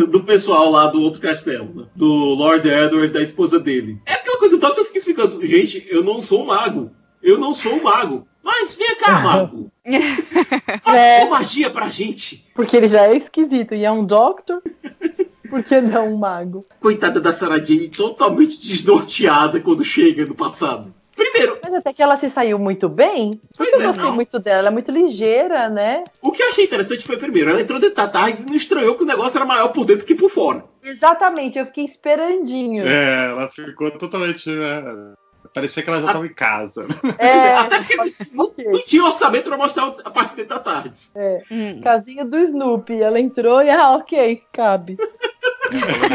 do 0.09 0.23
pessoal 0.25 0.71
lá 0.71 0.87
do 0.87 1.01
outro 1.03 1.21
castelo, 1.21 1.73
né? 1.75 1.87
do 1.95 2.07
Lord 2.07 2.67
Edward, 2.69 3.13
da 3.13 3.23
esposa 3.23 3.59
dele. 3.59 3.99
É 4.07 4.15
aquela 4.15 4.39
coisa 4.39 4.59
tal 4.59 4.75
que 4.75 4.81
eu 4.81 4.85
fico 4.87 4.99
explicando. 4.99 5.47
Gente, 5.47 5.87
eu 5.89 6.03
não 6.03 6.21
sou 6.21 6.43
um 6.43 6.47
mago. 6.47 6.91
Eu 7.23 7.39
não 7.39 7.53
sou 7.53 7.75
um 7.75 7.83
mago. 7.83 8.27
Mas 8.43 8.75
vem 8.75 8.97
cá, 8.97 9.21
mago. 9.21 9.71
Faça 10.83 10.97
É. 10.99 11.21
sua 11.21 11.29
magia 11.31 11.69
pra 11.71 11.89
gente. 11.89 12.47
Porque 12.55 12.75
ele 12.75 12.89
já 12.89 13.07
é 13.07 13.15
esquisito 13.15 13.75
e 13.75 13.85
é 13.85 13.93
um 13.93 14.03
Doctor. 14.05 14.63
Por 15.51 15.63
que 15.65 15.81
não 15.81 16.13
um 16.13 16.17
mago? 16.17 16.65
Coitada 16.81 17.21
da 17.21 17.33
Sarah 17.33 17.59
Jane, 17.59 17.89
totalmente 17.89 18.61
desnorteada 18.61 19.61
quando 19.61 19.85
chega 19.85 20.25
no 20.25 20.35
passado. 20.35 20.95
Primeiro, 21.15 21.59
Mas 21.63 21.75
até 21.75 21.93
que 21.93 22.03
ela 22.03 22.17
se 22.17 22.31
saiu 22.31 22.59
muito 22.59 22.89
bem. 22.89 23.39
pois 23.55 23.71
Eu 23.73 23.81
é, 23.83 23.87
gostei 23.89 24.05
não. 24.05 24.15
muito 24.15 24.39
dela. 24.39 24.59
Ela 24.61 24.69
é 24.69 24.71
muito 24.71 24.91
ligeira, 24.91 25.69
né? 25.69 26.05
O 26.23 26.33
que 26.33 26.43
eu 26.43 26.49
achei 26.49 26.65
interessante 26.65 27.05
foi, 27.05 27.19
primeiro, 27.19 27.51
ela 27.51 27.61
entrou 27.61 27.79
dentro 27.79 27.97
da 27.97 28.09
tarde 28.09 28.43
e 28.43 28.47
não 28.47 28.55
estranhou 28.55 28.95
que 28.95 29.03
o 29.03 29.07
negócio 29.07 29.37
era 29.37 29.45
maior 29.45 29.69
por 29.69 29.85
dentro 29.85 30.07
que 30.07 30.15
por 30.15 30.31
fora. 30.31 30.65
Exatamente, 30.83 31.59
eu 31.59 31.67
fiquei 31.67 31.85
esperandinho. 31.85 32.87
É, 32.87 33.31
ela 33.31 33.49
ficou 33.49 33.91
totalmente. 33.91 34.49
Né? 34.49 35.15
Parecia 35.53 35.83
que 35.83 35.91
ela 35.91 36.01
já 36.01 36.07
estava 36.07 36.27
em 36.27 36.33
casa. 36.33 36.87
É, 37.19 37.55
Até 37.57 37.79
porque 37.79 37.97
não, 38.33 38.53
não 38.57 38.83
tinha 38.85 39.05
orçamento 39.05 39.49
pra 39.49 39.59
mostrar 39.59 39.95
a 40.05 40.11
parte 40.11 40.37
dentro 40.37 40.55
da 40.55 40.61
tarde. 40.61 41.01
Hum. 41.51 41.81
casinha 41.83 42.25
do 42.25 42.39
Snoopy. 42.39 43.03
Ela 43.03 43.21
entrou 43.21 43.63
e, 43.63 43.69
ah, 43.69 43.91
ok, 43.93 44.43
cabe. 44.53 44.97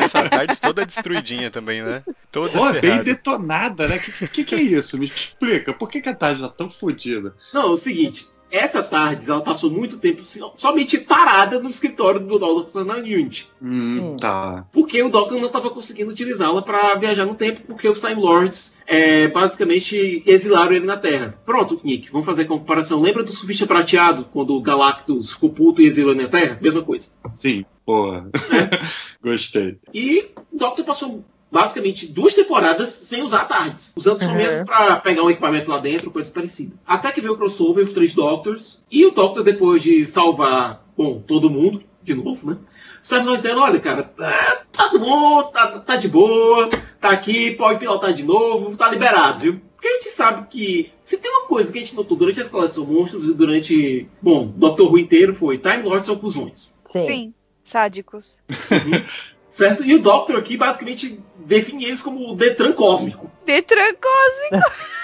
Falando 0.10 0.26
a 0.28 0.30
tarde 0.30 0.62
toda 0.62 0.86
destruidinha 0.86 1.50
também, 1.52 1.82
né? 1.82 2.04
Toda 2.32 2.50
Pô, 2.58 2.72
bem 2.74 3.04
detonada, 3.04 3.88
né? 3.88 4.00
Que, 4.00 4.28
que 4.28 4.44
que 4.44 4.56
é 4.56 4.62
isso? 4.62 4.98
Me 4.98 5.06
explica. 5.06 5.74
Por 5.74 5.90
que, 5.90 6.02
que 6.02 6.10
a 6.10 6.16
tarde 6.16 6.42
tá 6.42 6.50
tão 6.50 6.70
fodida? 6.70 7.36
Não, 7.54 7.62
é 7.64 7.66
o 7.72 7.78
seguinte. 7.78 8.28
Essa 8.52 8.84
tarde, 8.84 9.30
ela 9.30 9.42
passou 9.42 9.72
muito 9.72 9.98
tempo 9.98 10.22
so- 10.24 10.54
somente 10.56 11.00
parada 11.00 11.60
no 11.60 11.68
escritório 11.68 12.20
do 12.20 12.38
Dr. 12.38 12.86
na 12.86 12.94
Unity. 12.98 13.50
Hum, 13.60 14.12
Hum. 14.14 14.18
tá. 14.18 14.66
Porque 14.72 15.02
o 15.02 15.10
Doctor 15.10 15.40
não 15.40 15.48
estava 15.48 15.70
conseguindo 15.72 16.12
utilizá-la 16.12 16.62
para 16.62 16.94
viajar 16.96 17.26
no 17.26 17.34
tempo, 17.34 17.62
porque 17.68 17.90
os 17.90 18.00
Time 18.00 18.22
Lords 18.22 18.78
é, 18.86 19.28
basicamente 19.30 20.22
exilaram 20.28 20.74
ele 20.74 20.86
na 20.86 20.96
Terra. 20.96 21.36
Pronto, 21.44 21.82
Nick, 21.84 22.12
vamos 22.12 22.26
fazer 22.26 22.44
a 22.44 22.48
comparação. 22.48 23.02
Lembra 23.02 23.24
do 23.24 23.32
surfista 23.32 23.66
prateado, 23.66 24.26
quando 24.32 24.56
o 24.56 24.62
Galactus 24.62 25.34
ficou 25.34 25.50
puto 25.50 25.82
e 25.82 25.88
exilou 25.88 26.14
ele 26.14 26.22
na 26.24 26.30
Terra? 26.30 26.58
Mesma 26.62 26.84
coisa. 26.84 27.08
Sim, 27.34 27.66
porra. 27.86 28.30
Gostei. 29.22 29.78
E 29.94 30.32
o 30.52 30.58
Doctor 30.58 30.86
passou 30.86 31.24
basicamente 31.52 32.08
duas 32.08 32.34
temporadas 32.34 32.90
sem 32.90 33.22
usar 33.22 33.46
tardes, 33.46 33.94
usando 33.96 34.20
só 34.20 34.30
Uhum. 34.32 34.36
mesmo 34.36 34.66
pra 34.66 34.98
pegar 34.98 35.24
um 35.24 35.30
equipamento 35.30 35.72
lá 35.72 35.78
dentro, 35.78 36.12
coisa 36.12 36.30
parecida. 36.32 36.76
Até 36.86 37.12
que 37.12 37.22
veio 37.22 37.34
o 37.34 37.38
crossover, 37.38 37.84
os 37.84 37.94
três 37.94 38.14
Doctors, 38.14 38.84
e 38.92 39.06
o 39.06 39.12
Doctor, 39.12 39.44
depois 39.44 39.82
de 39.82 40.06
salvar, 40.06 40.84
bom, 40.98 41.22
todo 41.26 41.50
mundo, 41.50 41.82
de 42.04 42.14
novo, 42.14 42.52
né? 42.52 42.58
Sai 43.02 43.24
nós 43.24 43.44
dizendo, 43.44 43.62
olha, 43.62 43.80
cara, 43.80 44.12
é, 44.20 44.62
tá 44.72 44.90
bom, 44.98 45.44
tá, 45.44 45.80
tá 45.80 45.96
de 45.96 46.08
boa, 46.08 46.68
tá 47.00 47.10
aqui, 47.12 47.52
pode 47.52 47.80
pilotar 47.80 48.12
de 48.14 48.24
novo, 48.24 48.76
tá 48.76 48.90
liberado, 48.90 49.40
viu? 49.40 49.62
Porque 49.76 49.88
a 49.88 49.94
gente 49.94 50.10
sabe 50.10 50.48
que 50.50 50.92
se 51.04 51.16
tem 51.18 51.32
uma 51.32 51.48
coisa 51.48 51.72
que 51.72 51.78
a 51.78 51.82
gente 51.82 51.96
notou 51.96 52.18
durante 52.18 52.40
a 52.40 52.44
escalação 52.44 52.86
monstros 52.86 53.26
e 53.26 53.34
durante, 53.34 54.10
bom, 54.20 54.48
Doctor 54.58 54.90
Who 54.92 54.98
inteiro 54.98 55.36
foi 55.36 55.60
Time 55.60 55.84
Lords 55.84 56.08
são 56.08 56.16
cuzões. 56.16 56.74
Sim. 56.86 57.04
Sim, 57.04 57.34
sádicos. 57.66 58.40
Certo? 59.50 59.86
E 59.86 59.96
o 59.96 60.00
Doctor 60.00 60.36
aqui 60.36 60.58
basicamente 60.58 61.18
define 61.38 61.86
eles 61.86 62.02
como 62.02 62.30
o 62.30 62.36
Detran 62.36 62.74
cósmico. 62.74 63.32
Detrancose. 63.46 64.50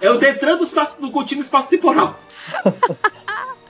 É 0.00 0.10
o 0.10 0.18
Detran 0.18 0.56
do, 0.56 0.64
espaço, 0.64 1.00
do 1.00 1.10
contínuo 1.10 1.42
espaço-temporal. 1.42 2.18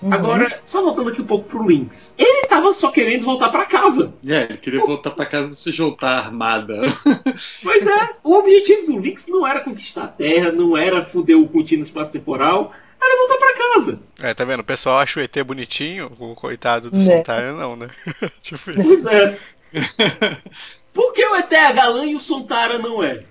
Uhum. 0.03 0.13
Agora, 0.13 0.61
só 0.65 0.83
voltando 0.83 1.11
aqui 1.11 1.23
um 1.23 1.27
pouco 1.27 1.49
pro 1.49 1.65
Lynx. 1.65 2.15
Ele 2.19 2.47
tava 2.49 2.73
só 2.73 2.91
querendo 2.91 3.25
voltar 3.25 3.51
pra 3.51 3.67
casa. 3.67 4.13
É, 4.27 4.45
ele 4.45 4.57
queria 4.57 4.81
voltar 4.81 5.13
pra 5.13 5.27
casa 5.27 5.47
pra 5.47 5.57
se 5.57 5.71
juntar 5.71 6.19
armada. 6.19 6.81
Pois 7.63 7.87
é, 7.87 8.11
o 8.25 8.35
objetivo 8.35 8.87
do 8.87 8.99
Lynx 8.99 9.27
não 9.29 9.47
era 9.47 9.61
conquistar 9.61 10.05
a 10.05 10.09
Terra, 10.09 10.51
não 10.51 10.77
era 10.77 11.05
foder 11.05 11.39
o 11.39 11.49
contínuo 11.49 11.85
espaço-temporal, 11.85 12.73
casa. 13.75 14.01
É, 14.21 14.35
tá 14.35 14.45
vendo? 14.45 14.61
O 14.61 14.65
pessoal 14.65 14.99
acha 14.99 15.19
o 15.21 15.23
ET 15.23 15.37
bonitinho, 15.45 16.11
o 16.19 16.35
coitado 16.35 16.91
do 16.91 16.97
Né. 16.97 17.17
Sontara 17.19 17.53
não, 17.53 17.77
né? 17.77 17.89
tipo 18.43 18.71
isso. 18.71 18.83
Pois 18.83 19.07
é. 19.07 19.39
Por 20.93 21.13
que 21.15 21.25
o 21.27 21.37
ET 21.37 21.53
é 21.53 21.73
galã 21.73 22.05
e 22.05 22.15
o 22.15 22.21
Sontara 22.21 22.79
não 22.79 23.03
é? 23.03 23.25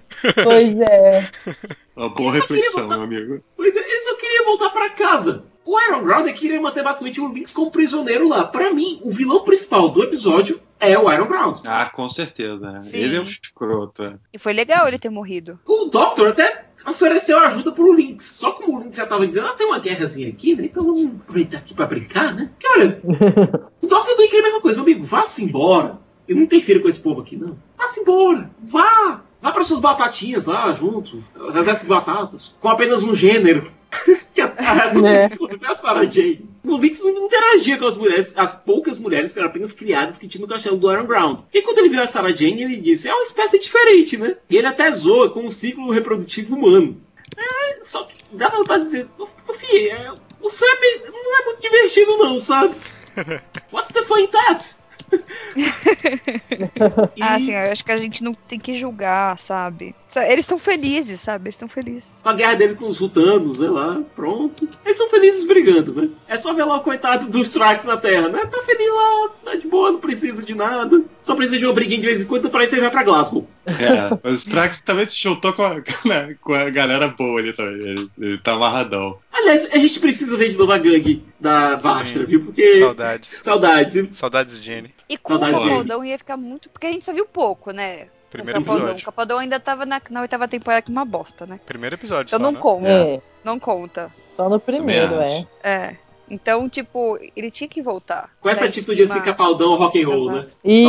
Pois 0.44 0.80
é. 0.80 1.30
Uma 1.96 2.10
boa 2.10 2.32
reflexão, 2.34 2.82
voltar- 2.88 2.96
meu 2.98 3.04
amigo. 3.06 3.44
Pois 3.56 3.76
é, 3.76 3.80
ele 3.80 4.02
só 4.02 4.16
queria 4.16 4.44
voltar 4.46 4.70
pra 4.72 4.90
casa. 4.92 5.44
O 5.64 5.80
Iron 5.80 6.04
Ground 6.04 6.28
queria 6.34 6.60
manter 6.60 6.84
basicamente 6.84 7.22
o 7.22 7.32
Lynx 7.32 7.54
como 7.54 7.70
prisioneiro 7.70 8.28
lá. 8.28 8.44
Pra 8.46 8.74
mim, 8.74 9.00
o 9.04 9.12
vilão 9.12 9.44
principal 9.44 9.90
do 9.90 10.04
episódio 10.04 10.60
é 10.82 10.98
o 10.98 11.12
Iron 11.12 11.28
Ground. 11.28 11.60
Ah, 11.64 11.86
com 11.86 12.10
certeza. 12.10 12.82
Sim. 12.82 12.98
Ele 12.98 13.16
é 13.16 13.22
um 13.22 13.24
escroto. 13.24 14.20
E 14.34 14.38
foi 14.38 14.52
legal 14.52 14.88
ele 14.88 14.98
ter 14.98 15.10
morrido. 15.10 15.60
O 15.66 15.86
Doctor 15.86 16.30
até 16.30 16.66
ofereceu 16.86 17.40
ajuda 17.40 17.72
pro 17.72 17.94
Lynx. 17.94 18.26
Só 18.26 18.54
como 18.54 18.78
o 18.78 18.82
Lynx 18.82 18.98
já 18.98 19.06
tava 19.06 19.28
dizendo, 19.28 19.48
ah, 19.48 19.54
tem 19.54 19.68
uma 19.68 19.80
guerrazinha 19.80 20.28
aqui, 20.28 20.56
né? 20.56 20.66
Então 20.66 20.84
vamos 20.84 21.06
aproveitar 21.22 21.60
aqui 21.60 21.74
pra 21.74 21.86
brincar, 21.86 22.34
né? 22.34 22.50
Porque 22.52 22.68
olha, 22.68 23.00
o 23.82 23.88
Doctor 23.88 24.16
também 24.16 24.28
queria 24.28 24.42
a 24.42 24.48
mesma 24.48 24.62
coisa. 24.62 24.78
Meu 24.82 24.92
amigo, 24.92 25.06
vá-se 25.06 25.44
embora. 25.44 26.00
Eu 26.28 26.36
não 26.36 26.44
interfiro 26.44 26.82
com 26.82 26.90
esse 26.90 27.00
povo 27.00 27.22
aqui, 27.22 27.36
não. 27.36 27.58
Vá-se 27.78 28.00
embora. 28.00 28.50
Vá. 28.64 29.22
Vá 29.42 29.52
para 29.52 29.64
suas 29.64 29.80
batatinhas 29.80 30.46
lá, 30.46 30.72
junto. 30.72 31.24
As 31.56 31.84
batatas. 31.84 32.58
Com 32.60 32.70
apenas 32.70 33.04
um 33.04 33.14
gênero. 33.14 33.72
a, 34.58 34.84
a, 34.90 34.94
Né. 34.94 35.30
a 35.66 35.76
Sarah 35.76 36.04
Jane. 36.10 36.50
O 36.64 36.78
Lynx 36.78 37.04
não 37.04 37.26
interagia 37.26 37.78
com 37.78 37.86
as 37.88 37.98
mulheres, 37.98 38.34
as 38.36 38.54
poucas 38.54 39.00
mulheres 39.00 39.34
que 39.34 39.40
eram 39.40 39.50
apenas 39.50 39.74
criadas 39.74 40.18
que 40.18 40.28
tinham 40.28 40.48
no 40.48 40.54
castelo 40.54 40.78
do 40.78 40.92
Iron 40.92 41.06
Ground. 41.06 41.40
E 41.54 41.62
quando 41.62 41.80
ele 41.80 41.90
viu 41.90 42.02
a 42.04 42.08
Sarah 42.08 42.30
Jane, 42.36 42.62
ele 42.64 42.78
disse: 42.78 43.08
é 43.10 43.14
uma 43.14 43.24
espécie 43.24 43.60
diferente, 43.60 44.18
né? 44.18 44.38
E 44.50 44.58
ele 44.58 44.68
até 44.68 44.90
zoa 44.92 45.30
com 45.32 45.42
um 45.46 45.50
ciclo 45.50 45.92
reprodutivo 45.92 46.56
humano. 46.56 47.02
É, 47.38 47.80
só 47.86 48.04
que 48.04 48.16
dá 48.32 48.50
vontade 48.50 48.84
de 48.84 48.92
dizer: 48.92 49.08
"Ô, 49.18 49.28
ô, 49.48 49.54
Fih, 49.54 49.90
é, 49.90 50.12
o 50.42 50.50
seu 50.50 50.68
é 50.68 50.80
meio- 50.80 51.12
não 51.12 51.40
é 51.42 51.46
muito 51.46 51.62
divertido, 51.62 52.18
não, 52.18 52.40
sabe? 52.40 52.76
What's 53.74 53.92
the 53.94 54.04
fun 54.04 54.20
in 54.20 54.28
that? 54.28 54.76
E 57.16 57.22
Ah, 57.22 57.36
assim, 57.36 57.52
eu 57.52 57.72
acho 57.72 57.84
que 57.84 57.92
a 57.92 57.98
gente 57.98 58.24
não 58.24 58.34
tem 58.34 58.60
que 58.60 58.76
julgar, 58.76 59.38
sabe? 59.38 59.96
Eles 60.16 60.42
estão 60.42 60.58
felizes, 60.58 61.20
sabe? 61.22 61.46
Eles 61.46 61.56
estão 61.56 61.68
felizes. 61.68 62.10
com 62.22 62.30
a 62.30 62.34
guerra 62.34 62.56
dele 62.56 62.76
com 62.76 62.88
os 62.88 62.98
Rutanos, 62.98 63.58
sei 63.58 63.70
lá, 63.70 64.02
pronto. 64.16 64.68
Eles 64.86 64.98
são 64.98 65.10
felizes 65.10 65.46
brigando, 65.46 65.94
né? 65.94 66.10
É 66.28 66.38
só 66.38 66.54
ver 66.54 66.66
lá 66.66 66.78
o 66.78 66.82
coitado 66.82 67.30
dos 67.30 67.50
Tracks 67.50 67.86
na 67.86 67.98
Terra, 67.98 68.28
né? 68.28 68.46
Tá 68.46 68.62
feliz 68.64 68.90
lá, 68.90 69.30
tá 69.46 69.56
de 69.56 69.68
boa, 69.68 69.92
não 69.92 70.00
precisa 70.00 70.44
de 70.44 70.54
nada. 70.54 71.02
Só 71.24 71.36
precisa 71.36 71.60
de 71.60 71.66
uma 71.66 71.74
briguinha 71.74 72.02
de 72.02 72.08
vez 72.08 72.22
em 72.22 72.26
quando, 72.26 72.50
pra 72.50 72.64
isso 72.64 72.76
ele 72.76 72.82
vai 72.82 72.92
pra 72.92 73.04
Glasgow. 73.04 73.48
É, 73.66 74.18
mas 74.24 74.34
o 74.34 74.36
Strax 74.36 74.82
também 74.82 75.06
se 75.06 75.22
juntou 75.22 75.54
com 75.54 75.64
a, 75.64 75.76
né, 76.06 76.36
com 76.42 76.54
a 76.54 76.70
galera 76.70 77.08
boa 77.08 77.40
ali 77.40 77.54
também. 77.54 77.74
Ele, 77.74 78.10
ele 78.20 78.38
tá 78.40 78.54
amarradão. 78.54 79.18
Aliás, 79.42 79.66
a 79.74 79.78
gente 79.78 80.00
precisa 80.00 80.38
ver 80.38 80.50
de 80.52 80.58
novo 80.58 80.72
a 80.72 80.78
gangue 80.78 81.24
da 81.40 81.76
Vastra, 81.76 82.26
viu? 82.26 82.44
Porque. 82.46 82.80
Saudades. 82.80 83.30
Saudades? 83.42 84.08
Saudades 84.18 84.62
de 84.62 84.66
Jenny. 84.68 84.94
E 85.10 85.18
com 85.18 85.34
o 85.34 85.40
Saudade 85.40 85.58
dele. 85.58 85.70
Capaldão 85.70 86.06
ia 86.06 86.18
ficar 86.18 86.38
muito. 86.38 86.70
Porque 86.70 86.88
a 86.88 86.92
gente 86.92 87.06
só 87.06 87.14
viu 87.14 87.26
pouco, 87.26 87.72
né? 87.72 88.08
Primeiro 88.30 88.60
o 88.60 88.64
Capaldão. 88.64 88.86
O 88.86 88.88
episódio. 88.90 89.06
Capaldão 89.06 89.40
ainda 89.40 89.60
tava 89.60 89.86
na, 89.86 90.02
na 90.10 90.22
oitava 90.22 90.48
temporada, 90.48 90.82
que 90.84 90.92
é 90.92 90.94
uma 90.94 91.04
bosta, 91.06 91.46
né? 91.46 91.60
Primeiro 91.66 91.96
episódio 91.96 92.34
Então 92.34 92.40
só, 92.40 92.44
não 92.44 92.52
né? 92.54 92.60
conta. 92.60 92.88
É, 92.90 93.22
Não 93.44 93.60
conta. 93.60 94.12
só 94.34 94.48
no 94.48 94.60
primeiro, 94.60 95.16
é. 95.16 95.46
É. 95.64 95.96
Então, 96.30 96.70
tipo, 96.70 97.20
ele 97.36 97.52
tinha 97.52 97.68
que 97.68 97.82
voltar. 97.82 98.30
Com 98.40 98.48
essa 98.50 98.64
atitude 98.64 99.04
assim, 99.04 99.14
cima- 99.14 99.26
capaldão 99.26 99.76
rock 99.76 100.02
and 100.02 100.08
roll, 100.08 100.32
né? 100.32 100.46
E 100.64 100.86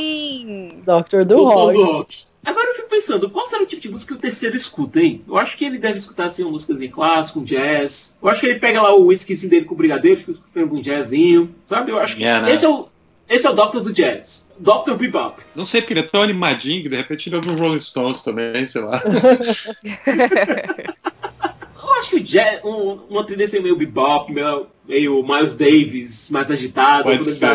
Sim! 0.00 0.82
Doctor 0.84 1.24
do 1.24 1.44
Rock. 1.44 1.72
do 1.74 1.84
rock. 1.84 2.24
Agora 2.44 2.66
eu 2.70 2.74
fico 2.74 2.88
pensando, 2.88 3.28
qual 3.28 3.44
será 3.46 3.62
o 3.62 3.66
tipo 3.66 3.82
de 3.82 3.90
música 3.90 4.14
que 4.14 4.18
o 4.18 4.22
terceiro 4.22 4.56
escuta, 4.56 5.00
hein? 5.00 5.22
Eu 5.28 5.36
acho 5.36 5.56
que 5.56 5.64
ele 5.64 5.78
deve 5.78 5.98
escutar 5.98 6.24
assim, 6.24 6.42
uma 6.42 6.52
música 6.52 6.74
clássica, 6.88 7.38
um 7.38 7.44
jazz. 7.44 8.16
Eu 8.22 8.28
acho 8.28 8.40
que 8.40 8.46
ele 8.46 8.58
pega 8.58 8.80
lá 8.80 8.94
o 8.94 9.06
whiskyzinho 9.06 9.50
dele 9.50 9.66
com 9.66 9.74
o 9.74 9.76
brigadeiro, 9.76 10.18
fica 10.20 10.32
escutando 10.32 10.74
um 10.74 10.80
jazzinho, 10.80 11.54
sabe? 11.66 11.92
Eu 11.92 11.98
acho 11.98 12.16
que 12.16 12.24
É, 12.24 12.40
né? 12.40 12.52
esse 12.52 12.64
é 12.64 12.68
o. 12.68 12.88
Esse 13.28 13.46
é 13.46 13.50
o 13.50 13.54
Doctor 13.54 13.80
do 13.80 13.92
Jazz. 13.92 14.48
Dr. 14.58 14.94
Bebop. 14.94 15.40
Não 15.54 15.64
sei 15.64 15.80
porque 15.80 15.92
ele 15.92 16.00
é 16.00 16.04
tão 16.04 16.20
animadinho 16.20 16.82
que 16.82 16.88
de 16.88 16.96
repente 16.96 17.28
ele 17.28 17.36
ouve 17.36 17.48
um 17.50 17.56
Rolling 17.56 17.78
Stones 17.78 18.22
também, 18.22 18.66
sei 18.66 18.82
lá. 18.82 19.00
Eu 21.82 21.92
acho 21.94 22.10
que 22.10 22.16
o 22.16 22.20
jazz, 22.20 22.60
um, 22.64 22.98
uma 23.08 23.24
trilha 23.24 23.44
assim 23.44 23.60
meio 23.60 23.76
bebop, 23.76 24.32
meio, 24.32 24.66
meio 24.90 25.22
Miles 25.22 25.56
Davis, 25.56 26.28
mais 26.30 26.50
agitada, 26.50 27.04
Pode 27.04 27.18
quando 27.18 27.38
dá, 27.40 27.54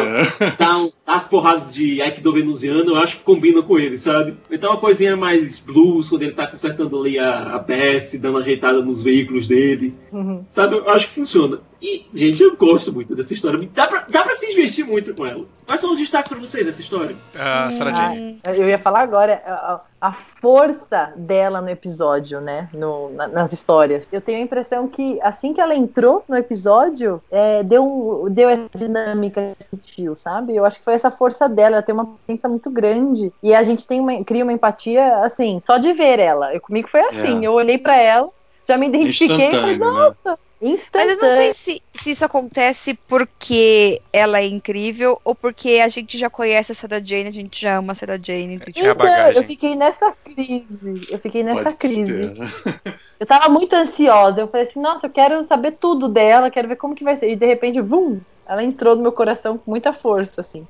dá 0.57 0.77
um- 0.77 0.91
dá 1.05 1.13
as 1.15 1.27
porradas 1.27 1.73
de 1.73 2.01
Aikido 2.01 2.31
venusiano, 2.33 2.89
eu 2.91 2.95
acho 2.97 3.17
que 3.17 3.23
combina 3.23 3.61
com 3.61 3.77
ele, 3.77 3.97
sabe? 3.97 4.35
Então 4.49 4.71
uma 4.71 4.79
coisinha 4.79 5.15
mais 5.17 5.59
blues, 5.59 6.09
quando 6.09 6.23
ele 6.23 6.31
tá 6.31 6.47
consertando 6.47 6.97
ali 6.99 7.19
a, 7.19 7.55
a 7.55 7.59
Bessie, 7.59 8.17
dando 8.19 8.35
uma 8.35 8.39
ajeitada 8.41 8.81
nos 8.81 9.03
veículos 9.03 9.47
dele, 9.47 9.93
Uhum. 10.11 10.43
sabe? 10.47 10.75
Eu 10.77 10.89
acho 10.89 11.07
que 11.09 11.13
funciona. 11.15 11.59
E, 11.81 12.05
gente, 12.13 12.41
eu 12.41 12.55
gosto 12.55 12.91
muito 12.91 13.13
dessa 13.15 13.33
história. 13.33 13.59
Dá 13.73 13.85
pra, 13.85 14.05
dá 14.09 14.23
pra 14.23 14.35
se 14.37 14.47
divertir 14.47 14.85
muito 14.85 15.13
com 15.13 15.25
ela. 15.25 15.45
Quais 15.67 15.79
são 15.81 15.91
os 15.91 15.99
destaques 15.99 16.31
pra 16.31 16.39
vocês 16.41 16.65
dessa 16.65 16.81
história? 16.81 17.15
A 17.37 17.69
Sarah 17.71 17.91
Ah, 17.91 18.15
Jane. 18.15 18.39
Eu 18.55 18.67
ia 18.69 18.79
falar 18.79 19.01
agora 19.01 19.43
a, 19.45 19.81
a 20.01 20.11
força 20.13 21.13
dela 21.15 21.61
no 21.61 21.69
episódio, 21.69 22.39
né? 22.39 22.69
No- 22.73 23.11
na- 23.11 23.27
nas 23.27 23.51
histórias. 23.53 24.07
Eu 24.11 24.21
tenho 24.21 24.39
a 24.39 24.41
impressão 24.41 24.87
que 24.87 25.19
assim 25.21 25.53
que 25.53 25.61
ela 25.61 25.75
entrou 25.75 26.23
no 26.29 26.35
episódio, 26.37 27.21
é, 27.31 27.63
deu, 27.63 28.27
deu 28.29 28.49
essa 28.49 28.69
dinâmica 28.75 29.53
sentiu, 29.69 30.15
sabe? 30.15 30.55
Eu 30.55 30.65
acho 30.65 30.77
que 30.79 30.85
foi 30.85 30.93
essa 30.93 31.09
força 31.11 31.49
dela, 31.49 31.77
ela 31.77 31.81
tem 31.81 31.93
uma 31.93 32.05
presença 32.25 32.47
muito 32.47 32.69
grande. 32.69 33.31
E 33.41 33.53
a 33.53 33.63
gente 33.63 33.87
tem 33.87 33.99
uma, 33.99 34.23
cria 34.23 34.43
uma 34.43 34.53
empatia, 34.53 35.17
assim, 35.17 35.59
só 35.65 35.77
de 35.77 35.93
ver 35.93 36.19
ela. 36.19 36.53
Eu, 36.53 36.61
comigo 36.61 36.87
foi 36.87 37.01
assim, 37.01 37.43
É. 37.43 37.47
eu 37.47 37.53
olhei 37.53 37.77
pra 37.77 37.95
ela, 37.97 38.29
já 38.67 38.77
me 38.77 38.87
identifiquei 38.87 39.49
e 39.49 39.51
falei, 39.51 39.73
Instantâneo, 39.75 40.15
né? 40.25 40.37
Nossa, 40.61 40.71
Mas 40.71 40.71
instantâneo. 40.79 41.11
eu 41.11 41.21
não 41.21 41.31
sei 41.31 41.53
se, 41.53 41.81
se 42.01 42.11
isso 42.11 42.25
acontece 42.25 42.93
porque 43.07 44.01
ela 44.11 44.39
é 44.39 44.45
incrível 44.45 45.19
ou 45.23 45.35
porque 45.35 45.79
a 45.83 45.87
gente 45.87 46.17
já 46.17 46.29
conhece 46.29 46.71
a 46.71 46.75
Sarah 46.75 47.01
Jane, 47.03 47.27
a 47.27 47.31
gente 47.31 47.61
já 47.61 47.77
ama 47.77 47.91
a 47.91 47.95
Sarah 47.95 48.17
Jane. 48.21 48.55
então, 48.55 48.71
Então, 48.75 49.31
eu 49.31 49.43
fiquei 49.43 49.75
nessa 49.75 50.11
crise. 50.23 51.07
Eu 51.09 51.19
fiquei 51.19 51.43
nessa 51.43 51.63
Pode 51.63 51.77
crise. 51.77 52.05
ser. 52.05 52.35
Eu 53.17 53.25
tava 53.25 53.47
muito 53.47 53.73
ansiosa. 53.73 54.41
Eu 54.41 54.47
falei 54.49 54.67
assim, 54.67 54.79
nossa, 54.81 55.07
eu 55.07 55.09
quero 55.09 55.41
saber 55.45 55.71
tudo 55.79 56.09
dela, 56.09 56.51
quero 56.51 56.67
ver 56.67 56.75
como 56.75 56.93
que 56.93 57.03
vai 57.03 57.15
ser. 57.15 57.29
E 57.29 57.35
de 57.37 57.45
repente, 57.45 57.79
vum, 57.79 58.19
ela 58.45 58.61
entrou 58.61 58.93
no 58.93 59.01
meu 59.01 59.13
coração 59.13 59.57
com 59.57 59.71
muita 59.71 59.93
força, 59.93 60.41
assim. 60.41 60.67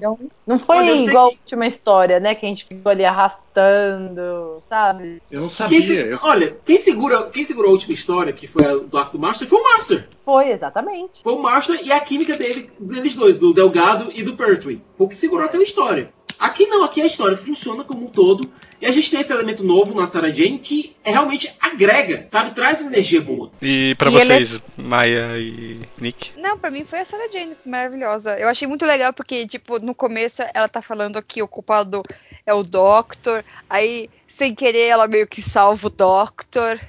Então, 0.00 0.18
não 0.46 0.58
foi 0.58 0.96
igual 0.96 1.28
que- 1.28 1.36
a 1.36 1.38
última 1.40 1.66
história, 1.66 2.18
né? 2.18 2.34
Que 2.34 2.46
a 2.46 2.48
gente 2.48 2.64
ficou 2.64 2.90
ali 2.90 3.04
arrastando, 3.04 4.62
sabe? 4.68 5.22
Eu 5.30 5.40
não 5.42 5.48
Quem 5.48 5.56
sabia. 5.56 5.82
se- 5.82 5.94
eu- 5.94 6.18
Olha, 6.22 6.56
quem, 6.64 6.78
segura, 6.78 7.24
quem 7.24 7.44
segurou 7.44 7.68
a 7.68 7.72
última 7.72 7.92
história, 7.94 8.32
que 8.32 8.46
foi 8.46 8.64
a 8.64 8.74
do 8.76 8.96
arco 8.98 9.12
do 9.12 9.18
Master, 9.18 9.46
foi 9.46 9.58
o 9.60 9.62
Master. 9.62 10.08
Foi, 10.24 10.48
exatamente. 10.50 11.22
Foi 11.22 11.32
o 11.34 11.42
Master 11.42 11.80
e 11.84 11.92
a 11.92 12.00
química 12.00 12.36
dele, 12.36 12.70
deles 12.80 13.14
dois, 13.14 13.38
do 13.38 13.52
Delgado 13.52 14.10
e 14.14 14.22
do 14.22 14.36
Pertwee. 14.36 14.80
Foi 14.96 15.06
o 15.06 15.08
que 15.10 15.16
segurou 15.16 15.44
aquela 15.46 15.62
história. 15.62 16.08
Aqui 16.40 16.66
não, 16.66 16.82
aqui 16.82 17.02
a 17.02 17.06
história 17.06 17.36
funciona 17.36 17.84
como 17.84 18.06
um 18.06 18.10
todo. 18.10 18.50
E 18.80 18.86
a 18.86 18.90
gente 18.90 19.10
tem 19.10 19.20
esse 19.20 19.30
elemento 19.30 19.62
novo 19.62 19.94
na 19.94 20.06
Sarah 20.06 20.30
Jane 20.32 20.58
que 20.58 20.96
é, 21.04 21.10
realmente 21.10 21.54
agrega, 21.60 22.26
sabe? 22.30 22.54
Traz 22.54 22.80
uma 22.80 22.88
energia 22.90 23.20
boa. 23.20 23.50
E 23.60 23.94
pra 23.96 24.10
E 24.10 24.14
ele 24.16 24.32
é- 24.32 24.36
vocês, 24.38 24.60
Maia 24.78 25.36
e 25.38 25.80
Nick? 26.00 26.32
Não, 26.38 26.56
pra 26.58 26.70
mim 26.70 26.82
foi 26.86 27.00
a 27.00 27.04
Sarah 27.04 27.30
Jane, 27.30 27.54
maravilhosa. 27.66 28.38
Eu 28.38 28.48
achei 28.48 28.66
muito 28.66 28.86
legal 28.86 29.12
porque, 29.12 29.46
tipo, 29.46 29.78
no 29.80 29.94
começo 29.94 30.40
ela 30.54 30.66
tá 30.66 30.80
falando 30.80 31.22
que 31.22 31.42
o 31.42 31.46
culpado 31.48 32.02
é 32.46 32.54
o 32.54 32.62
Doctor, 32.62 33.44
aí, 33.68 34.08
sem 34.26 34.54
querer, 34.54 34.86
ela 34.86 35.06
meio 35.06 35.26
que 35.26 35.42
salva 35.42 35.88
o 35.88 35.90
Doctor. 35.90 36.80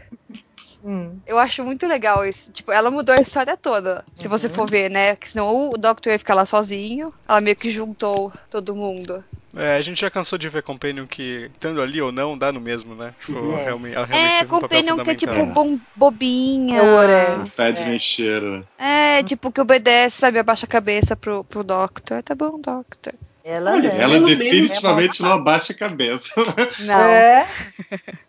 Hum. 0.83 1.17
Eu 1.27 1.37
acho 1.37 1.61
muito 1.63 1.85
legal 1.85 2.25
isso. 2.25 2.51
Tipo, 2.51 2.71
ela 2.71 2.89
mudou 2.89 3.13
a 3.13 3.21
história 3.21 3.55
toda, 3.57 4.03
se 4.15 4.27
você 4.27 4.47
for 4.49 4.67
ver, 4.67 4.89
né? 4.89 5.15
Que 5.15 5.29
senão 5.29 5.69
o 5.69 5.77
Doctor 5.77 6.11
ia 6.13 6.17
ficar 6.19 6.35
lá 6.35 6.45
sozinho. 6.45 7.13
Ela 7.27 7.41
meio 7.41 7.55
que 7.55 7.69
juntou 7.69 8.31
todo 8.49 8.73
mundo. 8.75 9.23
É, 9.55 9.75
a 9.75 9.81
gente 9.81 9.99
já 9.99 10.09
cansou 10.09 10.37
de 10.37 10.47
ver 10.47 10.63
Companion 10.63 11.05
que, 11.05 11.49
estando 11.53 11.81
ali 11.81 12.01
ou 12.01 12.11
não, 12.11 12.37
dá 12.37 12.51
no 12.51 12.61
mesmo, 12.61 12.95
né? 12.95 13.13
Tipo, 13.25 13.53
É. 13.57 13.63
realmente, 13.65 13.95
ela 13.95 14.05
realmente 14.05 14.33
É, 14.33 14.39
teve 14.39 14.45
um 14.45 14.59
Companion 14.59 15.03
que 15.03 15.09
é 15.11 15.15
tipo 15.15 15.31
fundamental. 15.33 15.63
bom, 15.65 15.79
bobinha. 15.95 16.81
É. 16.81 17.45
Fede 17.47 17.81
É. 17.81 17.85
nem 17.85 17.99
cheiro. 17.99 18.65
É, 18.77 19.21
tipo, 19.23 19.51
que 19.51 19.59
obedece, 19.59 20.17
sabe? 20.17 20.39
Abaixa 20.39 20.65
a 20.65 20.69
cabeça 20.69 21.15
pro, 21.15 21.43
pro 21.43 21.63
Doctor. 21.63 22.23
Tá 22.23 22.33
bom, 22.33 22.59
Doctor. 22.59 23.13
Ela, 23.43 23.71
Olha, 23.71 23.91
né? 23.91 24.01
Ela 24.01 24.19
definitivamente 24.19 25.21
é 25.21 25.25
não 25.25 25.33
abaixa 25.33 25.73
a 25.73 25.75
cabeça. 25.75 26.31
Não. 26.79 26.93
É. 26.99 27.47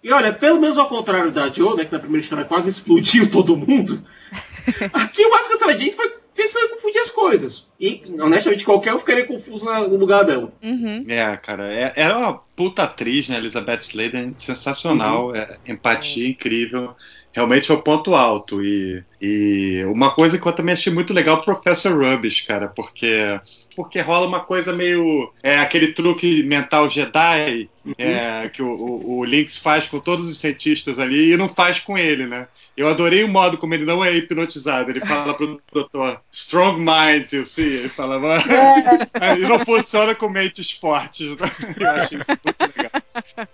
E 0.02 0.10
olha, 0.10 0.32
pelo 0.32 0.58
menos 0.60 0.78
ao 0.78 0.88
contrário 0.88 1.30
da 1.30 1.50
Joe, 1.50 1.76
né, 1.76 1.84
que 1.84 1.92
na 1.92 1.98
primeira 1.98 2.22
história 2.24 2.44
quase 2.46 2.70
explodiu 2.70 3.30
todo 3.30 3.56
mundo, 3.56 4.02
aqui 4.92 5.24
o 5.24 5.30
mais 5.30 5.46
que 5.46 5.54
a 5.54 5.58
Sarah 5.58 5.72
Jane 5.74 5.92
foi, 5.92 6.12
fez 6.34 6.52
foi 6.52 6.68
confundir 6.68 7.00
as 7.00 7.10
coisas. 7.10 7.68
E, 7.78 8.02
honestamente, 8.20 8.64
qualquer 8.64 8.94
um 8.94 8.98
ficaria 8.98 9.26
confuso 9.26 9.64
no 9.64 9.96
lugar 9.96 10.24
dela. 10.24 10.52
Uhum. 10.62 11.04
É, 11.08 11.36
cara, 11.36 11.70
é, 11.70 11.92
era 11.96 12.16
uma 12.16 12.34
puta 12.56 12.84
atriz, 12.84 13.28
né? 13.28 13.36
Elizabeth 13.36 13.80
Sladen, 13.80 14.34
sensacional, 14.38 15.34
é, 15.34 15.58
empatia 15.66 16.28
incrível. 16.28 16.94
Realmente 17.32 17.66
foi 17.66 17.76
o 17.76 17.82
ponto 17.82 18.14
alto. 18.14 18.62
E, 18.62 19.02
e 19.20 19.84
uma 19.86 20.14
coisa 20.14 20.38
que 20.38 20.46
eu 20.46 20.52
também 20.52 20.74
achei 20.74 20.92
muito 20.92 21.12
legal, 21.12 21.38
o 21.38 21.42
Professor 21.42 21.92
Rubbish, 21.92 22.42
cara, 22.42 22.68
porque, 22.68 23.40
porque 23.74 24.00
rola 24.00 24.26
uma 24.26 24.40
coisa 24.40 24.72
meio. 24.72 25.32
É 25.42 25.58
aquele 25.58 25.92
truque 25.92 26.42
mental 26.42 26.90
Jedi 26.90 27.70
é, 27.98 28.48
que 28.48 28.62
o, 28.62 28.68
o, 28.68 29.18
o 29.18 29.24
Lynx 29.24 29.56
faz 29.56 29.86
com 29.86 29.98
todos 29.98 30.26
os 30.26 30.38
cientistas 30.38 30.98
ali 30.98 31.32
e 31.32 31.36
não 31.36 31.48
faz 31.48 31.78
com 31.78 31.96
ele, 31.96 32.26
né? 32.26 32.46
Eu 32.76 32.88
adorei 32.88 33.22
o 33.22 33.28
modo 33.28 33.58
como 33.58 33.74
ele 33.74 33.84
não 33.84 34.02
é 34.04 34.12
hipnotizado. 34.16 34.90
Ele 34.90 35.00
fala 35.04 35.34
pro 35.34 35.60
doutor, 35.72 36.20
strong 36.30 36.78
minds, 36.80 37.32
you 37.32 37.44
see. 37.44 37.64
Ele 37.64 37.88
fala, 37.90 38.18
"Mas 38.18 38.42
É. 38.48 39.36
e 39.38 39.40
não 39.46 39.58
funciona 39.58 40.14
com 40.14 40.28
mentes 40.30 40.70
fortes. 40.72 41.36
né? 41.36 41.46
Eu 41.78 41.90
achei 41.90 42.18
isso 42.18 42.30
muito 42.44 42.72
legal. 42.76 43.48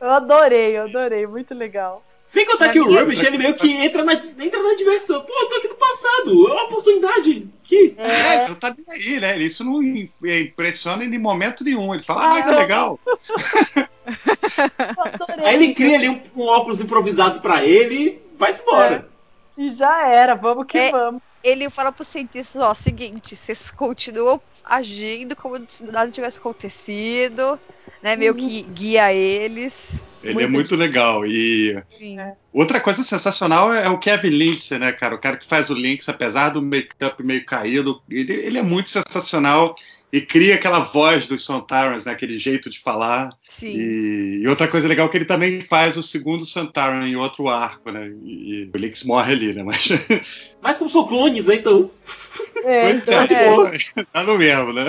Eu 0.00 0.10
adorei, 0.10 0.76
eu 0.76 0.82
adorei. 0.82 1.26
Muito 1.26 1.54
legal. 1.54 2.04
Sem 2.26 2.44
contar 2.44 2.72
que 2.72 2.80
o 2.80 2.92
Rubbish, 2.92 3.22
ele 3.22 3.38
meio 3.38 3.54
que 3.54 3.70
entra 3.72 4.04
na, 4.04 4.14
entra 4.14 4.60
na 4.60 4.74
diversão. 4.74 5.20
Pô, 5.22 5.32
eu 5.32 5.48
tô 5.48 5.54
aqui 5.56 5.68
no 5.68 5.74
passado, 5.76 6.48
é 6.48 6.52
uma 6.52 6.64
oportunidade. 6.64 7.46
Que... 7.62 7.94
É, 7.96 8.08
É. 8.08 8.34
ele 8.40 8.48
não 8.48 8.54
tá 8.56 8.74
nem 8.76 8.96
aí, 8.96 9.20
né? 9.20 9.38
Isso 9.38 9.64
não 9.64 9.80
im- 9.80 10.10
impressiona 10.24 11.04
ele 11.04 11.14
em 11.14 11.20
momento 11.20 11.62
nenhum. 11.62 11.94
Ele 11.94 12.02
fala, 12.02 12.36
ah, 12.36 12.42
que 12.42 12.50
legal. 12.50 12.98
Eu 14.96 15.04
adorei. 15.04 15.44
Aí 15.46 15.54
ele 15.54 15.74
cria 15.74 15.96
ali 15.96 16.08
um, 16.08 16.20
um 16.36 16.42
óculos 16.42 16.80
improvisado 16.80 17.40
pra 17.40 17.64
ele 17.64 18.20
vai-se 18.38 18.62
embora. 18.62 19.08
E 19.56 19.74
já 19.74 20.06
era, 20.08 20.34
vamos 20.34 20.66
que 20.66 20.78
É. 20.78 20.90
vamos. 20.90 21.22
Ele 21.42 21.70
fala 21.70 21.92
pros 21.92 22.08
cientistas, 22.08 22.60
ó, 22.60 22.74
seguinte, 22.74 23.36
vocês 23.36 23.70
continuam 23.70 24.40
agindo 24.64 25.36
como 25.36 25.56
se 25.68 25.84
nada 25.84 26.10
tivesse 26.10 26.38
acontecido, 26.38 27.58
né? 28.02 28.16
Meio 28.16 28.34
que 28.34 28.62
guia 28.62 29.12
eles. 29.12 29.92
Ele 30.24 30.42
é 30.42 30.48
muito 30.48 30.74
legal. 30.74 31.24
E 31.24 31.80
Sim. 31.98 32.18
outra 32.52 32.80
coisa 32.80 33.04
sensacional 33.04 33.72
é 33.72 33.88
o 33.88 33.96
Kevin 33.98 34.30
Lindsay, 34.30 34.76
né, 34.78 34.90
cara? 34.90 35.14
O 35.14 35.20
cara 35.20 35.36
que 35.36 35.46
faz 35.46 35.70
o 35.70 35.74
Lynx, 35.74 36.08
apesar 36.08 36.48
do 36.48 36.60
make-up 36.60 37.22
meio 37.22 37.44
caído, 37.46 38.02
ele, 38.10 38.32
ele 38.32 38.58
é 38.58 38.62
muito 38.62 38.90
sensacional 38.90 39.76
e 40.16 40.20
cria 40.22 40.54
aquela 40.54 40.80
voz 40.80 41.28
dos 41.28 41.44
Sontarans, 41.44 42.06
né? 42.06 42.12
Aquele 42.12 42.38
jeito 42.38 42.70
de 42.70 42.78
falar. 42.78 43.28
Sim. 43.46 43.76
E, 43.76 44.40
e 44.42 44.48
outra 44.48 44.66
coisa 44.66 44.88
legal 44.88 45.08
é 45.08 45.10
que 45.10 45.18
ele 45.18 45.26
também 45.26 45.60
faz 45.60 45.94
o 45.98 46.02
segundo 46.02 46.46
Santaran 46.46 47.06
em 47.06 47.16
outro 47.16 47.48
arco, 47.48 47.92
né? 47.92 48.10
E, 48.24 48.62
e 48.62 48.70
o 48.74 48.78
Lynx 48.78 49.04
morre 49.04 49.34
ali, 49.34 49.52
né? 49.52 49.62
Mas, 49.62 49.88
Mas 50.62 50.78
como 50.78 50.90
são 50.90 51.06
clones, 51.06 51.46
né, 51.46 51.56
então. 51.56 51.90
É, 52.64 52.82
Pois 52.82 53.02
então, 53.02 53.22
é, 53.22 53.76
É. 54.00 54.04
tá 54.12 54.22
no 54.24 54.36
mesmo, 54.38 54.72
né? 54.72 54.84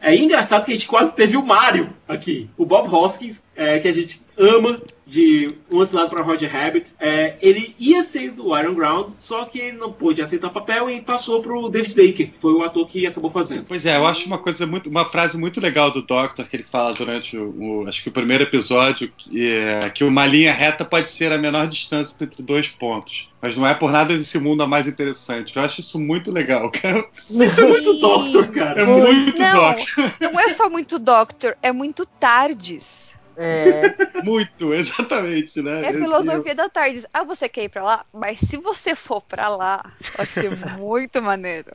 É 0.00 0.14
engraçado 0.14 0.64
que 0.64 0.70
a 0.72 0.74
gente 0.74 0.86
quase 0.86 1.12
teve 1.12 1.36
o 1.36 1.44
Mario 1.44 1.90
aqui. 2.08 2.48
O 2.56 2.64
Bob 2.64 2.92
Hoskins, 2.94 3.42
é, 3.56 3.78
que 3.78 3.88
a 3.88 3.92
gente 3.92 4.20
ama 4.38 4.76
de 5.06 5.48
um 5.70 5.80
assinado 5.80 6.10
para 6.10 6.22
Roger 6.22 6.50
Rabbit. 6.52 6.92
É, 7.00 7.36
ele 7.40 7.74
ia 7.78 8.04
ser 8.04 8.30
do 8.30 8.56
Iron 8.56 8.74
Ground, 8.74 9.14
só 9.16 9.44
que 9.44 9.58
ele 9.58 9.76
não 9.78 9.90
pôde 9.92 10.22
aceitar 10.22 10.48
o 10.48 10.50
papel 10.52 10.88
e 10.90 11.00
passou 11.00 11.42
pro 11.42 11.68
David 11.68 11.94
Baker, 11.94 12.30
que 12.30 12.34
foi 12.40 12.52
o 12.52 12.62
ator 12.62 12.86
que 12.86 13.06
acabou 13.06 13.30
fazendo. 13.30 13.64
Pois 13.66 13.84
é, 13.86 13.96
eu 13.96 14.06
acho 14.06 14.26
uma 14.26 14.38
coisa 14.38 14.66
muito, 14.66 14.88
uma 14.88 15.04
frase 15.04 15.36
muito 15.38 15.60
legal 15.60 15.90
do 15.90 16.02
Doctor 16.02 16.46
que 16.48 16.56
ele 16.56 16.64
fala 16.64 16.92
durante 16.92 17.36
o, 17.36 17.82
o- 17.82 17.88
acho 17.88 18.02
que 18.02 18.08
o 18.08 18.12
primeiro 18.12 18.44
episódio, 18.44 19.10
que, 19.16 19.52
é, 19.52 19.90
que 19.90 20.04
uma 20.04 20.24
linha 20.26 20.52
reta 20.52 20.84
pode 20.84 21.10
ser 21.10 21.32
a 21.32 21.38
menor 21.38 21.66
distância 21.66 22.14
entre 22.20 22.42
dois 22.42 22.68
pontos, 22.68 23.28
mas 23.46 23.56
não 23.56 23.64
é 23.66 23.74
por 23.74 23.92
nada 23.92 24.16
desse 24.16 24.38
mundo 24.40 24.62
a 24.64 24.66
mais 24.66 24.86
interessante. 24.88 25.56
Eu 25.56 25.62
acho 25.62 25.80
isso 25.80 26.00
muito 26.00 26.32
legal, 26.32 26.68
cara. 26.74 27.06
Isso 27.14 27.60
é 27.60 27.64
muito 27.64 27.92
Sim. 27.94 28.00
Doctor, 28.00 28.48
cara. 28.52 28.82
É 28.82 28.84
muito 28.84 29.38
Não. 29.38 29.70
Doctor, 29.70 30.12
Não 30.20 30.40
é 30.40 30.48
só 30.48 30.68
muito 30.68 30.98
Doctor, 30.98 31.56
é 31.62 31.70
muito 31.70 32.04
Tardes. 32.04 33.14
é, 33.36 33.94
muito, 34.24 34.72
exatamente, 34.74 35.62
né? 35.62 35.84
É 35.84 35.88
a 35.90 35.92
filosofia 35.92 36.54
da 36.56 36.68
Tardes. 36.68 37.06
Ah, 37.14 37.22
você 37.22 37.48
quer 37.48 37.64
ir 37.64 37.68
pra 37.68 37.84
lá? 37.84 38.04
Mas 38.12 38.40
se 38.40 38.56
você 38.56 38.96
for 38.96 39.20
pra 39.22 39.48
lá, 39.48 39.84
vai 40.16 40.26
ser 40.26 40.50
muito 40.78 41.22
maneiro. 41.22 41.70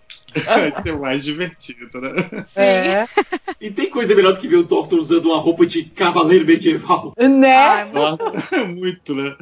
Vai 0.45 0.71
ser 0.71 0.97
mais 0.97 1.23
divertido, 1.23 2.01
né? 2.01 2.11
é, 2.55 3.07
E 3.61 3.69
tem 3.71 3.89
coisa 3.89 4.13
melhor 4.15 4.33
do 4.33 4.39
que 4.39 4.47
ver 4.47 4.57
o 4.57 4.63
Doctor 4.63 4.99
usando 4.99 5.27
uma 5.27 5.39
roupa 5.39 5.65
de 5.65 5.83
cavaleiro 5.85 6.45
medieval 6.45 7.13
né? 7.17 7.55
Ai, 7.55 7.91
Nossa, 7.91 8.23
muito, 8.67 9.13
né? 9.15 9.35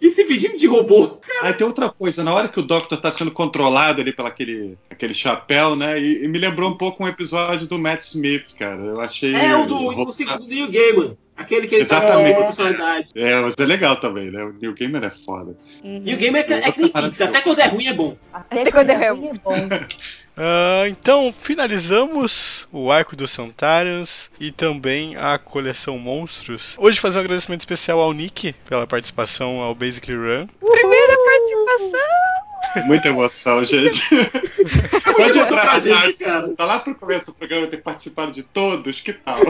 E 0.00 0.10
se 0.10 0.24
fingindo 0.26 0.58
de 0.58 0.66
robô. 0.66 1.18
Aí 1.42 1.52
tem 1.54 1.66
outra 1.66 1.88
coisa, 1.88 2.22
na 2.22 2.32
hora 2.34 2.48
que 2.48 2.60
o 2.60 2.62
Doctor 2.62 3.00
tá 3.00 3.10
sendo 3.10 3.30
controlado 3.30 4.00
ali 4.00 4.12
pelo 4.12 4.28
aquele, 4.28 4.76
aquele 4.90 5.14
chapéu, 5.14 5.74
né? 5.76 5.98
E, 6.00 6.24
e 6.24 6.28
me 6.28 6.38
lembrou 6.38 6.70
um 6.70 6.76
pouco 6.76 7.02
um 7.04 7.08
episódio 7.08 7.66
do 7.66 7.78
Matt 7.78 8.02
Smith, 8.02 8.54
cara. 8.58 8.80
Eu 8.82 9.00
achei. 9.00 9.34
É 9.34 9.56
o 9.56 9.66
do, 9.66 9.76
o 9.76 10.12
segundo 10.12 10.38
do 10.40 10.46
Neil 10.48 10.70
Gaiman. 10.70 11.16
Aquele 11.36 11.66
que 11.66 11.74
ele 11.74 11.84
tá 11.84 11.98
Exatamente. 11.98 12.36
com 12.36 12.42
personalidade. 12.44 13.08
É, 13.14 13.40
mas 13.40 13.54
é 13.58 13.66
legal 13.66 13.96
também, 13.96 14.30
né? 14.30 14.42
O 14.42 14.54
New 14.54 14.72
Gamer 14.72 15.04
é 15.04 15.10
foda. 15.10 15.54
Uhum. 15.84 16.00
Neil 16.00 16.18
Gaiman 16.18 16.38
é, 16.40 16.42
que- 16.44 16.52
é 16.54 16.72
que 16.72 16.80
nem 16.80 16.88
pizza. 16.90 17.24
Até 17.26 17.40
quando 17.42 17.58
é 17.58 17.66
ruim 17.66 17.86
é 17.88 17.92
bom. 17.94 18.16
Até, 18.32 18.62
Até 18.62 18.70
quando 18.70 18.90
é 18.90 19.04
é 19.04 19.10
ruim 19.10 19.28
é 19.28 19.32
bom. 19.34 19.54
Ah, 20.36 20.84
então, 20.86 21.34
finalizamos 21.40 22.68
o 22.70 22.92
arco 22.92 23.16
dos 23.16 23.32
Santarians 23.32 24.28
e 24.38 24.52
também 24.52 25.16
a 25.16 25.38
coleção 25.38 25.98
Monstros. 25.98 26.74
Hoje 26.76 27.00
fazer 27.00 27.18
um 27.18 27.22
agradecimento 27.22 27.60
especial 27.60 28.00
ao 28.00 28.12
Nick 28.12 28.52
pela 28.68 28.86
participação 28.86 29.60
ao 29.60 29.74
Basically 29.74 30.16
Run. 30.16 30.46
Primeira 30.60 31.16
participação! 31.24 32.06
Muita 32.84 33.08
emoção, 33.08 33.64
gente. 33.64 34.02
Pode 35.16 35.38
entrar, 35.38 35.80
gente. 35.80 36.24
Tá 36.54 36.64
lá 36.66 36.80
pro 36.80 36.94
começo 36.94 37.26
do 37.26 37.34
programa 37.34 37.66
ter 37.66 37.78
participado 37.78 38.32
de 38.32 38.42
todos, 38.42 39.00
que 39.00 39.14
tal? 39.14 39.40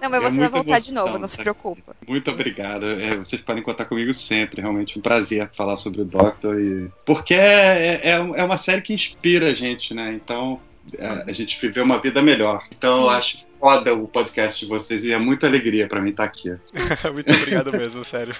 Não, 0.00 0.10
mas 0.10 0.22
É 0.22 0.30
você 0.30 0.40
vai 0.40 0.48
voltar 0.48 0.78
de 0.78 0.90
emoção, 0.90 1.06
novo, 1.06 1.18
não 1.18 1.28
se 1.28 1.36
tá? 1.36 1.42
preocupa. 1.42 1.96
Muito 2.06 2.30
obrigado. 2.30 2.86
É, 2.86 3.16
vocês 3.16 3.40
podem 3.40 3.62
contar 3.62 3.86
comigo 3.86 4.12
sempre. 4.12 4.60
Realmente 4.60 4.98
um 4.98 5.02
prazer 5.02 5.50
falar 5.52 5.76
sobre 5.76 6.02
o 6.02 6.04
Doctor. 6.04 6.60
E... 6.60 6.90
Porque 7.04 7.34
é, 7.34 8.00
é, 8.02 8.10
é 8.12 8.44
uma 8.44 8.58
série 8.58 8.82
que 8.82 8.92
inspira 8.92 9.46
a 9.46 9.54
gente, 9.54 9.94
né? 9.94 10.12
Então 10.12 10.60
é, 10.98 11.24
a 11.26 11.32
gente 11.32 11.60
viver 11.60 11.80
uma 11.82 12.00
vida 12.00 12.22
melhor. 12.22 12.64
Então 12.76 13.02
eu 13.02 13.10
acho 13.10 13.46
foda 13.58 13.94
o 13.94 14.06
podcast 14.06 14.64
de 14.64 14.70
vocês 14.70 15.04
e 15.04 15.12
é 15.12 15.18
muita 15.18 15.46
alegria 15.46 15.88
pra 15.88 16.00
mim 16.00 16.10
estar 16.10 16.24
aqui. 16.24 16.50
Muito 17.12 17.32
obrigado 17.32 17.72
mesmo, 17.72 18.04
sério. 18.04 18.34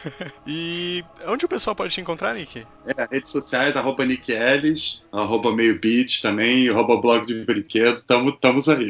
E 0.47 1.05
onde 1.27 1.45
o 1.45 1.49
pessoal 1.49 1.75
pode 1.75 1.93
te 1.93 2.01
encontrar, 2.01 2.35
Nick? 2.35 2.67
É, 2.87 3.07
redes 3.11 3.31
sociais, 3.31 3.77
arroba 3.77 4.05
Nick 4.05 4.31
Ellis, 4.31 5.03
arroba 5.11 5.55
meio 5.55 5.81
beat 5.81 6.21
também, 6.21 6.69
arroba 6.69 7.01
blog 7.01 7.27
de 7.27 7.45
brinquedo, 7.45 8.03
tamo, 8.03 8.31
estamos 8.31 8.69
aí. 8.69 8.89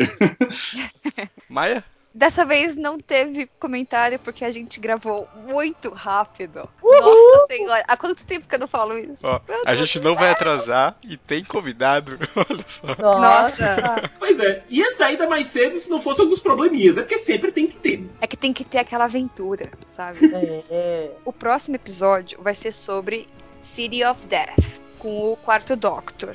Maia? 1.49 1.85
Dessa 2.17 2.47
vez 2.47 2.75
não 2.75 2.99
teve 2.99 3.47
comentário 3.61 4.19
porque 4.19 4.43
a 4.43 4.51
gente 4.51 4.81
gravou 4.81 5.29
muito 5.47 5.93
rápido. 5.93 6.67
Nossa 6.83 7.47
senhora, 7.47 7.85
há 7.87 7.95
quanto 7.95 8.25
tempo 8.25 8.49
que 8.49 8.55
eu 8.55 8.59
não 8.59 8.67
falo 8.67 8.97
isso? 8.99 9.27
Ó, 9.27 9.39
a 9.67 9.75
gente 9.75 10.01
não 10.01 10.17
vai 10.17 10.31
atrasar 10.31 10.97
e 11.03 11.19
tem 11.19 11.45
convidado. 11.45 12.19
Olha 12.35 12.65
só. 12.67 12.87
Nossa. 12.99 14.11
Pois 14.19 14.41
é, 14.41 14.65
ia 14.71 14.95
sair 14.95 15.17
ainda 15.17 15.29
mais 15.29 15.49
cedo 15.49 15.79
se 15.79 15.91
não 15.91 16.01
fosse 16.01 16.23
alguns 16.23 16.41
probleminhas. 16.41 16.97
É 16.97 17.03
porque 17.03 17.19
sempre 17.19 17.53
tem 17.53 17.67
que 17.67 17.77
ter. 17.77 18.09
É 18.19 18.27
que 18.27 18.37
tem 18.37 18.51
que 18.51 18.65
ter 18.65 18.79
aquela 18.79 19.05
aventura, 19.05 19.71
sabe? 19.87 20.25
É, 20.35 20.65
é. 20.71 21.11
O 21.23 21.35
próximo 21.35 21.77
episódio 21.77 22.41
vai 22.43 22.55
ser 22.55 22.73
sobre 22.73 23.27
City 23.61 24.03
of 24.05 24.27
Death, 24.27 24.81
com 24.99 25.33
o 25.33 25.37
quarto 25.37 25.77
Doctor. 25.77 26.35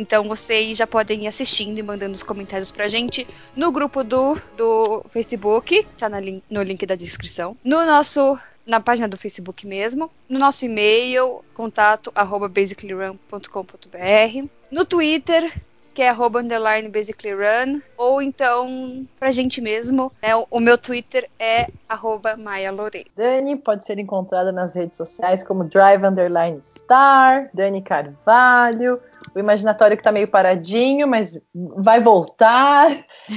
Então 0.00 0.26
vocês 0.26 0.78
já 0.78 0.86
podem 0.86 1.24
ir 1.24 1.26
assistindo 1.26 1.78
e 1.78 1.82
mandando 1.82 2.14
os 2.14 2.22
comentários 2.22 2.70
pra 2.70 2.88
gente 2.88 3.26
no 3.54 3.70
grupo 3.70 4.02
do, 4.02 4.34
do 4.56 5.04
Facebook, 5.10 5.86
tá 5.98 6.08
na 6.08 6.16
no 6.48 6.62
link 6.62 6.86
da 6.86 6.94
descrição. 6.94 7.54
No 7.62 7.84
nosso. 7.84 8.38
Na 8.66 8.80
página 8.80 9.08
do 9.08 9.18
Facebook 9.18 9.66
mesmo. 9.66 10.10
No 10.26 10.38
nosso 10.38 10.64
e-mail, 10.64 11.44
contato 11.52 12.10
arroba 12.14 12.48
basicallyrun.com.br. 12.48 14.48
No 14.70 14.86
Twitter, 14.86 15.52
que 16.00 16.04
é 16.04 16.08
arroba 16.08 16.40
underline 16.40 16.88
basicallyrun. 16.88 17.82
Ou 17.98 18.22
então, 18.22 19.06
pra 19.18 19.30
gente 19.30 19.60
mesmo, 19.60 20.10
né? 20.22 20.30
O, 20.50 20.58
meu 20.58 20.78
Twitter 20.78 21.28
é 21.38 21.66
arroba 21.86 22.38
Maia 22.38 22.72
Lorei. 22.72 23.04
Dani 23.14 23.54
pode 23.56 23.84
ser 23.84 23.98
encontrada 23.98 24.50
nas 24.50 24.74
redes 24.74 24.96
sociais 24.96 25.44
como 25.44 25.64
Drive 25.64 26.02
Underline 26.02 26.58
Star, 26.64 27.50
Dani 27.52 27.82
Carvalho, 27.82 28.98
o 29.34 29.38
Imaginatório 29.38 29.94
que 29.94 30.02
tá 30.02 30.10
meio 30.10 30.30
paradinho, 30.30 31.06
mas 31.06 31.38
vai 31.54 32.02
voltar. 32.02 32.90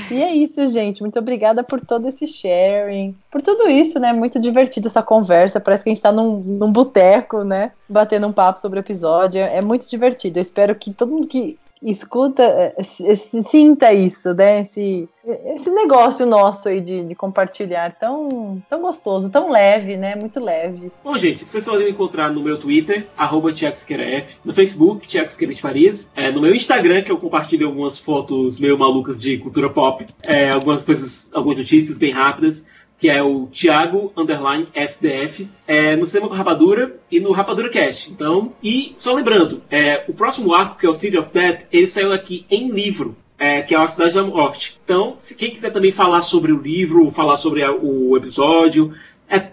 E 0.10 0.24
é 0.24 0.32
isso, 0.34 0.66
gente. 0.68 1.02
Muito 1.02 1.20
obrigada 1.20 1.64
por 1.64 1.82
todo 1.82 2.08
esse 2.08 2.26
sharing, 2.26 3.14
por 3.30 3.42
tudo 3.42 3.68
isso, 3.68 4.00
né? 4.00 4.14
Muito 4.14 4.40
divertido 4.40 4.88
essa 4.88 5.04
conversa. 5.04 5.60
Parece 5.60 5.84
que 5.84 5.90
a 5.90 5.94
gente 5.94 6.02
tá 6.02 6.14
num, 6.14 6.40
num 6.40 6.72
boteco, 6.72 7.44
né? 7.44 7.74
Batendo 7.90 8.28
um 8.28 8.34
papo 8.34 8.60
sobre 8.60 8.80
o 8.80 8.82
episódio. 8.82 9.42
É 9.42 9.62
muito 9.62 9.90
divertido. 9.90 10.40
Eu 10.40 10.42
espero 10.42 10.74
que 10.76 10.94
todo 10.94 11.12
mundo 11.12 11.28
que 11.28 11.60
escuta, 11.92 12.44
eh, 12.44 12.84
se- 12.84 13.16
se- 13.16 13.44
sinta 13.44 13.92
isso, 13.94 14.34
né? 14.34 14.62
Esse, 14.62 15.08
esse 15.56 15.70
negócio 15.72 16.26
nosso 16.26 16.68
aí 16.70 16.80
de, 16.82 17.06
de 17.06 17.16
compartilhar 17.16 17.98
tão, 18.00 18.62
tão 18.70 18.82
gostoso, 18.82 19.30
tão 19.30 19.50
leve, 19.50 19.98
né? 19.98 20.16
Muito 20.16 20.40
leve. 20.40 20.92
Bom, 21.04 21.18
gente, 21.18 21.46
vocês 21.46 21.66
podem 21.66 21.86
me 21.86 21.92
encontrar 21.92 22.32
no 22.32 22.42
meu 22.42 22.58
Twitter, 22.58 23.08
arroba 23.18 23.52
F, 23.52 24.36
no 24.44 24.54
Facebook, 24.54 25.08
Thiago 25.08 25.30
Siqueira 25.30 25.54
de 25.54 25.62
Farias, 25.62 26.12
é, 26.16 26.32
no 26.32 26.42
meu 26.42 26.54
Instagram, 26.54 27.02
que 27.02 27.12
eu 27.12 27.18
compartilho 27.18 27.68
algumas 27.68 28.00
fotos 28.00 28.60
meio 28.60 28.78
malucas 28.78 29.20
de 29.20 29.38
cultura 29.38 29.70
pop, 29.70 30.06
é, 30.24 30.50
algumas 30.50 30.84
coisas, 30.84 31.30
algumas 31.34 31.58
notícias 31.58 31.98
bem 31.98 32.12
rápidas, 32.12 32.66
que 33.04 33.10
é 33.10 33.22
o 33.22 33.48
Thiago 33.48 34.14
Underline 34.16 34.66
SDF, 34.74 35.50
é, 35.68 35.94
no 35.98 36.06
Cinema 36.06 36.30
com 36.30 36.36
Rapadura 36.36 36.96
e 37.12 37.20
no 37.20 37.34
Rapadura 37.34 37.68
Cast. 37.68 38.10
Então, 38.10 38.54
e 38.64 38.94
só 38.96 39.14
lembrando, 39.14 39.62
é, 39.70 40.06
o 40.08 40.14
próximo 40.14 40.54
arco, 40.54 40.78
que 40.80 40.86
é 40.86 40.90
o 40.90 40.94
City 40.94 41.18
of 41.18 41.30
Death, 41.34 41.64
ele 41.70 41.86
saiu 41.86 42.14
aqui 42.14 42.46
em 42.50 42.72
livro. 42.72 43.14
é, 43.38 43.62
que 43.62 43.76
é 43.76 43.78
a 43.78 43.86
Cidade 43.88 44.16
da 44.16 44.24
Morte. 44.24 44.80
Então, 44.86 45.16
se 45.18 45.36
quem 45.36 45.52
quiser 45.52 45.74
também 45.74 45.92
falar 45.92 46.22
sobre 46.22 46.54
o 46.54 46.58
livro, 46.58 47.12
falar 47.12 47.36
sobre 47.36 47.62
a- 47.62 47.74
o 47.74 48.16
episódio, 48.16 48.94
é, 49.30 49.36
é 49.36 49.50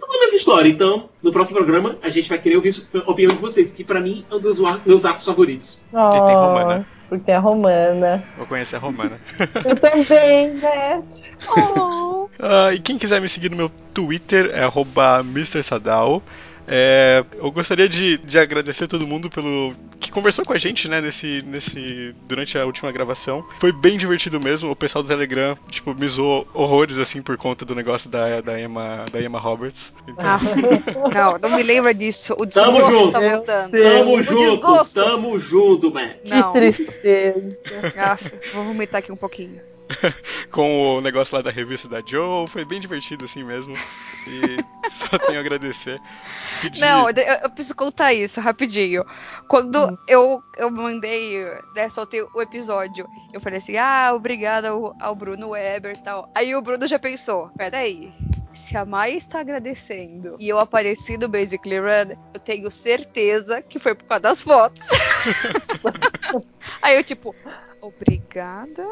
tudo 0.00 0.14
a 0.16 0.20
mesma 0.20 0.36
história. 0.38 0.68
Então, 0.70 1.10
no 1.22 1.30
próximo 1.30 1.58
programa, 1.58 1.96
a 2.02 2.08
gente 2.08 2.26
vai 2.30 2.38
querer 2.38 2.56
ouvir 2.56 2.70
a 2.94 3.10
opinião 3.10 3.34
de 3.34 3.40
vocês, 3.42 3.70
que 3.70 3.84
pra 3.84 4.00
mim 4.00 4.24
é 4.30 4.34
um 4.34 4.38
dos 4.40 4.58
ar- 4.64 4.80
meus 4.86 5.04
arcos 5.04 5.26
favoritos. 5.26 5.82
Porque 5.90 6.20
tem 6.26 6.34
Romana. 6.36 6.86
Porque 7.06 7.24
tem 7.26 7.34
a 7.34 7.38
Romana. 7.38 8.24
Vou 8.38 8.46
conhecer 8.46 8.76
a 8.76 8.78
Romana. 8.78 9.20
Eu 9.62 9.76
também, 9.76 10.56
Beth. 10.58 11.04
Oh. 11.78 12.13
Ah, 12.38 12.72
e 12.72 12.78
quem 12.80 12.98
quiser 12.98 13.20
me 13.20 13.28
seguir 13.28 13.50
no 13.50 13.56
meu 13.56 13.70
Twitter 13.92 14.50
é 14.52 14.64
arroba 14.64 15.20
Mr. 15.20 15.62
Sadal. 15.62 16.22
É, 16.66 17.22
eu 17.34 17.50
gostaria 17.50 17.86
de, 17.86 18.16
de 18.16 18.38
agradecer 18.38 18.88
todo 18.88 19.06
mundo 19.06 19.28
pelo 19.28 19.74
que 20.00 20.10
conversou 20.10 20.46
com 20.46 20.54
a 20.54 20.56
gente, 20.56 20.88
né, 20.88 20.98
nesse, 20.98 21.42
nesse 21.46 22.14
durante 22.26 22.56
a 22.56 22.64
última 22.64 22.90
gravação. 22.90 23.44
Foi 23.60 23.70
bem 23.70 23.98
divertido 23.98 24.40
mesmo. 24.40 24.70
O 24.70 24.76
pessoal 24.76 25.02
do 25.02 25.08
Telegram, 25.08 25.58
tipo, 25.70 25.94
me 25.94 26.08
zoou 26.08 26.48
horrores 26.54 26.96
assim 26.96 27.20
por 27.20 27.36
conta 27.36 27.66
do 27.66 27.74
negócio 27.74 28.08
da, 28.08 28.40
da 28.40 28.58
Emma, 28.58 29.04
da 29.12 29.20
Emma 29.20 29.38
Roberts. 29.38 29.92
Então, 30.08 30.24
Ah, 30.24 30.40
não, 31.42 31.50
não 31.50 31.56
me 31.56 31.62
lembra 31.62 31.92
disso. 31.92 32.34
O 32.38 32.46
Tamo 32.46 32.72
desgosto 32.72 32.94
junto. 32.98 33.12
tá 33.12 33.20
Meu 33.20 33.30
voltando. 33.36 33.70
Tamo 33.70 34.14
O 34.16 34.22
junto, 34.22 34.38
desgosto. 34.38 35.04
tamo 35.04 35.38
junto, 35.38 35.90
man. 35.92 36.10
Não, 36.24 36.52
Que 36.54 36.58
tristeza. 36.60 37.58
Aff, 37.98 38.32
vou 38.54 38.64
vomitar 38.64 39.00
aqui 39.00 39.12
um 39.12 39.16
pouquinho. 39.16 39.60
com 40.50 40.96
o 40.96 41.00
negócio 41.00 41.34
lá 41.36 41.42
da 41.42 41.50
revista 41.50 41.88
da 41.88 42.02
Joe, 42.04 42.46
foi 42.48 42.64
bem 42.64 42.80
divertido 42.80 43.24
assim 43.24 43.42
mesmo. 43.44 43.74
E 44.26 44.56
só 44.92 45.18
tenho 45.18 45.38
a 45.38 45.40
agradecer. 45.40 46.00
Pedir- 46.60 46.80
Não, 46.80 47.08
eu, 47.10 47.14
eu 47.42 47.50
preciso 47.50 47.76
contar 47.76 48.12
isso 48.12 48.40
rapidinho. 48.40 49.04
Quando 49.48 49.98
eu, 50.08 50.42
eu 50.56 50.70
mandei, 50.70 51.44
né, 51.74 51.88
soltei 51.90 52.22
o 52.22 52.40
episódio, 52.42 53.06
eu 53.32 53.40
falei 53.40 53.58
assim, 53.58 53.76
ah, 53.76 54.12
obrigada 54.14 54.70
ao, 54.70 54.96
ao 55.00 55.14
Bruno 55.14 55.50
Weber 55.50 55.94
e 55.96 56.02
tal. 56.02 56.30
Aí 56.34 56.54
o 56.54 56.62
Bruno 56.62 56.86
já 56.86 56.98
pensou, 56.98 57.50
peraí, 57.56 58.12
se 58.54 58.76
a 58.76 58.84
Mai 58.84 59.12
está 59.14 59.40
agradecendo 59.40 60.36
e 60.38 60.48
eu 60.48 60.58
apareci 60.58 61.18
no 61.18 61.28
Basically 61.28 61.78
Run, 61.78 62.14
eu 62.32 62.40
tenho 62.40 62.70
certeza 62.70 63.60
que 63.60 63.78
foi 63.78 63.94
por 63.94 64.04
causa 64.04 64.20
das 64.22 64.40
fotos. 64.42 64.86
Aí 66.80 66.96
eu, 66.96 67.04
tipo, 67.04 67.34
obrigada. 67.80 68.84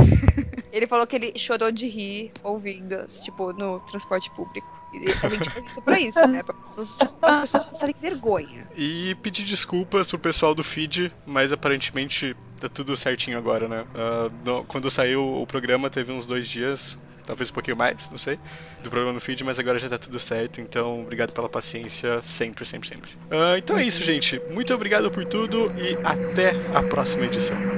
Ele 0.70 0.86
falou 0.86 1.06
que 1.06 1.16
ele 1.16 1.32
chorou 1.38 1.72
de 1.72 1.88
rir 1.88 2.32
ouvindo, 2.42 3.06
tipo, 3.22 3.52
no 3.52 3.80
transporte 3.80 4.30
público. 4.30 4.74
E 4.92 5.16
a 5.22 5.28
gente 5.28 5.50
faz 5.50 5.66
isso 5.66 5.82
pra 5.82 5.98
isso, 5.98 6.26
né? 6.26 6.42
Pra 6.42 6.54
as 6.76 7.14
as 7.22 7.38
pessoas 7.38 7.66
passarem 7.66 7.94
vergonha. 7.98 8.68
E 8.74 9.14
pedir 9.22 9.44
desculpas 9.44 10.08
pro 10.08 10.18
pessoal 10.18 10.54
do 10.54 10.62
feed, 10.62 11.12
mas 11.24 11.52
aparentemente 11.52 12.36
tá 12.60 12.68
tudo 12.68 12.96
certinho 12.96 13.38
agora, 13.38 13.68
né? 13.68 13.86
Ah, 13.94 14.28
no- 14.44 14.64
quando 14.66 14.90
saiu 14.90 15.22
o 15.24 15.46
programa 15.46 15.88
teve 15.90 16.12
uns 16.12 16.26
dois 16.26 16.48
dias, 16.48 16.96
talvez 17.24 17.50
um 17.50 17.52
pouquinho 17.54 17.76
mais, 17.76 18.08
não 18.10 18.18
sei, 18.18 18.38
do 18.82 18.90
programa 18.90 19.14
no 19.14 19.20
feed, 19.20 19.42
mas 19.44 19.58
agora 19.58 19.78
já 19.78 19.88
tá 19.88 19.98
tudo 19.98 20.18
certo, 20.20 20.60
então 20.60 21.02
obrigado 21.02 21.32
pela 21.32 21.48
paciência 21.48 22.20
sempre, 22.22 22.64
sempre, 22.66 22.88
sempre. 22.88 23.10
Ah, 23.30 23.56
então 23.58 23.78
é 23.78 23.84
isso, 23.84 24.02
gente. 24.04 24.42
Muito 24.46 24.74
obrigado 24.74 25.10
por 25.10 25.24
tudo 25.24 25.72
e 25.76 25.98
até 26.02 26.56
a 26.70 26.82
próxima 26.82 27.26
edição. 27.26 27.77